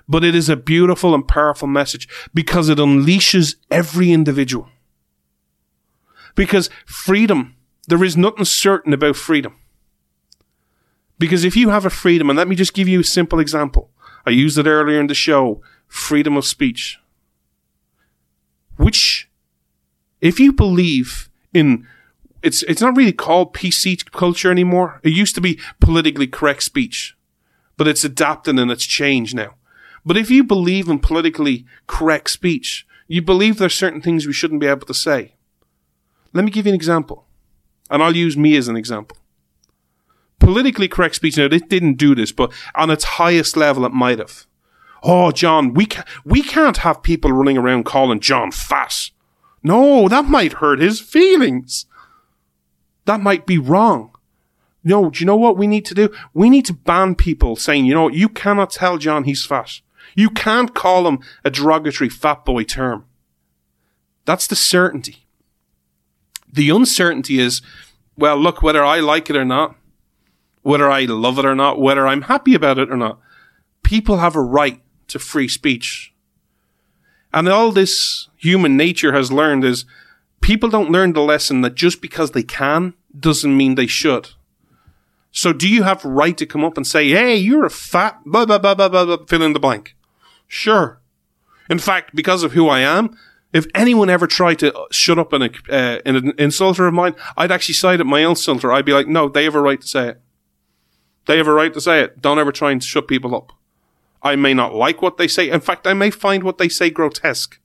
but 0.09 0.25
it 0.25 0.35
is 0.35 0.49
a 0.49 0.57
beautiful 0.57 1.15
and 1.15 1.29
powerful 1.29 1.69
message 1.69 2.09
because 2.33 2.69
it 2.69 2.79
unleashes 2.79 3.57
every 3.71 4.11
individual. 4.11 4.69
Because 6.35 6.71
freedom, 6.87 7.57
there 7.89 8.03
is 8.03 8.17
nothing 8.17 8.45
certain 8.45 8.93
about 8.93 9.17
freedom. 9.17 9.57
Because 11.19 11.45
if 11.45 11.57
you 11.57 11.69
have 11.71 11.85
a 11.85 11.91
freedom, 11.91 12.31
and 12.31 12.37
let 12.37 12.49
me 12.49 12.57
just 12.57 12.75
give 12.75 12.89
you 12.89 13.01
a 13.01 13.05
simple 13.05 13.41
example. 13.41 13.91
I 14.25 14.31
used 14.31 14.57
it 14.57 14.67
earlier 14.67 15.01
in 15.01 15.09
the 15.09 15.15
show, 15.15 15.63
freedom 15.87 16.37
of 16.37 16.45
speech. 16.45 16.99
Which, 18.77 19.29
if 20.21 20.39
you 20.39 20.53
believe 20.53 21.29
in, 21.53 21.87
it's, 22.43 22.63
it's 22.63 22.81
not 22.81 22.97
really 22.97 23.13
called 23.13 23.53
PC 23.53 24.11
culture 24.13 24.51
anymore. 24.51 25.01
It 25.03 25.13
used 25.13 25.35
to 25.35 25.41
be 25.41 25.59
politically 25.81 26.29
correct 26.29 26.63
speech, 26.63 27.17
but 27.77 27.89
it's 27.89 28.05
adapted 28.05 28.59
and 28.59 28.71
it's 28.71 28.87
changed 28.87 29.35
now. 29.35 29.55
But 30.09 30.17
if 30.17 30.31
you 30.31 30.43
believe 30.43 30.89
in 30.89 31.01
politically 31.01 31.67
correct 31.87 32.31
speech, 32.31 32.87
you 33.09 33.21
believe 33.21 33.59
there's 33.59 33.75
certain 33.75 34.01
things 34.01 34.27
we 34.27 34.33
shouldn't 34.33 34.63
be 34.63 34.67
able 34.67 34.87
to 34.87 34.95
say. 34.95 35.35
Let 36.33 36.47
me 36.47 36.51
give 36.51 36.65
you 36.65 36.71
an 36.71 36.77
example. 36.77 37.27
And 37.91 38.03
I'll 38.03 38.17
use 38.17 38.35
me 38.35 38.57
as 38.57 38.69
an 38.69 38.77
example. 38.77 39.19
Politically 40.39 40.89
correct 40.89 41.17
speech, 41.17 41.37
now, 41.37 41.45
it 41.45 41.69
didn't 41.69 41.99
do 41.99 42.15
this, 42.15 42.33
but 42.33 42.55
on 42.75 42.89
its 42.89 43.05
highest 43.05 43.55
level, 43.55 43.85
it 43.85 43.93
might 43.93 44.19
have. 44.19 44.47
Oh, 45.03 45.31
John, 45.31 45.75
we, 45.75 45.85
ca- 45.85 46.07
we 46.25 46.41
can't 46.41 46.79
have 46.79 47.03
people 47.03 47.31
running 47.31 47.59
around 47.59 47.85
calling 47.85 48.21
John 48.21 48.51
fat. 48.51 49.11
No, 49.63 50.09
that 50.09 50.25
might 50.25 50.55
hurt 50.55 50.81
his 50.81 51.03
feelings. 51.03 51.85
That 53.05 53.21
might 53.21 53.45
be 53.45 53.59
wrong. 53.59 54.13
No, 54.83 55.11
do 55.11 55.21
you 55.21 55.27
know 55.27 55.37
what 55.37 55.59
we 55.59 55.67
need 55.67 55.85
to 55.85 55.95
do? 55.95 56.09
We 56.33 56.49
need 56.49 56.65
to 56.65 56.73
ban 56.73 57.15
people 57.15 57.57
saying, 57.57 57.85
you 57.85 57.93
know, 57.93 58.09
you 58.09 58.31
cannot 58.31 58.71
tell 58.71 58.97
John 58.97 59.25
he's 59.25 59.45
fat. 59.45 59.83
You 60.19 60.31
can't 60.31 60.75
call 60.75 61.07
him 61.07 61.21
a 61.45 61.51
derogatory 61.51 62.11
fat 62.11 62.45
boy 62.45 62.65
term. 62.65 63.05
That's 64.25 64.49
the 64.49 64.57
certainty. 64.57 65.29
The 66.53 66.71
uncertainty 66.71 67.39
is, 67.39 67.63
well, 68.17 68.37
look, 68.37 68.61
whether 68.61 68.85
I 68.85 68.99
like 68.99 69.31
it 69.31 69.37
or 69.37 69.45
not, 69.45 69.77
whether 70.63 70.91
I 70.91 71.05
love 71.05 71.39
it 71.39 71.45
or 71.45 71.55
not, 71.55 71.79
whether 71.79 72.05
I'm 72.05 72.23
happy 72.23 72.57
about 72.57 72.81
it 72.81 72.91
or 72.91 72.97
not, 72.97 73.21
people 73.85 74.17
have 74.17 74.35
a 74.35 74.43
right 74.43 74.83
to 75.07 75.21
free 75.21 75.47
speech. 75.47 76.13
And 77.33 77.49
all 77.49 77.71
this 77.71 78.27
human 78.35 78.77
nature 78.77 79.13
has 79.13 79.31
learned 79.31 79.65
is 79.65 79.85
people 80.41 80.69
don't 80.69 80.91
learn 80.91 81.13
the 81.13 81.21
lesson 81.21 81.61
that 81.61 81.77
just 81.77 82.03
because 82.03 82.33
they 82.33 82.43
can 82.43 82.95
doesn't 83.17 83.57
mean 83.57 83.77
they 83.77 83.87
should. 83.87 84.31
So 85.31 85.53
do 85.53 85.69
you 85.69 85.85
have 85.85 86.05
right 86.05 86.37
to 86.39 86.45
come 86.45 86.65
up 86.65 86.77
and 86.77 86.85
say, 86.85 87.09
hey, 87.11 87.37
you're 87.37 87.67
a 87.67 87.71
fat, 87.71 88.21
blah, 88.27 88.47
blah, 88.47 88.59
blah, 88.59 88.75
blah, 88.75 88.89
blah, 88.89 89.05
blah, 89.05 89.25
fill 89.27 89.43
in 89.43 89.53
the 89.53 89.61
blank? 89.61 89.95
Sure. 90.49 91.01
In 91.71 91.79
fact, 91.79 92.15
because 92.15 92.43
of 92.43 92.53
who 92.53 92.69
I 92.69 92.81
am, 92.81 93.17
if 93.53 93.67
anyone 93.75 94.11
ever 94.11 94.27
tried 94.27 94.59
to 94.61 94.75
shut 94.91 95.19
up 95.19 95.33
an, 95.33 95.43
uh, 95.43 95.99
an 96.05 96.33
insulter 96.33 96.89
of 96.89 96.95
mine, 96.95 97.15
I'd 97.37 97.53
actually 97.53 97.75
side 97.75 98.01
at 98.01 98.07
my 98.07 98.25
own 98.25 98.35
insulter. 98.35 98.75
I'd 98.75 98.85
be 98.85 98.93
like, 98.93 99.07
no, 99.07 99.29
they 99.29 99.45
have 99.45 99.55
a 99.55 99.61
right 99.61 99.81
to 99.81 99.87
say 99.87 100.09
it. 100.09 100.21
They 101.27 101.37
have 101.37 101.47
a 101.47 101.53
right 101.53 101.73
to 101.75 101.81
say 101.81 102.01
it. 102.01 102.21
Don't 102.21 102.39
ever 102.39 102.53
try 102.53 102.73
and 102.73 102.83
shut 102.83 103.07
people 103.07 103.35
up. 103.35 103.53
I 104.23 104.35
may 104.35 104.55
not 104.55 104.75
like 104.75 105.01
what 105.01 105.19
they 105.19 105.29
say. 105.29 105.49
In 105.49 105.61
fact, 105.61 105.87
I 105.87 105.95
may 105.95 106.11
find 106.11 106.43
what 106.43 106.59
they 106.59 106.69
say 106.69 106.91
grotesque. 106.91 107.61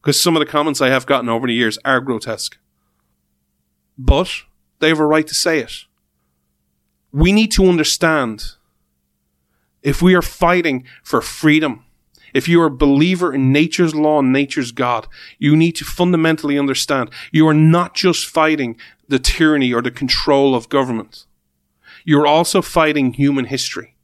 Because 0.00 0.20
some 0.20 0.34
of 0.34 0.40
the 0.40 0.50
comments 0.50 0.80
I 0.80 0.88
have 0.88 1.06
gotten 1.06 1.28
over 1.28 1.46
the 1.46 1.54
years 1.54 1.78
are 1.84 2.00
grotesque. 2.00 2.58
But 3.96 4.30
they 4.80 4.88
have 4.88 4.98
a 4.98 5.06
right 5.06 5.26
to 5.26 5.34
say 5.34 5.60
it. 5.60 5.84
We 7.12 7.30
need 7.30 7.52
to 7.52 7.66
understand 7.66 8.54
if 9.82 10.02
we 10.02 10.14
are 10.14 10.22
fighting 10.22 10.84
for 11.04 11.20
freedom, 11.20 11.84
if 12.32 12.48
you 12.48 12.60
are 12.62 12.66
a 12.66 12.70
believer 12.70 13.32
in 13.32 13.52
nature's 13.52 13.94
law 13.94 14.18
and 14.18 14.32
nature's 14.32 14.72
God, 14.72 15.06
you 15.38 15.56
need 15.56 15.72
to 15.76 15.84
fundamentally 15.84 16.58
understand 16.58 17.10
you 17.30 17.46
are 17.46 17.54
not 17.54 17.94
just 17.94 18.26
fighting 18.26 18.76
the 19.08 19.18
tyranny 19.18 19.72
or 19.72 19.82
the 19.82 19.90
control 19.90 20.54
of 20.54 20.68
government. 20.68 21.26
You're 22.04 22.26
also 22.26 22.62
fighting 22.62 23.12
human 23.12 23.46
history. 23.46 23.96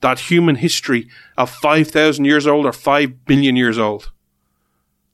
That 0.00 0.30
human 0.30 0.56
history 0.56 1.08
of 1.38 1.50
5,000 1.50 2.24
years 2.24 2.46
old 2.46 2.66
or 2.66 2.72
5 2.72 3.24
billion 3.24 3.56
years 3.56 3.78
old. 3.78 4.10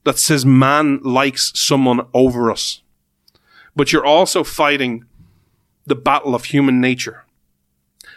That 0.05 0.19
says 0.19 0.47
man 0.47 1.01
likes 1.03 1.53
someone 1.55 2.07
over 2.15 2.51
us. 2.51 2.83
But 3.77 3.93
you're 3.93 4.07
also 4.07 4.43
fighting 4.43 5.05
the 5.87 5.95
battle 5.95 6.35
of 6.35 6.47
human 6.47 6.81
nature. 6.81 7.25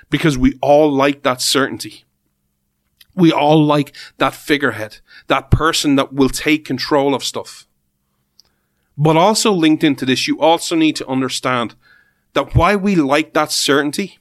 Because 0.09 0.37
we 0.37 0.57
all 0.61 0.91
like 0.91 1.23
that 1.23 1.41
certainty. 1.41 2.05
We 3.15 3.31
all 3.31 3.63
like 3.63 3.95
that 4.17 4.33
figurehead, 4.33 4.99
that 5.27 5.51
person 5.51 5.95
that 5.95 6.13
will 6.13 6.29
take 6.29 6.65
control 6.65 7.13
of 7.13 7.23
stuff. 7.23 7.67
But 8.97 9.17
also 9.17 9.51
linked 9.51 9.83
into 9.83 10.05
this, 10.05 10.27
you 10.27 10.39
also 10.39 10.75
need 10.75 10.95
to 10.97 11.07
understand 11.07 11.75
that 12.33 12.55
why 12.55 12.75
we 12.75 12.95
like 12.95 13.33
that 13.33 13.51
certainty, 13.51 14.19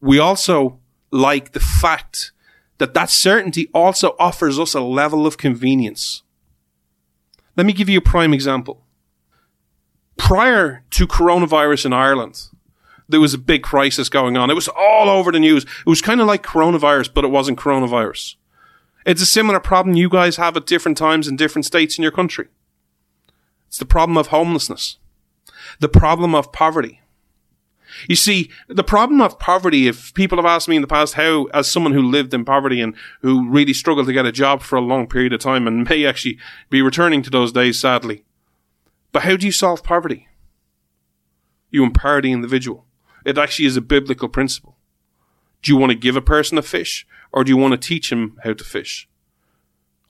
we 0.00 0.18
also 0.18 0.80
like 1.10 1.52
the 1.52 1.60
fact 1.60 2.32
that 2.78 2.94
that 2.94 3.10
certainty 3.10 3.68
also 3.72 4.16
offers 4.18 4.58
us 4.58 4.74
a 4.74 4.80
level 4.80 5.26
of 5.26 5.38
convenience. 5.38 6.22
Let 7.56 7.66
me 7.66 7.72
give 7.72 7.88
you 7.88 7.98
a 7.98 8.02
prime 8.02 8.34
example. 8.34 8.84
Prior 10.16 10.84
to 10.90 11.06
coronavirus 11.06 11.86
in 11.86 11.92
Ireland, 11.92 12.48
there 13.12 13.20
was 13.20 13.34
a 13.34 13.38
big 13.38 13.62
crisis 13.62 14.08
going 14.08 14.36
on. 14.36 14.50
It 14.50 14.54
was 14.54 14.68
all 14.68 15.08
over 15.08 15.30
the 15.30 15.38
news. 15.38 15.64
It 15.64 15.86
was 15.86 16.02
kind 16.02 16.20
of 16.20 16.26
like 16.26 16.42
coronavirus, 16.42 17.14
but 17.14 17.24
it 17.24 17.30
wasn't 17.30 17.58
coronavirus. 17.58 18.34
It's 19.06 19.22
a 19.22 19.26
similar 19.26 19.60
problem 19.60 19.96
you 19.96 20.08
guys 20.08 20.36
have 20.36 20.56
at 20.56 20.66
different 20.66 20.98
times 20.98 21.28
in 21.28 21.36
different 21.36 21.66
states 21.66 21.98
in 21.98 22.02
your 22.02 22.12
country. 22.12 22.48
It's 23.68 23.78
the 23.78 23.86
problem 23.86 24.16
of 24.16 24.28
homelessness, 24.28 24.98
the 25.80 25.88
problem 25.88 26.34
of 26.34 26.52
poverty. 26.52 27.00
You 28.08 28.16
see, 28.16 28.50
the 28.68 28.84
problem 28.84 29.20
of 29.20 29.38
poverty, 29.38 29.86
if 29.86 30.14
people 30.14 30.38
have 30.38 30.46
asked 30.46 30.68
me 30.68 30.76
in 30.76 30.82
the 30.82 30.88
past 30.88 31.14
how, 31.14 31.44
as 31.54 31.70
someone 31.70 31.92
who 31.92 32.02
lived 32.02 32.32
in 32.32 32.44
poverty 32.44 32.80
and 32.80 32.94
who 33.20 33.48
really 33.48 33.74
struggled 33.74 34.06
to 34.06 34.12
get 34.12 34.26
a 34.26 34.32
job 34.32 34.62
for 34.62 34.76
a 34.76 34.80
long 34.80 35.06
period 35.06 35.32
of 35.32 35.40
time 35.40 35.66
and 35.66 35.88
may 35.88 36.06
actually 36.06 36.38
be 36.70 36.80
returning 36.80 37.22
to 37.22 37.30
those 37.30 37.52
days, 37.52 37.78
sadly. 37.78 38.24
But 39.12 39.22
how 39.22 39.36
do 39.36 39.44
you 39.44 39.52
solve 39.52 39.82
poverty? 39.82 40.28
You 41.70 41.84
empower 41.84 42.22
the 42.22 42.32
individual. 42.32 42.86
It 43.24 43.38
actually 43.38 43.66
is 43.66 43.76
a 43.76 43.80
biblical 43.80 44.28
principle. 44.28 44.76
Do 45.62 45.72
you 45.72 45.78
want 45.78 45.90
to 45.90 45.98
give 45.98 46.16
a 46.16 46.22
person 46.22 46.58
a 46.58 46.62
fish 46.62 47.06
or 47.32 47.44
do 47.44 47.50
you 47.50 47.56
want 47.56 47.72
to 47.72 47.88
teach 47.88 48.10
him 48.10 48.38
how 48.44 48.52
to 48.52 48.64
fish? 48.64 49.08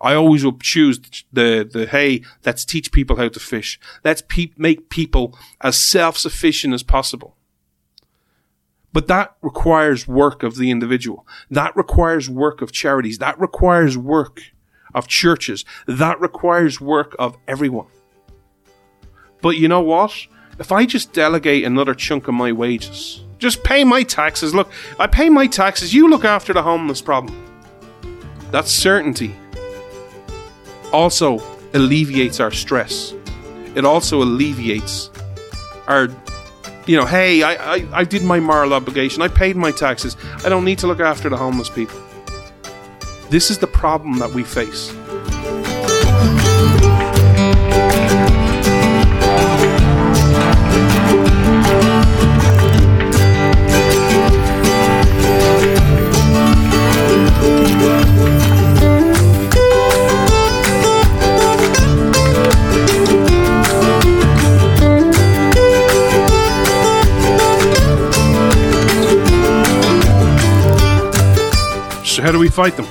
I 0.00 0.14
always 0.14 0.44
will 0.44 0.58
choose 0.58 0.98
the, 1.32 1.68
the, 1.70 1.86
hey, 1.86 2.22
let's 2.44 2.64
teach 2.64 2.90
people 2.90 3.16
how 3.16 3.28
to 3.28 3.38
fish. 3.38 3.78
Let's 4.04 4.22
pe- 4.26 4.52
make 4.56 4.88
people 4.88 5.38
as 5.60 5.76
self-sufficient 5.76 6.74
as 6.74 6.82
possible. 6.82 7.36
But 8.92 9.06
that 9.06 9.36
requires 9.40 10.08
work 10.08 10.42
of 10.42 10.56
the 10.56 10.70
individual. 10.70 11.26
That 11.50 11.74
requires 11.76 12.28
work 12.28 12.60
of 12.60 12.72
charities. 12.72 13.18
That 13.18 13.40
requires 13.40 13.96
work 13.96 14.40
of 14.92 15.06
churches. 15.06 15.64
That 15.86 16.20
requires 16.20 16.80
work 16.80 17.14
of 17.18 17.36
everyone. 17.46 17.86
But 19.40 19.56
you 19.56 19.68
know 19.68 19.80
what? 19.80 20.26
If 20.58 20.70
I 20.70 20.86
just 20.86 21.12
delegate 21.12 21.64
another 21.64 21.94
chunk 21.94 22.28
of 22.28 22.34
my 22.34 22.52
wages, 22.52 23.24
just 23.38 23.64
pay 23.64 23.84
my 23.84 24.02
taxes. 24.02 24.54
Look, 24.54 24.70
I 24.98 25.06
pay 25.06 25.28
my 25.28 25.46
taxes. 25.46 25.94
You 25.94 26.08
look 26.08 26.24
after 26.24 26.52
the 26.52 26.62
homeless 26.62 27.00
problem. 27.00 27.36
That 28.50 28.68
certainty 28.68 29.34
also 30.92 31.42
alleviates 31.74 32.38
our 32.38 32.50
stress. 32.50 33.14
It 33.74 33.84
also 33.84 34.22
alleviates 34.22 35.10
our 35.88 36.08
you 36.86 36.96
know, 36.96 37.06
hey, 37.06 37.42
I, 37.42 37.74
I, 37.74 37.88
I 37.92 38.04
did 38.04 38.24
my 38.24 38.40
moral 38.40 38.74
obligation. 38.74 39.22
I 39.22 39.28
paid 39.28 39.56
my 39.56 39.70
taxes. 39.70 40.16
I 40.44 40.48
don't 40.48 40.64
need 40.64 40.78
to 40.80 40.88
look 40.88 40.98
after 40.98 41.28
the 41.28 41.36
homeless 41.36 41.70
people. 41.70 42.00
This 43.30 43.50
is 43.50 43.58
the 43.58 43.68
problem 43.68 44.18
that 44.18 44.32
we 44.32 44.42
face. 44.42 44.92
We 72.42 72.48
fight 72.48 72.76
them? 72.76 72.88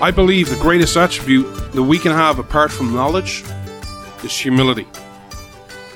I 0.00 0.10
believe 0.10 0.48
the 0.48 0.56
greatest 0.56 0.96
attribute 0.96 1.44
that 1.72 1.82
we 1.82 1.98
can 1.98 2.10
have 2.10 2.38
apart 2.38 2.72
from 2.72 2.94
knowledge 2.94 3.44
is 4.24 4.34
humility. 4.34 4.86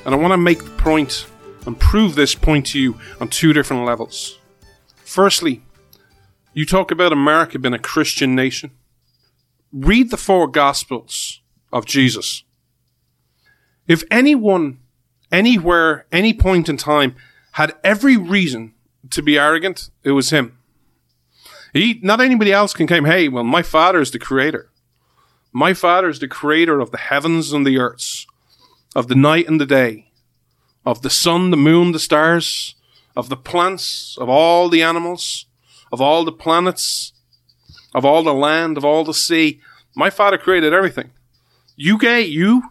And 0.04 0.14
I 0.14 0.18
want 0.18 0.32
to 0.32 0.36
make 0.36 0.62
the 0.62 0.70
point 0.72 1.26
and 1.64 1.80
prove 1.80 2.14
this 2.14 2.34
point 2.34 2.66
to 2.66 2.78
you 2.78 3.00
on 3.18 3.28
two 3.28 3.54
different 3.54 3.86
levels. 3.86 4.38
Firstly, 4.96 5.62
you 6.52 6.66
talk 6.66 6.90
about 6.90 7.14
America 7.14 7.58
being 7.58 7.72
a 7.72 7.78
Christian 7.78 8.34
nation. 8.34 8.72
Read 9.72 10.10
the 10.10 10.18
four 10.18 10.46
Gospels 10.46 11.40
of 11.72 11.86
Jesus. 11.86 12.44
If 13.88 14.04
anyone, 14.10 14.80
anywhere, 15.32 16.04
any 16.12 16.34
point 16.34 16.68
in 16.68 16.76
time 16.76 17.16
had 17.52 17.74
every 17.82 18.18
reason 18.18 18.74
to 19.08 19.22
be 19.22 19.38
arrogant, 19.38 19.88
it 20.04 20.10
was 20.10 20.28
him. 20.28 20.55
He, 21.76 22.00
not 22.02 22.22
anybody 22.22 22.52
else 22.52 22.72
can 22.72 22.86
claim, 22.86 23.04
hey, 23.04 23.28
well, 23.28 23.44
my 23.44 23.60
father 23.60 24.00
is 24.00 24.10
the 24.10 24.18
creator. 24.18 24.70
My 25.52 25.74
father 25.74 26.08
is 26.08 26.18
the 26.18 26.28
creator 26.28 26.80
of 26.80 26.90
the 26.90 26.96
heavens 26.96 27.52
and 27.52 27.66
the 27.66 27.78
earths, 27.78 28.26
of 28.94 29.08
the 29.08 29.14
night 29.14 29.46
and 29.46 29.60
the 29.60 29.66
day, 29.66 30.10
of 30.86 31.02
the 31.02 31.10
sun, 31.10 31.50
the 31.50 31.56
moon, 31.56 31.92
the 31.92 31.98
stars, 31.98 32.74
of 33.14 33.28
the 33.28 33.36
plants, 33.36 34.16
of 34.18 34.26
all 34.28 34.70
the 34.70 34.82
animals, 34.82 35.44
of 35.92 36.00
all 36.00 36.24
the 36.24 36.32
planets, 36.32 37.12
of 37.94 38.06
all 38.06 38.22
the 38.22 38.32
land, 38.32 38.78
of 38.78 38.84
all 38.84 39.04
the 39.04 39.12
sea. 39.12 39.60
My 39.94 40.08
father 40.08 40.38
created 40.38 40.72
everything. 40.72 41.10
You 41.76 41.98
gay, 41.98 42.22
you, 42.22 42.70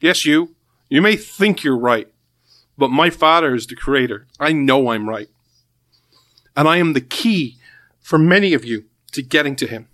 yes, 0.00 0.24
you, 0.24 0.54
you 0.88 1.02
may 1.02 1.16
think 1.16 1.64
you're 1.64 1.76
right, 1.76 2.06
but 2.76 2.90
my 2.92 3.10
father 3.10 3.56
is 3.56 3.66
the 3.66 3.74
creator. 3.74 4.28
I 4.38 4.52
know 4.52 4.90
I'm 4.90 5.08
right. 5.08 5.28
And 6.56 6.68
I 6.68 6.76
am 6.76 6.92
the 6.92 7.00
key 7.00 7.57
for 8.08 8.16
many 8.16 8.54
of 8.54 8.64
you 8.64 8.86
to 9.12 9.20
getting 9.20 9.54
to 9.54 9.66
him. 9.66 9.86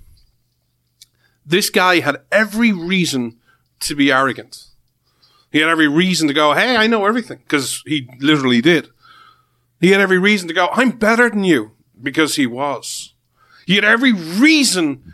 This 1.45 1.69
guy 1.69 1.99
had 1.99 2.23
every 2.31 2.71
reason 2.71 3.39
to 3.81 3.97
be 3.97 4.13
arrogant. 4.13 4.67
He 5.51 5.59
had 5.59 5.69
every 5.69 5.89
reason 5.89 6.29
to 6.29 6.35
go, 6.35 6.53
Hey, 6.53 6.77
I 6.77 6.87
know 6.87 7.07
everything, 7.07 7.39
because 7.39 7.83
he 7.87 8.09
literally 8.21 8.61
did. 8.61 8.89
He 9.81 9.91
had 9.91 10.01
every 10.01 10.21
reason 10.21 10.47
to 10.47 10.55
go, 10.55 10.69
I'm 10.71 10.93
better 10.93 11.29
than 11.29 11.43
you, 11.43 11.73
because 12.01 12.37
he 12.37 12.47
was. 12.47 13.15
He 13.67 13.75
had 13.75 13.85
every 13.85 14.13
reason 14.13 15.13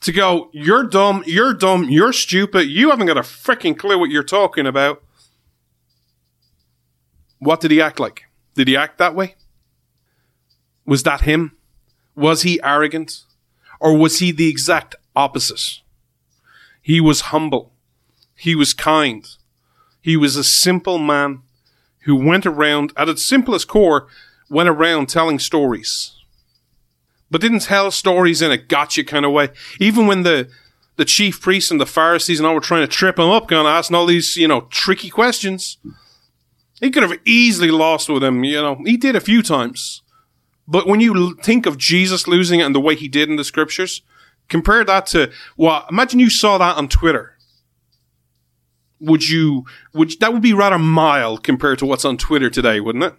to 0.00 0.10
go, 0.10 0.48
You're 0.54 0.84
dumb, 0.84 1.22
you're 1.26 1.52
dumb, 1.52 1.90
you're 1.90 2.14
stupid, 2.14 2.68
you 2.68 2.88
haven't 2.88 3.08
got 3.08 3.18
a 3.18 3.20
freaking 3.20 3.78
clue 3.78 3.98
what 3.98 4.08
you're 4.08 4.22
talking 4.22 4.66
about. 4.66 5.02
What 7.38 7.60
did 7.60 7.70
he 7.70 7.82
act 7.82 8.00
like? 8.00 8.22
Did 8.54 8.66
he 8.66 8.78
act 8.78 8.96
that 8.96 9.14
way? 9.14 9.34
Was 10.86 11.02
that 11.02 11.20
him? 11.20 11.58
Was 12.14 12.42
he 12.42 12.60
arrogant? 12.62 13.24
Or 13.80 13.96
was 13.96 14.18
he 14.18 14.30
the 14.30 14.48
exact 14.48 14.94
opposite? 15.16 15.80
He 16.82 17.00
was 17.00 17.22
humble. 17.22 17.72
He 18.34 18.54
was 18.54 18.74
kind. 18.74 19.26
He 20.00 20.16
was 20.16 20.36
a 20.36 20.44
simple 20.44 20.98
man 20.98 21.42
who 22.04 22.16
went 22.16 22.46
around, 22.46 22.92
at 22.96 23.08
its 23.08 23.24
simplest 23.24 23.68
core, 23.68 24.06
went 24.48 24.68
around 24.68 25.08
telling 25.08 25.38
stories. 25.38 26.12
But 27.30 27.40
didn't 27.40 27.60
tell 27.60 27.90
stories 27.90 28.42
in 28.42 28.50
a 28.50 28.56
gotcha 28.56 29.04
kind 29.04 29.24
of 29.24 29.32
way. 29.32 29.50
Even 29.78 30.06
when 30.06 30.22
the, 30.22 30.48
the 30.96 31.04
chief 31.04 31.40
priests 31.40 31.70
and 31.70 31.80
the 31.80 31.86
Pharisees 31.86 32.40
and 32.40 32.46
all 32.46 32.54
were 32.54 32.60
trying 32.60 32.82
to 32.82 32.88
trip 32.88 33.18
him 33.18 33.28
up, 33.28 33.46
going 33.46 33.66
asking 33.66 33.96
all 33.96 34.06
these, 34.06 34.36
you 34.36 34.48
know, 34.48 34.62
tricky 34.62 35.10
questions. 35.10 35.78
He 36.80 36.90
could 36.90 37.02
have 37.02 37.18
easily 37.24 37.70
lost 37.70 38.08
with 38.08 38.24
him, 38.24 38.42
you 38.42 38.60
know. 38.60 38.80
He 38.84 38.96
did 38.96 39.14
a 39.14 39.20
few 39.20 39.42
times. 39.42 40.02
But 40.70 40.86
when 40.86 41.00
you 41.00 41.34
think 41.42 41.66
of 41.66 41.76
Jesus 41.76 42.28
losing 42.28 42.60
it 42.60 42.62
and 42.62 42.74
the 42.74 42.80
way 42.80 42.94
he 42.94 43.08
did 43.08 43.28
in 43.28 43.34
the 43.34 43.42
scriptures, 43.42 44.02
compare 44.48 44.84
that 44.84 45.04
to, 45.06 45.32
well, 45.56 45.84
imagine 45.90 46.20
you 46.20 46.30
saw 46.30 46.58
that 46.58 46.76
on 46.76 46.88
Twitter. 46.88 47.36
Would 49.00 49.28
you, 49.28 49.64
would, 49.92 50.12
that 50.20 50.32
would 50.32 50.42
be 50.42 50.54
rather 50.54 50.78
mild 50.78 51.42
compared 51.42 51.80
to 51.80 51.86
what's 51.86 52.04
on 52.04 52.16
Twitter 52.16 52.48
today, 52.48 52.78
wouldn't 52.78 53.02
it? 53.02 53.14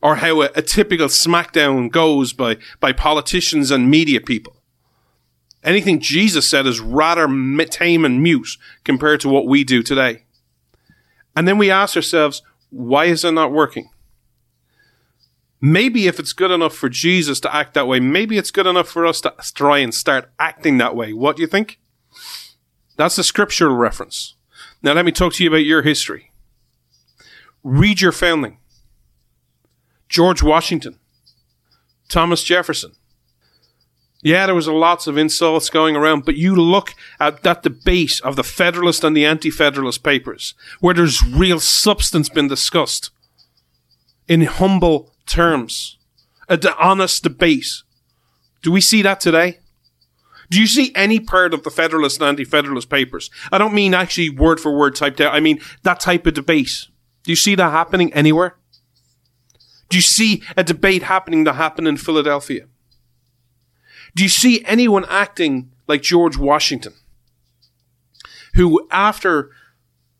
Or 0.00 0.16
how 0.16 0.40
a, 0.40 0.50
a 0.56 0.62
typical 0.62 1.08
smackdown 1.08 1.90
goes 1.90 2.32
by, 2.32 2.56
by 2.80 2.92
politicians 2.92 3.70
and 3.70 3.90
media 3.90 4.22
people. 4.22 4.56
Anything 5.62 6.00
Jesus 6.00 6.48
said 6.48 6.66
is 6.66 6.80
rather 6.80 7.26
tame 7.66 8.06
and 8.06 8.22
mute 8.22 8.56
compared 8.84 9.20
to 9.20 9.28
what 9.28 9.46
we 9.46 9.64
do 9.64 9.82
today. 9.82 10.22
And 11.36 11.46
then 11.46 11.58
we 11.58 11.70
ask 11.70 11.94
ourselves, 11.94 12.42
why 12.70 13.04
is 13.04 13.22
it 13.22 13.32
not 13.32 13.52
working? 13.52 13.90
Maybe 15.60 16.06
if 16.06 16.18
it's 16.18 16.32
good 16.32 16.50
enough 16.50 16.74
for 16.74 16.88
Jesus 16.88 17.40
to 17.40 17.54
act 17.54 17.74
that 17.74 17.86
way, 17.86 18.00
maybe 18.00 18.38
it's 18.38 18.50
good 18.50 18.66
enough 18.66 18.88
for 18.88 19.06
us 19.06 19.20
to 19.22 19.34
try 19.54 19.78
and 19.78 19.94
start 19.94 20.30
acting 20.38 20.78
that 20.78 20.96
way. 20.96 21.12
What 21.12 21.36
do 21.36 21.42
you 21.42 21.48
think? 21.48 21.78
That's 22.96 23.18
a 23.18 23.24
scriptural 23.24 23.74
reference. 23.74 24.34
Now 24.82 24.92
let 24.92 25.04
me 25.04 25.12
talk 25.12 25.32
to 25.34 25.44
you 25.44 25.50
about 25.50 25.64
your 25.64 25.82
history. 25.82 26.30
Read 27.62 28.00
your 28.00 28.12
founding. 28.12 28.58
George 30.08 30.42
Washington. 30.42 30.98
Thomas 32.08 32.44
Jefferson. 32.44 32.92
Yeah, 34.22 34.46
there 34.46 34.54
was 34.54 34.68
lots 34.68 35.06
of 35.06 35.18
insults 35.18 35.68
going 35.68 35.96
around, 35.96 36.24
but 36.24 36.36
you 36.36 36.54
look 36.54 36.94
at 37.20 37.42
that 37.42 37.62
debate 37.62 38.20
of 38.24 38.36
the 38.36 38.42
Federalist 38.42 39.04
and 39.04 39.14
the 39.14 39.26
Anti-Federalist 39.26 40.02
papers, 40.02 40.54
where 40.80 40.94
there's 40.94 41.22
real 41.26 41.60
substance 41.60 42.30
been 42.30 42.48
discussed 42.48 43.10
in 44.26 44.42
humble 44.42 45.13
terms, 45.26 45.98
a 46.48 46.56
de- 46.56 46.76
honest 46.76 47.22
debate. 47.22 47.82
Do 48.62 48.70
we 48.72 48.80
see 48.80 49.02
that 49.02 49.20
today? 49.20 49.58
Do 50.50 50.60
you 50.60 50.66
see 50.66 50.92
any 50.94 51.20
part 51.20 51.54
of 51.54 51.62
the 51.62 51.70
Federalist 51.70 52.20
and 52.20 52.28
Anti-Federalist 52.28 52.90
papers? 52.90 53.30
I 53.50 53.58
don't 53.58 53.74
mean 53.74 53.94
actually 53.94 54.30
word 54.30 54.60
for 54.60 54.76
word 54.76 54.94
typed 54.94 55.20
out. 55.20 55.34
I 55.34 55.40
mean 55.40 55.60
that 55.82 56.00
type 56.00 56.26
of 56.26 56.34
debate. 56.34 56.86
Do 57.22 57.32
you 57.32 57.36
see 57.36 57.54
that 57.54 57.70
happening 57.70 58.12
anywhere? 58.12 58.56
Do 59.88 59.96
you 59.96 60.02
see 60.02 60.42
a 60.56 60.64
debate 60.64 61.04
happening 61.04 61.44
that 61.44 61.54
happened 61.54 61.88
in 61.88 61.96
Philadelphia? 61.96 62.66
Do 64.14 64.22
you 64.22 64.28
see 64.28 64.64
anyone 64.64 65.04
acting 65.08 65.72
like 65.88 66.02
George 66.02 66.36
Washington, 66.36 66.94
who 68.54 68.86
after 68.90 69.50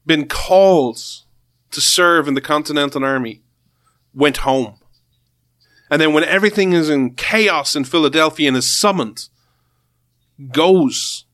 been 0.04 0.26
called 0.26 0.98
to 1.70 1.80
serve 1.80 2.26
in 2.28 2.34
the 2.34 2.40
Continental 2.40 3.04
Army, 3.04 3.42
went 4.12 4.38
home? 4.38 4.78
And 5.94 6.00
then 6.00 6.12
when 6.12 6.24
everything 6.24 6.72
is 6.72 6.90
in 6.90 7.14
chaos 7.14 7.76
in 7.76 7.84
Philadelphia 7.84 8.48
and 8.48 8.56
is 8.56 8.68
summoned, 8.68 9.28
goes 10.50 11.24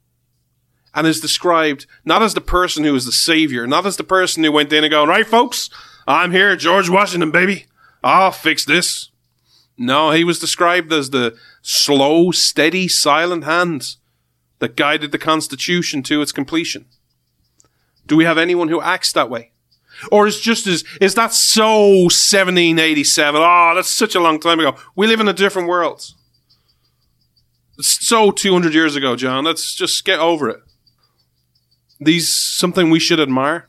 and 0.95 1.07
is 1.07 1.19
described 1.19 1.87
not 2.05 2.21
as 2.21 2.35
the 2.35 2.43
person 2.43 2.85
who 2.85 2.95
is 2.95 3.07
the 3.07 3.11
savior, 3.11 3.67
not 3.67 3.87
as 3.87 3.97
the 3.97 4.05
person 4.05 4.45
who 4.45 4.53
went 4.53 4.71
in 4.71 4.85
and 4.85 4.91
going, 4.91 5.09
right 5.09 5.27
folks, 5.27 5.71
I'm 6.07 6.31
here, 6.33 6.57
George 6.57 6.91
Washington, 6.91 7.31
baby. 7.31 7.69
I'll 8.05 8.33
fix 8.33 8.67
this. 8.67 9.09
No, 9.79 10.11
he 10.11 10.25
was 10.25 10.39
described 10.39 10.93
as 10.93 11.09
the 11.09 11.39
slow, 11.63 12.31
steady, 12.31 12.87
silent 12.87 13.45
hand 13.45 13.97
that 14.59 14.77
guided 14.77 15.11
the 15.11 15.17
Constitution 15.17 16.03
to 16.03 16.21
its 16.21 16.33
completion. 16.33 16.85
Do 18.07 18.15
we 18.15 18.27
have 18.27 18.37
anyone 18.37 18.69
who 18.69 18.83
acts 18.83 19.11
that 19.15 19.31
way? 19.31 19.50
Or 20.11 20.27
is 20.27 20.41
just 20.41 20.67
as, 20.67 20.85
is 21.01 21.15
that 21.15 21.33
so 21.33 22.03
1787? 22.05 23.41
Oh, 23.41 23.45
ah, 23.45 23.75
that's 23.75 23.91
such 23.91 24.15
a 24.15 24.21
long 24.21 24.41
time 24.41 24.61
ago. 24.61 24.77
We 24.97 25.07
live 25.07 25.21
in 25.21 25.29
a 25.29 25.33
different 25.33 25.69
world. 25.69 26.05
It's 27.79 28.07
so 28.07 28.31
200 28.31 28.75
years 28.75 28.97
ago, 28.97 29.17
John. 29.17 29.45
Let's 29.45 29.75
just 29.75 30.05
get 30.05 30.19
over 30.19 30.49
it. 30.49 30.61
These, 31.99 32.33
something 32.33 32.91
we 32.91 33.01
should 33.01 33.21
admire. 33.21 33.69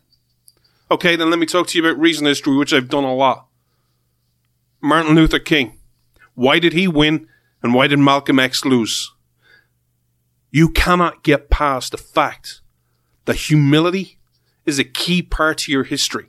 Okay, 0.89 1.15
then 1.15 1.29
let 1.29 1.39
me 1.39 1.45
talk 1.45 1.67
to 1.67 1.77
you 1.77 1.85
about 1.85 1.99
recent 1.99 2.27
history, 2.27 2.55
which 2.55 2.73
I've 2.73 2.89
done 2.89 3.03
a 3.03 3.15
lot. 3.15 3.47
Martin 4.81 5.15
Luther 5.15 5.39
King. 5.39 5.79
Why 6.33 6.59
did 6.59 6.73
he 6.73 6.87
win 6.87 7.27
and 7.61 7.73
why 7.73 7.87
did 7.87 7.99
Malcolm 7.99 8.39
X 8.39 8.65
lose? 8.65 9.11
You 10.49 10.69
cannot 10.69 11.23
get 11.23 11.49
past 11.49 11.91
the 11.91 11.97
fact 11.97 12.61
that 13.25 13.35
humility 13.35 14.19
is 14.65 14.79
a 14.79 14.83
key 14.83 15.21
part 15.21 15.59
to 15.59 15.71
your 15.71 15.83
history. 15.83 16.27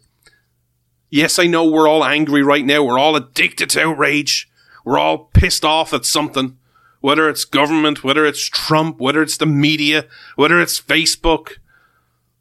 Yes, 1.11 1.39
I 1.39 1.47
know 1.47 1.65
we're 1.65 1.89
all 1.89 2.05
angry 2.05 2.43
right 2.43 2.65
now. 2.65 2.83
We're 2.83 2.99
all 2.99 3.17
addicted 3.17 3.69
to 3.71 3.83
outrage. 3.83 4.51
We're 4.85 4.99
all 4.99 5.31
pissed 5.35 5.65
off 5.65 5.93
at 5.93 6.07
something. 6.07 6.57
Whether 7.01 7.29
it's 7.29 7.45
government, 7.45 8.03
whether 8.03 8.25
it's 8.25 8.49
Trump, 8.49 9.01
whether 9.01 9.23
it's 9.23 9.37
the 9.37 9.47
media, 9.47 10.07
whether 10.37 10.61
it's 10.61 10.81
Facebook. 10.81 11.59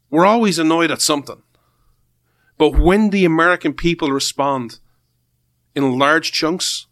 We're 0.08 0.26
always 0.26 0.58
annoyed 0.58 0.90
at 0.90 1.02
something. 1.02 1.42
But 2.58 2.78
when 2.78 3.10
the 3.10 3.24
American 3.24 3.74
people 3.74 4.10
respond 4.10 4.78
in 5.74 5.98
large 5.98 6.32
chunks, 6.32 6.86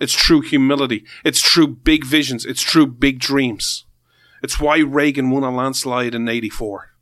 it's 0.00 0.14
true 0.14 0.40
humility. 0.40 1.04
It's 1.24 1.40
true 1.40 1.66
big 1.66 2.04
visions. 2.04 2.44
It's 2.44 2.62
true 2.62 2.86
big 2.86 3.18
dreams. 3.18 3.84
It's 4.42 4.58
why 4.58 4.78
Reagan 4.78 5.30
won 5.30 5.44
a 5.44 5.50
landslide 5.50 6.14
in 6.14 6.28
84. 6.28 6.93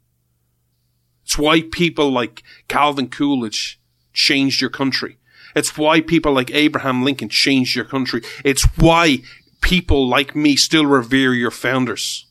It's 1.32 1.38
why 1.38 1.62
people 1.62 2.10
like 2.10 2.42
Calvin 2.68 3.08
Coolidge 3.08 3.80
changed 4.12 4.60
your 4.60 4.68
country. 4.68 5.16
It's 5.56 5.78
why 5.78 6.02
people 6.02 6.34
like 6.34 6.50
Abraham 6.50 7.04
Lincoln 7.04 7.30
changed 7.30 7.74
your 7.74 7.86
country. 7.86 8.20
It's 8.44 8.64
why 8.76 9.22
people 9.62 10.06
like 10.06 10.36
me 10.36 10.56
still 10.56 10.84
revere 10.84 11.32
your 11.32 11.50
founders. 11.50 12.26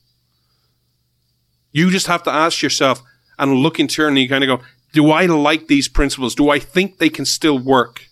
You 1.72 1.90
just 1.90 2.06
have 2.06 2.22
to 2.24 2.32
ask 2.32 2.62
yourself 2.62 3.02
and 3.40 3.56
look 3.56 3.80
internally, 3.80 4.28
kind 4.28 4.44
of 4.44 4.60
go, 4.60 4.66
do 4.94 5.10
I 5.10 5.26
like 5.26 5.66
these 5.66 5.88
principles? 5.88 6.36
Do 6.36 6.52
I 6.52 6.60
think 6.60 7.00
they 7.00 7.10
can 7.10 7.26
still 7.26 7.58
work? 7.58 8.06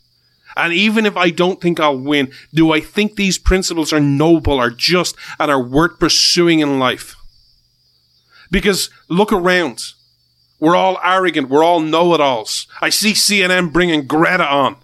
And 0.58 0.74
even 0.74 1.06
if 1.06 1.16
I 1.16 1.30
don't 1.30 1.62
think 1.62 1.80
I'll 1.80 2.00
win, 2.00 2.32
do 2.52 2.72
I 2.72 2.80
think 2.82 3.16
these 3.16 3.38
principles 3.38 3.94
are 3.94 4.00
noble, 4.00 4.58
are 4.58 4.72
just, 4.72 5.16
and 5.40 5.52
are 5.52 5.62
worth 5.62 6.00
pursuing 6.00 6.62
in 6.62 6.80
life? 6.80 7.16
Because 8.50 8.90
look 9.08 9.32
around. 9.32 9.94
We're 10.60 10.76
all 10.76 11.00
arrogant. 11.04 11.50
We're 11.50 11.64
all 11.64 11.80
know-it-alls. 11.80 12.68
I 12.82 12.90
see 12.90 13.14
CNN 13.14 13.72
bringing 13.72 14.06
Greta 14.06 14.46
on. 14.46 14.76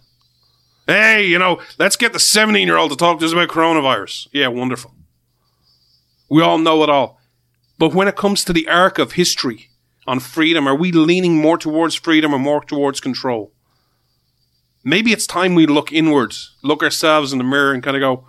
Hey, 0.88 1.26
you 1.26 1.40
know, 1.40 1.60
let's 1.80 1.98
get 1.98 2.14
the 2.14 2.20
17 2.20 2.68
year 2.68 2.78
old 2.78 2.92
to 2.92 2.98
talk 2.98 3.20
to 3.20 3.26
us 3.26 3.34
about 3.34 3.50
coronavirus. 3.50 4.28
Yeah, 4.32 4.48
wonderful. 4.48 4.94
We 6.30 6.42
all 6.42 6.58
know 6.58 6.84
it 6.84 6.90
all. 6.90 7.20
But 7.78 7.94
when 7.94 8.08
it 8.08 8.16
comes 8.16 8.44
to 8.44 8.54
the 8.54 8.68
arc 8.68 9.00
of 9.00 9.14
history 9.14 9.70
on 10.08 10.20
freedom, 10.20 10.68
are 10.68 10.76
we 10.76 10.92
leaning 10.92 11.36
more 11.42 11.58
towards 11.58 11.96
freedom 11.96 12.34
or 12.34 12.40
more 12.40 12.64
towards 12.64 13.02
control? 13.02 13.52
Maybe 14.84 15.12
it's 15.12 15.28
time 15.28 15.56
we 15.56 15.66
look 15.66 15.92
inwards, 15.92 16.56
look 16.64 16.84
ourselves 16.84 17.32
in 17.32 17.40
the 17.40 17.44
mirror 17.44 17.74
and 17.74 17.84
kind 17.84 17.98
of 17.98 18.02
go, 18.02 18.28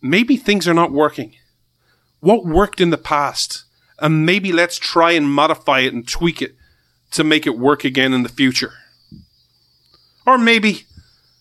maybe 0.00 0.36
things 0.36 0.68
are 0.68 0.74
not 0.74 0.92
working. 0.92 1.34
What 2.20 2.46
worked 2.46 2.80
in 2.80 2.90
the 2.90 2.98
past? 2.98 3.64
And 3.98 4.24
maybe 4.24 4.52
let's 4.52 4.78
try 4.78 5.12
and 5.12 5.28
modify 5.28 5.80
it 5.80 5.92
and 5.92 6.06
tweak 6.06 6.40
it 6.40 6.54
to 7.12 7.24
make 7.24 7.46
it 7.46 7.58
work 7.58 7.84
again 7.84 8.12
in 8.12 8.22
the 8.22 8.28
future. 8.28 8.72
Or 10.26 10.38
maybe, 10.38 10.86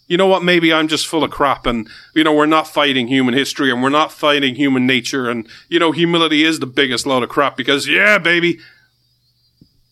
you 0.07 0.17
know 0.17 0.27
what, 0.27 0.43
maybe 0.43 0.73
I'm 0.73 0.87
just 0.87 1.07
full 1.07 1.23
of 1.23 1.31
crap 1.31 1.65
and, 1.65 1.87
you 2.13 2.23
know, 2.23 2.33
we're 2.33 2.45
not 2.45 2.67
fighting 2.67 3.07
human 3.07 3.33
history 3.33 3.71
and 3.71 3.81
we're 3.81 3.89
not 3.89 4.11
fighting 4.11 4.55
human 4.55 4.85
nature 4.85 5.29
and, 5.29 5.47
you 5.69 5.79
know, 5.79 5.91
humility 5.91 6.43
is 6.43 6.59
the 6.59 6.65
biggest 6.65 7.05
load 7.05 7.23
of 7.23 7.29
crap 7.29 7.55
because, 7.55 7.87
yeah, 7.87 8.17
baby, 8.17 8.59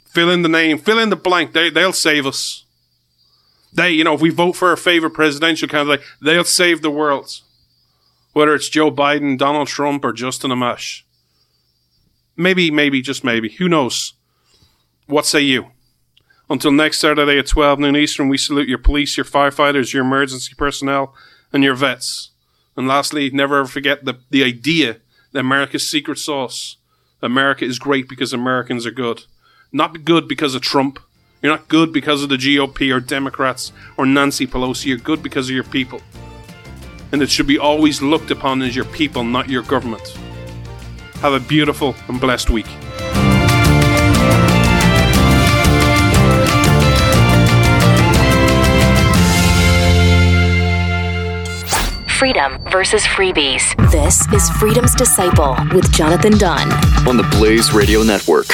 fill 0.06 0.30
in 0.30 0.42
the 0.42 0.50
name, 0.50 0.78
fill 0.78 1.00
in 1.00 1.10
the 1.10 1.16
blank, 1.16 1.54
they, 1.54 1.70
they'll 1.70 1.94
save 1.94 2.26
us. 2.26 2.66
They, 3.72 3.92
you 3.92 4.04
know, 4.04 4.16
if 4.16 4.22
we 4.22 4.32
vote 4.32 4.54
for 4.54 4.70
our 4.70 4.76
favorite 4.76 5.12
presidential 5.12 5.68
candidate, 5.68 6.06
they'll 6.22 6.44
save 6.44 6.82
the 6.82 6.92
world. 6.92 7.42
Whether 8.34 8.56
it's 8.56 8.70
Joe 8.70 8.92
Biden, 8.92 9.38
Donald 9.38 9.68
Trump, 9.68 10.04
or 10.04 10.14
Justin 10.14 10.52
Amash. 10.52 11.04
Maybe, 12.36 12.72
maybe, 12.72 13.02
just 13.02 13.24
maybe. 13.24 13.50
Who 13.50 13.68
knows? 13.70 14.14
What 15.10 15.26
say 15.26 15.41
you? 15.41 15.72
Until 16.51 16.72
next 16.72 16.99
Saturday 16.99 17.39
at 17.39 17.47
12 17.47 17.80
noon 17.80 17.95
Eastern, 17.95 18.30
we 18.30 18.38
salute 18.38 18.70
your 18.70 18.78
police, 18.78 19.18
your 19.18 19.26
firefighters, 19.26 19.91
your 19.91 20.03
emergency 20.03 20.53
personnel, 20.55 21.16
and 21.51 21.64
your 21.64 21.74
vets. 21.74 22.30
And 22.78 22.88
lastly, 22.88 23.32
never 23.32 23.57
ever 23.57 23.68
forget 23.68 24.05
the, 24.05 24.20
the 24.30 24.43
idea 24.43 24.97
that 25.32 25.39
America's 25.39 25.89
secret 25.89 26.20
sauce. 26.20 26.78
America 27.24 27.66
is 27.66 27.80
great 27.80 28.07
because 28.07 28.34
Americans 28.34 28.86
are 28.86 28.91
good. 28.91 29.24
Not 29.72 30.05
good 30.05 30.28
because 30.28 30.53
of 30.53 30.62
Trump. 30.62 30.99
You're 31.41 31.53
not 31.53 31.70
good 31.70 31.91
because 31.91 32.22
of 32.22 32.30
the 32.30 32.38
GOP 32.38 32.95
or 32.95 32.99
Democrats 32.99 33.72
or 33.97 34.05
Nancy 34.05 34.45
Pelosi. 34.45 34.86
You're 34.86 34.97
good 34.97 35.24
because 35.24 35.49
of 35.49 35.55
your 35.55 35.64
people. 35.64 36.01
And 37.12 37.24
it 37.24 37.32
should 37.32 37.47
be 37.47 37.57
always 37.57 38.03
looked 38.03 38.30
upon 38.30 38.62
as 38.62 38.76
your 38.76 38.86
people, 38.86 39.24
not 39.24 39.49
your 39.49 39.64
government. 39.64 40.07
Have 41.22 41.34
a 41.34 41.39
beautiful 41.39 41.95
and 42.07 42.22
blessed 42.22 42.51
week. 42.51 42.68
Freedom 52.20 52.62
versus 52.70 53.06
freebies. 53.06 53.64
This 53.94 54.28
is 54.34 54.50
Freedom's 54.60 54.94
Disciple 54.94 55.56
with 55.74 55.90
Jonathan 55.94 56.38
Dunn 56.38 56.70
on 57.08 57.16
the 57.16 57.24
Blaze 57.32 57.72
Radio 57.72 58.04
Network. 58.04 58.48